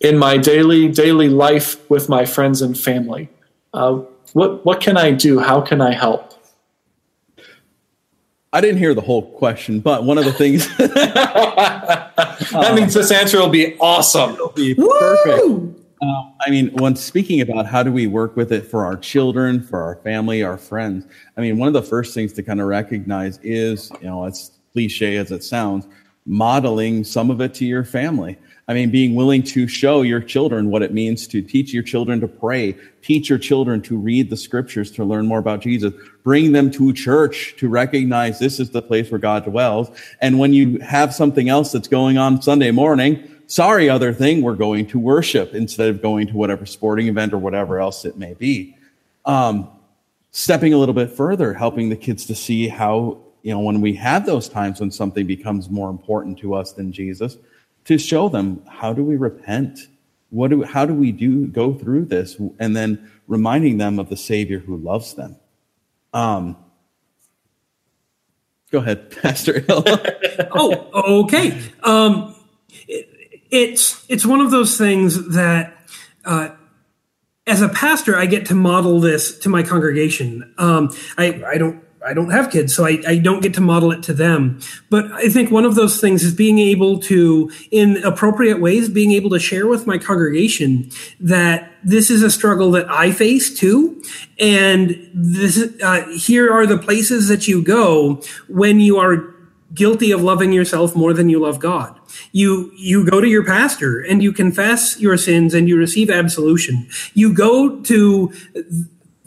in 0.00 0.16
my 0.16 0.36
daily 0.36 0.88
daily 0.88 1.28
life 1.28 1.88
with 1.90 2.08
my 2.08 2.24
friends 2.24 2.62
and 2.62 2.78
family. 2.78 3.28
Uh, 3.74 4.02
what 4.32 4.64
what 4.64 4.80
can 4.80 4.96
I 4.96 5.10
do? 5.10 5.40
How 5.40 5.60
can 5.60 5.80
I 5.80 5.92
help? 5.92 6.27
I 8.52 8.60
didn't 8.60 8.78
hear 8.78 8.94
the 8.94 9.02
whole 9.02 9.30
question, 9.32 9.80
but 9.80 10.04
one 10.04 10.16
of 10.16 10.24
the 10.24 10.32
things 10.32 10.66
that 10.78 12.72
means 12.74 12.94
this 12.94 13.10
answer 13.10 13.38
will 13.38 13.50
be 13.50 13.76
awesome. 13.78 14.34
It'll 14.34 14.48
be 14.50 14.74
perfect. 14.74 15.46
Woo! 15.46 15.74
Uh, 16.00 16.30
I 16.40 16.50
mean, 16.50 16.70
when 16.74 16.94
speaking 16.96 17.40
about 17.40 17.66
how 17.66 17.82
do 17.82 17.92
we 17.92 18.06
work 18.06 18.36
with 18.36 18.52
it 18.52 18.66
for 18.66 18.84
our 18.84 18.96
children, 18.96 19.60
for 19.60 19.82
our 19.82 19.96
family, 19.96 20.42
our 20.42 20.56
friends, 20.56 21.06
I 21.36 21.40
mean, 21.40 21.58
one 21.58 21.66
of 21.66 21.74
the 21.74 21.82
first 21.82 22.14
things 22.14 22.32
to 22.34 22.42
kind 22.42 22.60
of 22.60 22.68
recognize 22.68 23.38
is, 23.42 23.90
you 24.00 24.06
know, 24.06 24.24
as 24.24 24.52
cliche 24.72 25.16
as 25.16 25.32
it 25.32 25.42
sounds, 25.42 25.86
modeling 26.24 27.02
some 27.04 27.30
of 27.30 27.40
it 27.40 27.52
to 27.54 27.66
your 27.66 27.84
family. 27.84 28.38
I 28.68 28.74
mean, 28.74 28.90
being 28.90 29.14
willing 29.14 29.42
to 29.44 29.66
show 29.66 30.02
your 30.02 30.20
children 30.20 30.70
what 30.70 30.82
it 30.82 30.92
means 30.92 31.26
to 31.28 31.40
teach 31.40 31.72
your 31.72 31.82
children 31.82 32.20
to 32.20 32.28
pray, 32.28 32.76
teach 33.00 33.30
your 33.30 33.38
children 33.38 33.80
to 33.82 33.96
read 33.96 34.28
the 34.28 34.36
scriptures 34.36 34.90
to 34.92 35.04
learn 35.04 35.26
more 35.26 35.38
about 35.38 35.60
Jesus, 35.60 35.94
bring 36.22 36.52
them 36.52 36.70
to 36.72 36.92
church 36.92 37.54
to 37.56 37.68
recognize 37.70 38.38
this 38.38 38.60
is 38.60 38.68
the 38.68 38.82
place 38.82 39.10
where 39.10 39.18
God 39.18 39.44
dwells. 39.44 39.90
And 40.20 40.38
when 40.38 40.52
you 40.52 40.78
have 40.80 41.14
something 41.14 41.48
else 41.48 41.72
that's 41.72 41.88
going 41.88 42.18
on 42.18 42.42
Sunday 42.42 42.70
morning, 42.70 43.36
sorry, 43.46 43.88
other 43.88 44.12
thing, 44.12 44.42
we're 44.42 44.54
going 44.54 44.86
to 44.88 44.98
worship 44.98 45.54
instead 45.54 45.88
of 45.88 46.02
going 46.02 46.26
to 46.26 46.34
whatever 46.34 46.66
sporting 46.66 47.08
event 47.08 47.32
or 47.32 47.38
whatever 47.38 47.80
else 47.80 48.04
it 48.04 48.18
may 48.18 48.34
be. 48.34 48.76
Um, 49.24 49.70
stepping 50.30 50.74
a 50.74 50.78
little 50.78 50.94
bit 50.94 51.10
further, 51.10 51.54
helping 51.54 51.88
the 51.88 51.96
kids 51.96 52.26
to 52.26 52.34
see 52.34 52.68
how, 52.68 53.18
you 53.42 53.50
know, 53.50 53.60
when 53.60 53.80
we 53.80 53.94
have 53.94 54.26
those 54.26 54.46
times 54.46 54.80
when 54.80 54.90
something 54.90 55.26
becomes 55.26 55.70
more 55.70 55.88
important 55.88 56.38
to 56.40 56.52
us 56.52 56.72
than 56.72 56.92
Jesus, 56.92 57.38
to 57.88 57.96
show 57.96 58.28
them 58.28 58.62
how 58.68 58.92
do 58.92 59.02
we 59.02 59.16
repent? 59.16 59.88
What 60.28 60.50
do, 60.50 60.62
how 60.62 60.84
do 60.84 60.92
we 60.92 61.10
do 61.10 61.46
go 61.46 61.72
through 61.72 62.04
this? 62.04 62.36
And 62.58 62.76
then 62.76 63.10
reminding 63.26 63.78
them 63.78 63.98
of 63.98 64.10
the 64.10 64.16
Savior 64.16 64.58
who 64.58 64.76
loves 64.76 65.14
them. 65.14 65.36
Um, 66.12 66.58
go 68.70 68.80
ahead, 68.80 69.10
Pastor 69.22 69.60
Hill. 69.60 69.82
oh, 70.52 71.22
okay. 71.24 71.58
Um, 71.82 72.34
it's 73.50 74.04
it's 74.10 74.26
one 74.26 74.42
of 74.42 74.50
those 74.50 74.76
things 74.76 75.30
that 75.30 75.74
uh, 76.26 76.50
as 77.46 77.62
a 77.62 77.70
pastor 77.70 78.14
I 78.18 78.26
get 78.26 78.44
to 78.46 78.54
model 78.54 79.00
this 79.00 79.38
to 79.38 79.48
my 79.48 79.62
congregation. 79.62 80.52
Um, 80.58 80.94
I 81.16 81.42
I 81.46 81.56
don't 81.56 81.82
I 82.08 82.14
don't 82.14 82.30
have 82.30 82.50
kids, 82.50 82.74
so 82.74 82.86
I, 82.86 83.02
I 83.06 83.18
don't 83.18 83.42
get 83.42 83.52
to 83.54 83.60
model 83.60 83.92
it 83.92 84.02
to 84.04 84.14
them. 84.14 84.60
But 84.88 85.12
I 85.12 85.28
think 85.28 85.50
one 85.50 85.66
of 85.66 85.74
those 85.74 86.00
things 86.00 86.24
is 86.24 86.34
being 86.34 86.58
able 86.58 86.98
to, 87.00 87.50
in 87.70 87.98
appropriate 88.02 88.60
ways, 88.60 88.88
being 88.88 89.12
able 89.12 89.30
to 89.30 89.38
share 89.38 89.66
with 89.66 89.86
my 89.86 89.98
congregation 89.98 90.90
that 91.20 91.70
this 91.84 92.10
is 92.10 92.22
a 92.22 92.30
struggle 92.30 92.70
that 92.72 92.88
I 92.90 93.12
face 93.12 93.54
too. 93.54 94.02
And 94.38 95.10
this, 95.12 95.70
uh, 95.82 96.06
here 96.16 96.50
are 96.50 96.66
the 96.66 96.78
places 96.78 97.28
that 97.28 97.46
you 97.46 97.62
go 97.62 98.22
when 98.48 98.80
you 98.80 98.96
are 98.96 99.34
guilty 99.74 100.10
of 100.10 100.22
loving 100.22 100.52
yourself 100.52 100.96
more 100.96 101.12
than 101.12 101.28
you 101.28 101.38
love 101.38 101.58
God. 101.58 102.00
You 102.32 102.72
you 102.74 103.04
go 103.04 103.20
to 103.20 103.28
your 103.28 103.44
pastor 103.44 104.00
and 104.00 104.22
you 104.22 104.32
confess 104.32 104.98
your 104.98 105.18
sins 105.18 105.52
and 105.52 105.68
you 105.68 105.76
receive 105.76 106.08
absolution. 106.08 106.88
You 107.12 107.34
go 107.34 107.80
to 107.82 108.32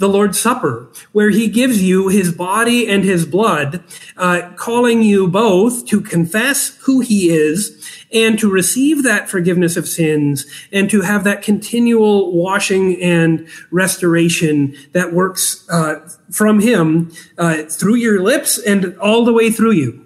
the 0.02 0.10
Lord's 0.10 0.38
Supper, 0.40 0.90
where 1.14 1.30
He 1.30 1.48
gives 1.48 1.82
you 1.82 2.10
His 2.10 2.34
body 2.34 2.90
and 2.90 3.06
His 3.06 3.26
blood, 3.26 3.82
uh, 4.18 4.52
calling 4.58 5.02
you 5.02 5.30
both 5.30 5.86
to 5.86 6.02
confess 6.02 6.78
who 6.82 7.00
He 7.00 7.30
is 7.30 7.78
and 8.12 8.38
to 8.40 8.52
receive 8.52 9.04
that 9.04 9.30
forgiveness 9.30 9.78
of 9.78 9.88
sins 9.88 10.46
and 10.74 10.90
to 10.90 11.02
have 11.02 11.24
that 11.24 11.42
continual 11.42 12.36
washing 12.36 13.02
and 13.02 13.48
restoration 13.72 14.76
that 14.92 15.14
works 15.14 15.66
uh, 15.70 16.06
from 16.30 16.60
Him 16.60 17.12
uh, 17.38 17.64
through 17.64 17.96
your 17.96 18.22
lips 18.22 18.58
and 18.58 18.98
all 18.98 19.24
the 19.24 19.32
way 19.32 19.50
through 19.50 19.72
you. 19.72 20.06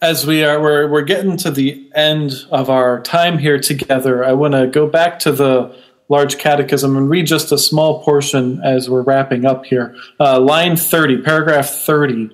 as 0.00 0.26
we 0.26 0.44
are 0.44 0.60
we're, 0.60 0.88
we're 0.88 1.02
getting 1.02 1.36
to 1.36 1.50
the 1.50 1.90
end 1.94 2.46
of 2.50 2.70
our 2.70 3.00
time 3.02 3.38
here 3.38 3.58
together, 3.58 4.24
I 4.24 4.32
want 4.32 4.54
to 4.54 4.66
go 4.66 4.86
back 4.86 5.18
to 5.20 5.32
the 5.32 5.76
large 6.08 6.38
catechism 6.38 6.96
and 6.96 7.10
read 7.10 7.26
just 7.26 7.52
a 7.52 7.58
small 7.58 8.02
portion 8.02 8.60
as 8.62 8.88
we're 8.88 9.02
wrapping 9.02 9.44
up 9.44 9.66
here. 9.66 9.94
Uh, 10.18 10.40
line 10.40 10.76
30, 10.76 11.22
paragraph 11.22 11.68
30. 11.68 12.30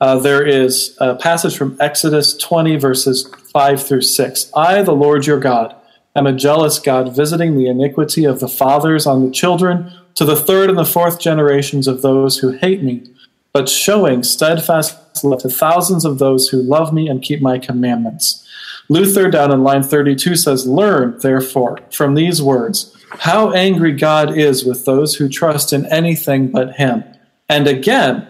Uh, 0.00 0.18
there 0.18 0.46
is 0.46 0.96
a 1.00 1.16
passage 1.16 1.56
from 1.56 1.76
Exodus 1.80 2.36
20, 2.36 2.76
verses 2.76 3.28
5 3.52 3.82
through 3.82 4.02
6. 4.02 4.52
I, 4.54 4.82
the 4.82 4.92
Lord 4.92 5.26
your 5.26 5.40
God, 5.40 5.74
am 6.14 6.26
a 6.26 6.32
jealous 6.32 6.78
God, 6.78 7.14
visiting 7.16 7.56
the 7.56 7.68
iniquity 7.68 8.24
of 8.24 8.40
the 8.40 8.48
fathers 8.48 9.06
on 9.06 9.24
the 9.24 9.32
children 9.32 9.92
to 10.14 10.24
the 10.24 10.36
third 10.36 10.68
and 10.68 10.78
the 10.78 10.84
fourth 10.84 11.18
generations 11.18 11.88
of 11.88 12.02
those 12.02 12.38
who 12.38 12.50
hate 12.50 12.82
me, 12.82 13.04
but 13.52 13.68
showing 13.68 14.22
steadfast 14.22 15.24
love 15.24 15.42
to 15.42 15.48
thousands 15.48 16.04
of 16.04 16.18
those 16.18 16.48
who 16.48 16.62
love 16.62 16.92
me 16.92 17.08
and 17.08 17.22
keep 17.22 17.40
my 17.40 17.58
commandments. 17.58 18.44
Luther, 18.88 19.30
down 19.30 19.52
in 19.52 19.62
line 19.62 19.82
32, 19.82 20.36
says, 20.36 20.66
Learn, 20.66 21.18
therefore, 21.20 21.78
from 21.90 22.14
these 22.14 22.40
words, 22.40 22.97
how 23.10 23.52
angry 23.52 23.92
God 23.92 24.36
is 24.36 24.64
with 24.64 24.84
those 24.84 25.14
who 25.14 25.28
trust 25.28 25.72
in 25.72 25.86
anything 25.86 26.50
but 26.50 26.74
Him. 26.74 27.04
And 27.48 27.66
again, 27.66 28.28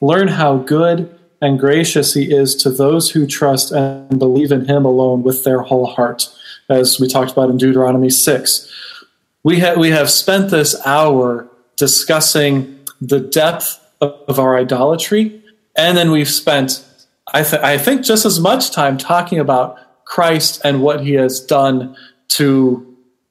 learn 0.00 0.28
how 0.28 0.58
good 0.58 1.18
and 1.40 1.58
gracious 1.58 2.14
He 2.14 2.34
is 2.34 2.54
to 2.56 2.70
those 2.70 3.10
who 3.10 3.26
trust 3.26 3.72
and 3.72 4.18
believe 4.18 4.52
in 4.52 4.66
Him 4.66 4.84
alone 4.84 5.22
with 5.22 5.44
their 5.44 5.60
whole 5.62 5.86
heart, 5.86 6.28
as 6.68 7.00
we 7.00 7.08
talked 7.08 7.32
about 7.32 7.50
in 7.50 7.56
Deuteronomy 7.56 8.10
6. 8.10 8.72
We, 9.44 9.60
ha- 9.60 9.74
we 9.78 9.90
have 9.90 10.10
spent 10.10 10.50
this 10.50 10.76
hour 10.86 11.48
discussing 11.76 12.78
the 13.00 13.20
depth 13.20 13.80
of, 14.00 14.38
our 14.38 14.56
idolatry 14.56 15.42
and 15.78 15.96
then 15.96 16.10
we've 16.10 16.28
spent, 16.28 16.84
I, 17.32 17.44
th- 17.44 17.62
I 17.62 17.78
think, 17.78 18.04
just 18.04 18.26
as 18.26 18.40
much 18.40 18.72
time 18.72 18.98
talking 18.98 19.38
about 19.38 19.78
Christ 20.04 20.60
and 20.64 20.82
what 20.82 21.04
he 21.04 21.12
has 21.14 21.40
done 21.40 21.96
to, 22.30 22.87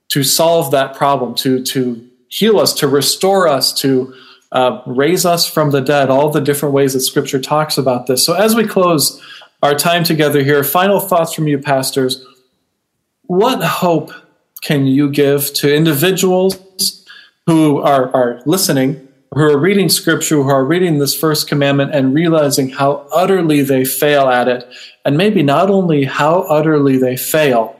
to 0.09 0.23
solve 0.23 0.71
that 0.71 0.95
problem, 0.95 1.35
to, 1.35 1.63
to 1.63 2.07
heal 2.29 2.59
us, 2.59 2.73
to 2.73 2.87
restore 2.87 3.47
us, 3.47 3.73
to 3.81 4.13
uh, 4.51 4.81
raise 4.85 5.25
us 5.25 5.49
from 5.49 5.71
the 5.71 5.81
dead, 5.81 6.09
all 6.09 6.29
the 6.29 6.41
different 6.41 6.73
ways 6.73 6.93
that 6.93 7.01
Scripture 7.01 7.39
talks 7.39 7.77
about 7.77 8.07
this. 8.07 8.25
So, 8.25 8.33
as 8.33 8.55
we 8.55 8.65
close 8.65 9.21
our 9.61 9.75
time 9.75 10.03
together 10.03 10.43
here, 10.43 10.63
final 10.63 10.99
thoughts 10.99 11.33
from 11.33 11.47
you, 11.47 11.57
pastors. 11.57 12.25
What 13.23 13.61
hope 13.61 14.11
can 14.61 14.87
you 14.87 15.11
give 15.11 15.53
to 15.55 15.75
individuals 15.75 17.05
who 17.45 17.79
are, 17.81 18.13
are 18.15 18.41
listening 18.45 19.07
who 19.33 19.41
are 19.41 19.57
reading 19.57 19.89
scripture, 19.89 20.35
who 20.35 20.49
are 20.49 20.65
reading 20.65 20.99
this 20.99 21.17
first 21.17 21.47
commandment 21.47 21.93
and 21.93 22.13
realizing 22.13 22.69
how 22.69 23.07
utterly 23.11 23.61
they 23.61 23.83
fail 23.83 24.29
at 24.29 24.47
it. 24.47 24.67
And 25.05 25.17
maybe 25.17 25.43
not 25.43 25.69
only 25.69 26.05
how 26.05 26.41
utterly 26.41 26.97
they 26.97 27.17
fail, 27.17 27.79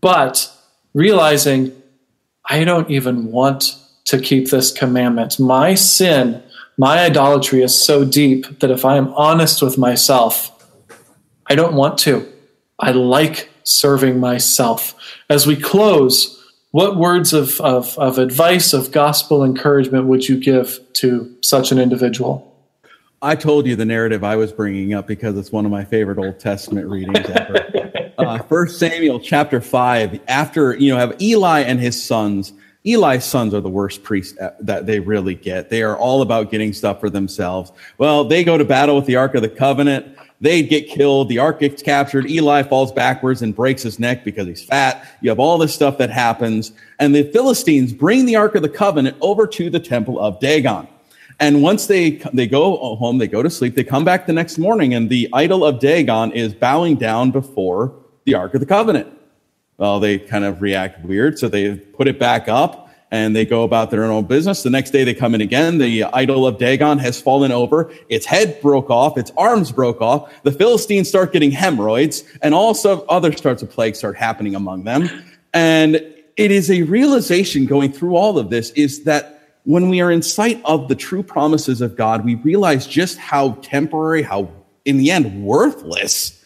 but 0.00 0.52
realizing 0.94 1.72
I 2.44 2.64
don't 2.64 2.90
even 2.90 3.30
want 3.30 3.76
to 4.06 4.20
keep 4.20 4.48
this 4.48 4.72
commandment. 4.72 5.38
My 5.38 5.74
sin, 5.74 6.42
my 6.76 7.00
idolatry 7.00 7.62
is 7.62 7.74
so 7.74 8.04
deep 8.04 8.60
that 8.60 8.70
if 8.70 8.84
I 8.84 8.96
am 8.96 9.12
honest 9.14 9.60
with 9.60 9.76
myself, 9.76 10.50
I 11.46 11.54
don't 11.54 11.74
want 11.74 11.98
to. 12.00 12.26
I 12.78 12.92
like 12.92 13.50
serving 13.64 14.18
myself. 14.18 14.94
As 15.28 15.46
we 15.46 15.56
close, 15.56 16.34
what 16.70 16.96
words 16.96 17.32
of, 17.32 17.60
of, 17.60 17.98
of 17.98 18.18
advice, 18.18 18.72
of 18.72 18.92
gospel 18.92 19.44
encouragement 19.44 20.06
would 20.06 20.28
you 20.28 20.38
give 20.38 20.80
to 20.94 21.34
such 21.42 21.72
an 21.72 21.78
individual? 21.78 22.44
I 23.20 23.34
told 23.34 23.66
you 23.66 23.74
the 23.74 23.84
narrative 23.84 24.22
I 24.22 24.36
was 24.36 24.52
bringing 24.52 24.94
up 24.94 25.06
because 25.06 25.36
it's 25.36 25.50
one 25.50 25.64
of 25.64 25.72
my 25.72 25.84
favorite 25.84 26.18
Old 26.18 26.38
Testament 26.38 26.88
readings 26.88 27.28
ever. 27.28 27.66
First 28.36 28.78
Samuel 28.78 29.20
chapter 29.20 29.60
five. 29.60 30.20
After 30.28 30.76
you 30.76 30.92
know, 30.92 30.98
have 30.98 31.20
Eli 31.22 31.60
and 31.60 31.80
his 31.80 32.02
sons. 32.02 32.52
Eli's 32.84 33.24
sons 33.24 33.54
are 33.54 33.60
the 33.60 33.68
worst 33.68 34.02
priests 34.02 34.38
that 34.60 34.86
they 34.86 35.00
really 35.00 35.34
get. 35.34 35.68
They 35.68 35.82
are 35.82 35.96
all 35.96 36.22
about 36.22 36.50
getting 36.50 36.72
stuff 36.72 37.00
for 37.00 37.10
themselves. 37.10 37.72
Well, 37.98 38.24
they 38.24 38.44
go 38.44 38.56
to 38.56 38.64
battle 38.64 38.96
with 38.96 39.06
the 39.06 39.16
Ark 39.16 39.34
of 39.34 39.42
the 39.42 39.48
Covenant. 39.48 40.16
They 40.40 40.62
get 40.62 40.88
killed. 40.88 41.28
The 41.28 41.38
ark 41.38 41.60
gets 41.60 41.82
captured. 41.82 42.30
Eli 42.30 42.62
falls 42.62 42.92
backwards 42.92 43.42
and 43.42 43.54
breaks 43.54 43.82
his 43.82 43.98
neck 43.98 44.24
because 44.24 44.46
he's 44.46 44.62
fat. 44.62 45.06
You 45.20 45.30
have 45.30 45.40
all 45.40 45.58
this 45.58 45.74
stuff 45.74 45.98
that 45.98 46.10
happens. 46.10 46.72
And 47.00 47.14
the 47.14 47.24
Philistines 47.24 47.92
bring 47.92 48.24
the 48.24 48.36
ark 48.36 48.54
of 48.54 48.62
the 48.62 48.68
covenant 48.68 49.16
over 49.20 49.46
to 49.48 49.68
the 49.68 49.80
temple 49.80 50.20
of 50.20 50.38
Dagon. 50.38 50.86
And 51.40 51.62
once 51.62 51.86
they, 51.86 52.22
they 52.32 52.46
go 52.46 52.94
home, 52.96 53.18
they 53.18 53.28
go 53.28 53.42
to 53.42 53.50
sleep, 53.50 53.74
they 53.74 53.84
come 53.84 54.04
back 54.04 54.26
the 54.26 54.32
next 54.32 54.58
morning 54.58 54.94
and 54.94 55.08
the 55.08 55.28
idol 55.32 55.64
of 55.64 55.78
Dagon 55.78 56.32
is 56.32 56.54
bowing 56.54 56.96
down 56.96 57.30
before 57.30 57.94
the 58.28 58.34
ark 58.34 58.52
of 58.52 58.60
the 58.60 58.66
covenant. 58.66 59.08
Well, 59.78 60.00
they 60.00 60.18
kind 60.18 60.44
of 60.44 60.60
react 60.60 61.02
weird. 61.04 61.38
So 61.38 61.48
they 61.48 61.76
put 61.76 62.08
it 62.08 62.18
back 62.18 62.46
up 62.46 62.90
and 63.10 63.34
they 63.34 63.46
go 63.46 63.64
about 63.64 63.90
their 63.90 64.04
own 64.04 64.26
business. 64.26 64.62
The 64.62 64.68
next 64.68 64.90
day 64.90 65.02
they 65.02 65.14
come 65.14 65.34
in 65.34 65.40
again. 65.40 65.78
The 65.78 66.04
idol 66.04 66.46
of 66.46 66.58
Dagon 66.58 66.98
has 66.98 67.18
fallen 67.20 67.52
over. 67.52 67.90
Its 68.10 68.26
head 68.26 68.60
broke 68.60 68.90
off. 68.90 69.16
Its 69.16 69.32
arms 69.38 69.72
broke 69.72 70.02
off. 70.02 70.30
The 70.42 70.52
Philistines 70.52 71.08
start 71.08 71.32
getting 71.32 71.50
hemorrhoids 71.50 72.22
and 72.42 72.54
also 72.54 73.06
other 73.06 73.32
sorts 73.32 73.62
of 73.62 73.70
plagues 73.70 73.98
start 73.98 74.16
happening 74.16 74.54
among 74.54 74.84
them. 74.84 75.08
And 75.54 75.94
it 75.94 76.50
is 76.50 76.70
a 76.70 76.82
realization 76.82 77.64
going 77.64 77.92
through 77.92 78.14
all 78.14 78.38
of 78.38 78.50
this 78.50 78.70
is 78.72 79.04
that 79.04 79.54
when 79.64 79.88
we 79.88 80.02
are 80.02 80.10
in 80.10 80.20
sight 80.20 80.60
of 80.66 80.88
the 80.88 80.94
true 80.94 81.22
promises 81.22 81.80
of 81.80 81.96
God, 81.96 82.26
we 82.26 82.34
realize 82.34 82.86
just 82.86 83.16
how 83.16 83.52
temporary, 83.62 84.20
how 84.20 84.50
in 84.84 84.98
the 84.98 85.10
end 85.10 85.42
worthless 85.42 86.37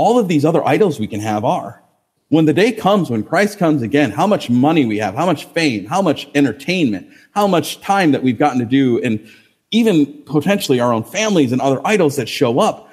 all 0.00 0.18
of 0.18 0.28
these 0.28 0.46
other 0.46 0.66
idols 0.66 0.98
we 0.98 1.06
can 1.06 1.20
have 1.20 1.44
are 1.44 1.82
when 2.30 2.44
the 2.44 2.54
day 2.54 2.72
comes, 2.72 3.10
when 3.10 3.22
Christ 3.22 3.58
comes 3.58 3.82
again, 3.82 4.12
how 4.12 4.26
much 4.26 4.48
money 4.48 4.86
we 4.86 4.98
have, 4.98 5.14
how 5.14 5.26
much 5.26 5.44
fame, 5.46 5.84
how 5.86 6.00
much 6.00 6.28
entertainment, 6.34 7.08
how 7.32 7.46
much 7.46 7.80
time 7.80 8.12
that 8.12 8.22
we've 8.22 8.38
gotten 8.38 8.60
to 8.60 8.64
do, 8.64 9.02
and 9.02 9.28
even 9.72 10.06
potentially 10.24 10.80
our 10.80 10.92
own 10.92 11.04
families 11.04 11.52
and 11.52 11.60
other 11.60 11.80
idols 11.84 12.16
that 12.16 12.28
show 12.28 12.60
up, 12.60 12.88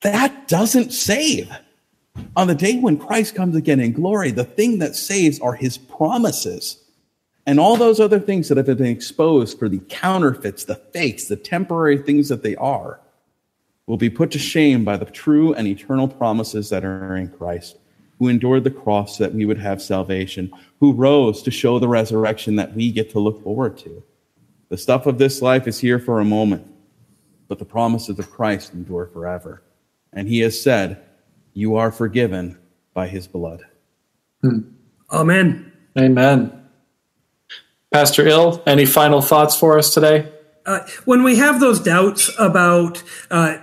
that 0.00 0.48
doesn't 0.48 0.92
save. 0.92 1.50
On 2.36 2.46
the 2.46 2.54
day 2.54 2.78
when 2.78 2.96
Christ 2.96 3.34
comes 3.34 3.56
again 3.56 3.80
in 3.80 3.92
glory, 3.92 4.30
the 4.30 4.44
thing 4.44 4.78
that 4.78 4.96
saves 4.96 5.40
are 5.40 5.54
his 5.54 5.76
promises. 5.76 6.80
And 7.46 7.60
all 7.60 7.76
those 7.76 8.00
other 8.00 8.20
things 8.20 8.48
that 8.48 8.56
have 8.56 8.66
been 8.66 8.86
exposed 8.86 9.58
for 9.58 9.68
the 9.68 9.80
counterfeits, 9.88 10.64
the 10.64 10.76
fakes, 10.76 11.26
the 11.26 11.36
temporary 11.36 11.98
things 11.98 12.28
that 12.28 12.42
they 12.42 12.56
are, 12.56 13.00
will 13.86 13.96
be 13.96 14.10
put 14.10 14.30
to 14.30 14.38
shame 14.38 14.84
by 14.84 14.96
the 14.96 15.04
true 15.04 15.52
and 15.54 15.68
eternal 15.68 16.08
promises 16.08 16.70
that 16.70 16.84
are 16.84 17.16
in 17.16 17.28
Christ 17.28 17.76
who 18.18 18.28
endured 18.28 18.64
the 18.64 18.70
cross 18.70 19.18
so 19.18 19.24
that 19.24 19.34
we 19.34 19.44
would 19.44 19.58
have 19.58 19.82
salvation, 19.82 20.52
who 20.80 20.92
rose 20.92 21.42
to 21.42 21.50
show 21.50 21.78
the 21.78 21.88
resurrection 21.88 22.56
that 22.56 22.74
we 22.74 22.90
get 22.90 23.10
to 23.10 23.18
look 23.18 23.42
forward 23.42 23.76
to. 23.78 24.02
The 24.68 24.78
stuff 24.78 25.06
of 25.06 25.18
this 25.18 25.42
life 25.42 25.66
is 25.66 25.78
here 25.78 25.98
for 25.98 26.20
a 26.20 26.24
moment, 26.24 26.66
but 27.48 27.58
the 27.58 27.64
promises 27.64 28.18
of 28.18 28.30
Christ 28.30 28.72
endure 28.72 29.06
forever. 29.06 29.62
And 30.12 30.28
he 30.28 30.40
has 30.40 30.60
said, 30.60 31.02
You 31.52 31.76
are 31.76 31.90
forgiven 31.90 32.58
by 32.92 33.08
his 33.08 33.26
blood. 33.26 33.64
Hmm. 34.42 34.60
Amen. 35.10 35.72
Amen. 35.98 36.68
Pastor 37.92 38.26
Ill, 38.26 38.62
any 38.66 38.86
final 38.86 39.20
thoughts 39.20 39.56
for 39.56 39.78
us 39.78 39.92
today? 39.92 40.32
Uh, 40.66 40.80
when 41.04 41.22
we 41.22 41.36
have 41.36 41.60
those 41.60 41.78
doubts 41.78 42.30
about, 42.38 43.02
uh, 43.30 43.58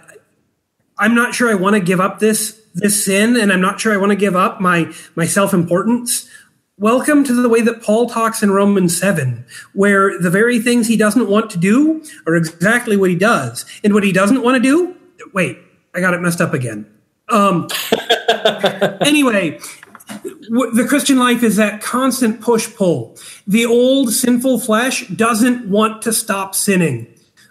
I'm 1.02 1.16
not 1.16 1.34
sure 1.34 1.50
I 1.50 1.56
want 1.56 1.74
to 1.74 1.80
give 1.80 2.00
up 2.00 2.20
this 2.20 2.62
this 2.76 3.04
sin 3.04 3.36
and 3.36 3.52
I'm 3.52 3.60
not 3.60 3.82
sure 3.82 3.92
I 3.92 3.98
want 3.98 4.12
to 4.12 4.16
give 4.16 4.36
up 4.36 4.62
my, 4.62 4.94
my 5.16 5.26
self 5.26 5.52
importance. 5.52 6.30
Welcome 6.78 7.24
to 7.24 7.34
the 7.34 7.50
way 7.50 7.62
that 7.62 7.82
Paul 7.82 8.08
talks 8.08 8.44
in 8.44 8.52
Romans 8.52 8.98
7, 8.98 9.44
where 9.74 10.20
the 10.20 10.30
very 10.30 10.60
things 10.60 10.88
he 10.88 10.98
doesn't 10.98 11.28
want 11.28 11.50
to 11.52 11.58
do 11.58 12.04
are 12.28 12.36
exactly 12.36 12.98
what 12.98 13.10
he 13.10 13.16
does. 13.16 13.66
And 13.84 13.96
what 13.96 14.04
he 14.04 14.12
doesn't 14.12 14.44
want 14.44 14.64
to 14.64 14.70
do, 14.70 14.96
wait, 15.34 15.58
I 15.94 16.02
got 16.02 16.14
it 16.14 16.22
messed 16.22 16.40
up 16.40 16.54
again. 16.54 16.86
Um, 17.30 17.68
anyway, 19.02 19.60
the 20.50 20.86
Christian 20.88 21.18
life 21.18 21.42
is 21.42 21.56
that 21.56 21.82
constant 21.82 22.42
push 22.42 22.74
pull. 22.76 23.18
The 23.48 23.66
old 23.66 24.14
sinful 24.14 24.60
flesh 24.60 25.08
doesn't 25.08 25.68
want 25.68 26.04
to 26.04 26.14
stop 26.14 26.54
sinning, 26.56 27.08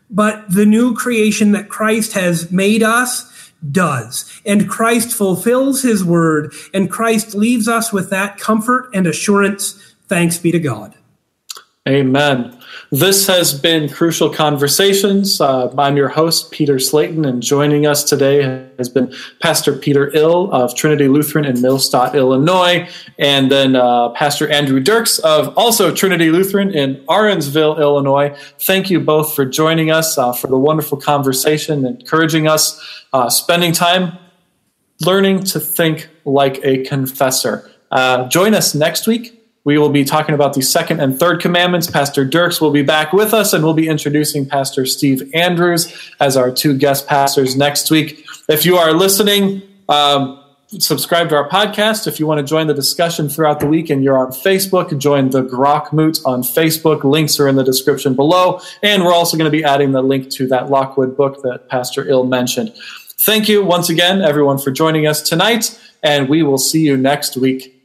but 0.09 0.45
the 0.49 0.67
new 0.67 0.95
creation 0.95 1.53
that 1.53 1.69
Christ 1.69 2.13
has 2.13 2.51
made 2.53 2.83
us 2.85 3.30
does. 3.71 4.41
And 4.45 4.69
Christ 4.69 5.13
fulfills 5.13 5.83
his 5.83 6.05
word, 6.05 6.55
and 6.73 6.91
Christ 6.91 7.35
leaves 7.35 7.69
us 7.69 7.93
with 7.93 8.11
that 8.11 8.39
comfort 8.39 8.91
and 8.95 9.07
assurance. 9.07 9.95
Thanks 10.09 10.39
be 10.39 10.53
to 10.53 10.61
God. 10.61 10.95
Amen. 11.89 12.60
This 12.93 13.29
has 13.29 13.55
been 13.55 13.89
Crucial 13.89 14.29
Conversations. 14.29 15.41
Uh, 15.41 15.73
I'm 15.79 15.97
your 15.97 16.09
host, 16.09 16.51
Peter 16.51 16.81
Slayton, 16.81 17.25
and 17.25 17.41
joining 17.41 17.87
us 17.87 18.03
today 18.03 18.69
has 18.79 18.89
been 18.89 19.15
Pastor 19.41 19.77
Peter 19.77 20.11
Ill 20.13 20.51
of 20.51 20.75
Trinity 20.75 21.07
Lutheran 21.07 21.45
in 21.45 21.55
Millstadt, 21.59 22.15
Illinois, 22.15 22.89
and 23.17 23.49
then 23.49 23.77
uh, 23.77 24.09
Pastor 24.09 24.49
Andrew 24.49 24.81
Dirks 24.81 25.21
of 25.21 25.57
also 25.57 25.95
Trinity 25.95 26.33
Lutheran 26.33 26.73
in 26.73 26.97
Arenzville, 27.07 27.79
Illinois. 27.79 28.37
Thank 28.59 28.91
you 28.91 28.99
both 28.99 29.37
for 29.37 29.45
joining 29.45 29.93
us 29.93 30.19
uh, 30.19 30.33
for 30.33 30.49
the 30.49 30.59
wonderful 30.59 30.99
conversation, 30.99 31.87
encouraging 31.87 32.49
us, 32.49 33.05
uh, 33.13 33.31
spending 33.31 33.71
time 33.71 34.19
learning 35.07 35.45
to 35.45 35.61
think 35.61 36.09
like 36.25 36.59
a 36.65 36.83
confessor. 36.87 37.71
Uh, 37.93 38.27
join 38.27 38.53
us 38.53 38.75
next 38.75 39.07
week. 39.07 39.40
We 39.65 39.77
will 39.77 39.91
be 39.91 40.05
talking 40.05 40.35
about 40.35 40.55
the 40.55 40.63
second 40.63 41.01
and 41.01 41.19
third 41.19 41.41
commandments. 41.41 41.91
Pastor 41.91 42.25
Dirks 42.25 42.61
will 42.61 42.71
be 42.71 42.83
back 42.83 43.13
with 43.13 43.35
us, 43.35 43.53
and 43.53 43.63
we'll 43.63 43.75
be 43.75 43.89
introducing 43.89 44.47
Pastor 44.47 44.87
Steve 44.87 45.31
Andrews 45.35 45.93
as 46.19 46.37
our 46.37 46.51
two 46.51 46.77
guest 46.77 47.07
pastors 47.07 47.57
next 47.57 47.91
week. 47.91 48.25
If 48.49 48.65
you 48.65 48.77
are 48.77 48.93
listening, 48.93 49.63
um, 49.89 50.43
subscribe 50.79 51.29
to 51.31 51.37
our 51.37 51.49
podcast. 51.49 52.07
If 52.07 52.21
you 52.21 52.27
want 52.27 52.39
to 52.39 52.45
join 52.45 52.69
the 52.69 52.75
discussion 52.75 53.29
throughout 53.29 53.61
the 53.61 53.67
week 53.67 53.91
and 53.91 54.05
you're 54.05 54.17
on 54.17 54.29
Facebook, 54.29 54.97
join 54.99 55.31
the 55.31 55.43
Grok 55.43 55.93
Moot 55.93 56.21
on 56.25 56.43
Facebook. 56.43 57.05
Links 57.05 57.41
are 57.41 57.49
in 57.49 57.57
the 57.57 57.65
description 57.65 58.15
below. 58.15 58.61
And 58.83 59.05
we're 59.05 59.13
also 59.13 59.37
going 59.37 59.51
to 59.51 59.57
be 59.57 59.65
adding 59.65 59.93
the 59.93 60.03
link 60.03 60.31
to 60.31 60.47
that 60.49 60.71
Lockwood 60.71 61.17
book 61.17 61.43
that 61.43 61.69
Pastor 61.69 62.09
Ill 62.09 62.25
mentioned. 62.25 62.73
Thank 63.19 63.49
you 63.49 63.63
once 63.65 63.91
again, 63.91 64.23
everyone, 64.23 64.59
for 64.59 64.71
joining 64.71 65.07
us 65.07 65.21
tonight, 65.21 65.79
and 66.03 66.29
we 66.29 66.43
will 66.43 66.57
see 66.57 66.81
you 66.81 66.97
next 66.97 67.37
week. 67.37 67.80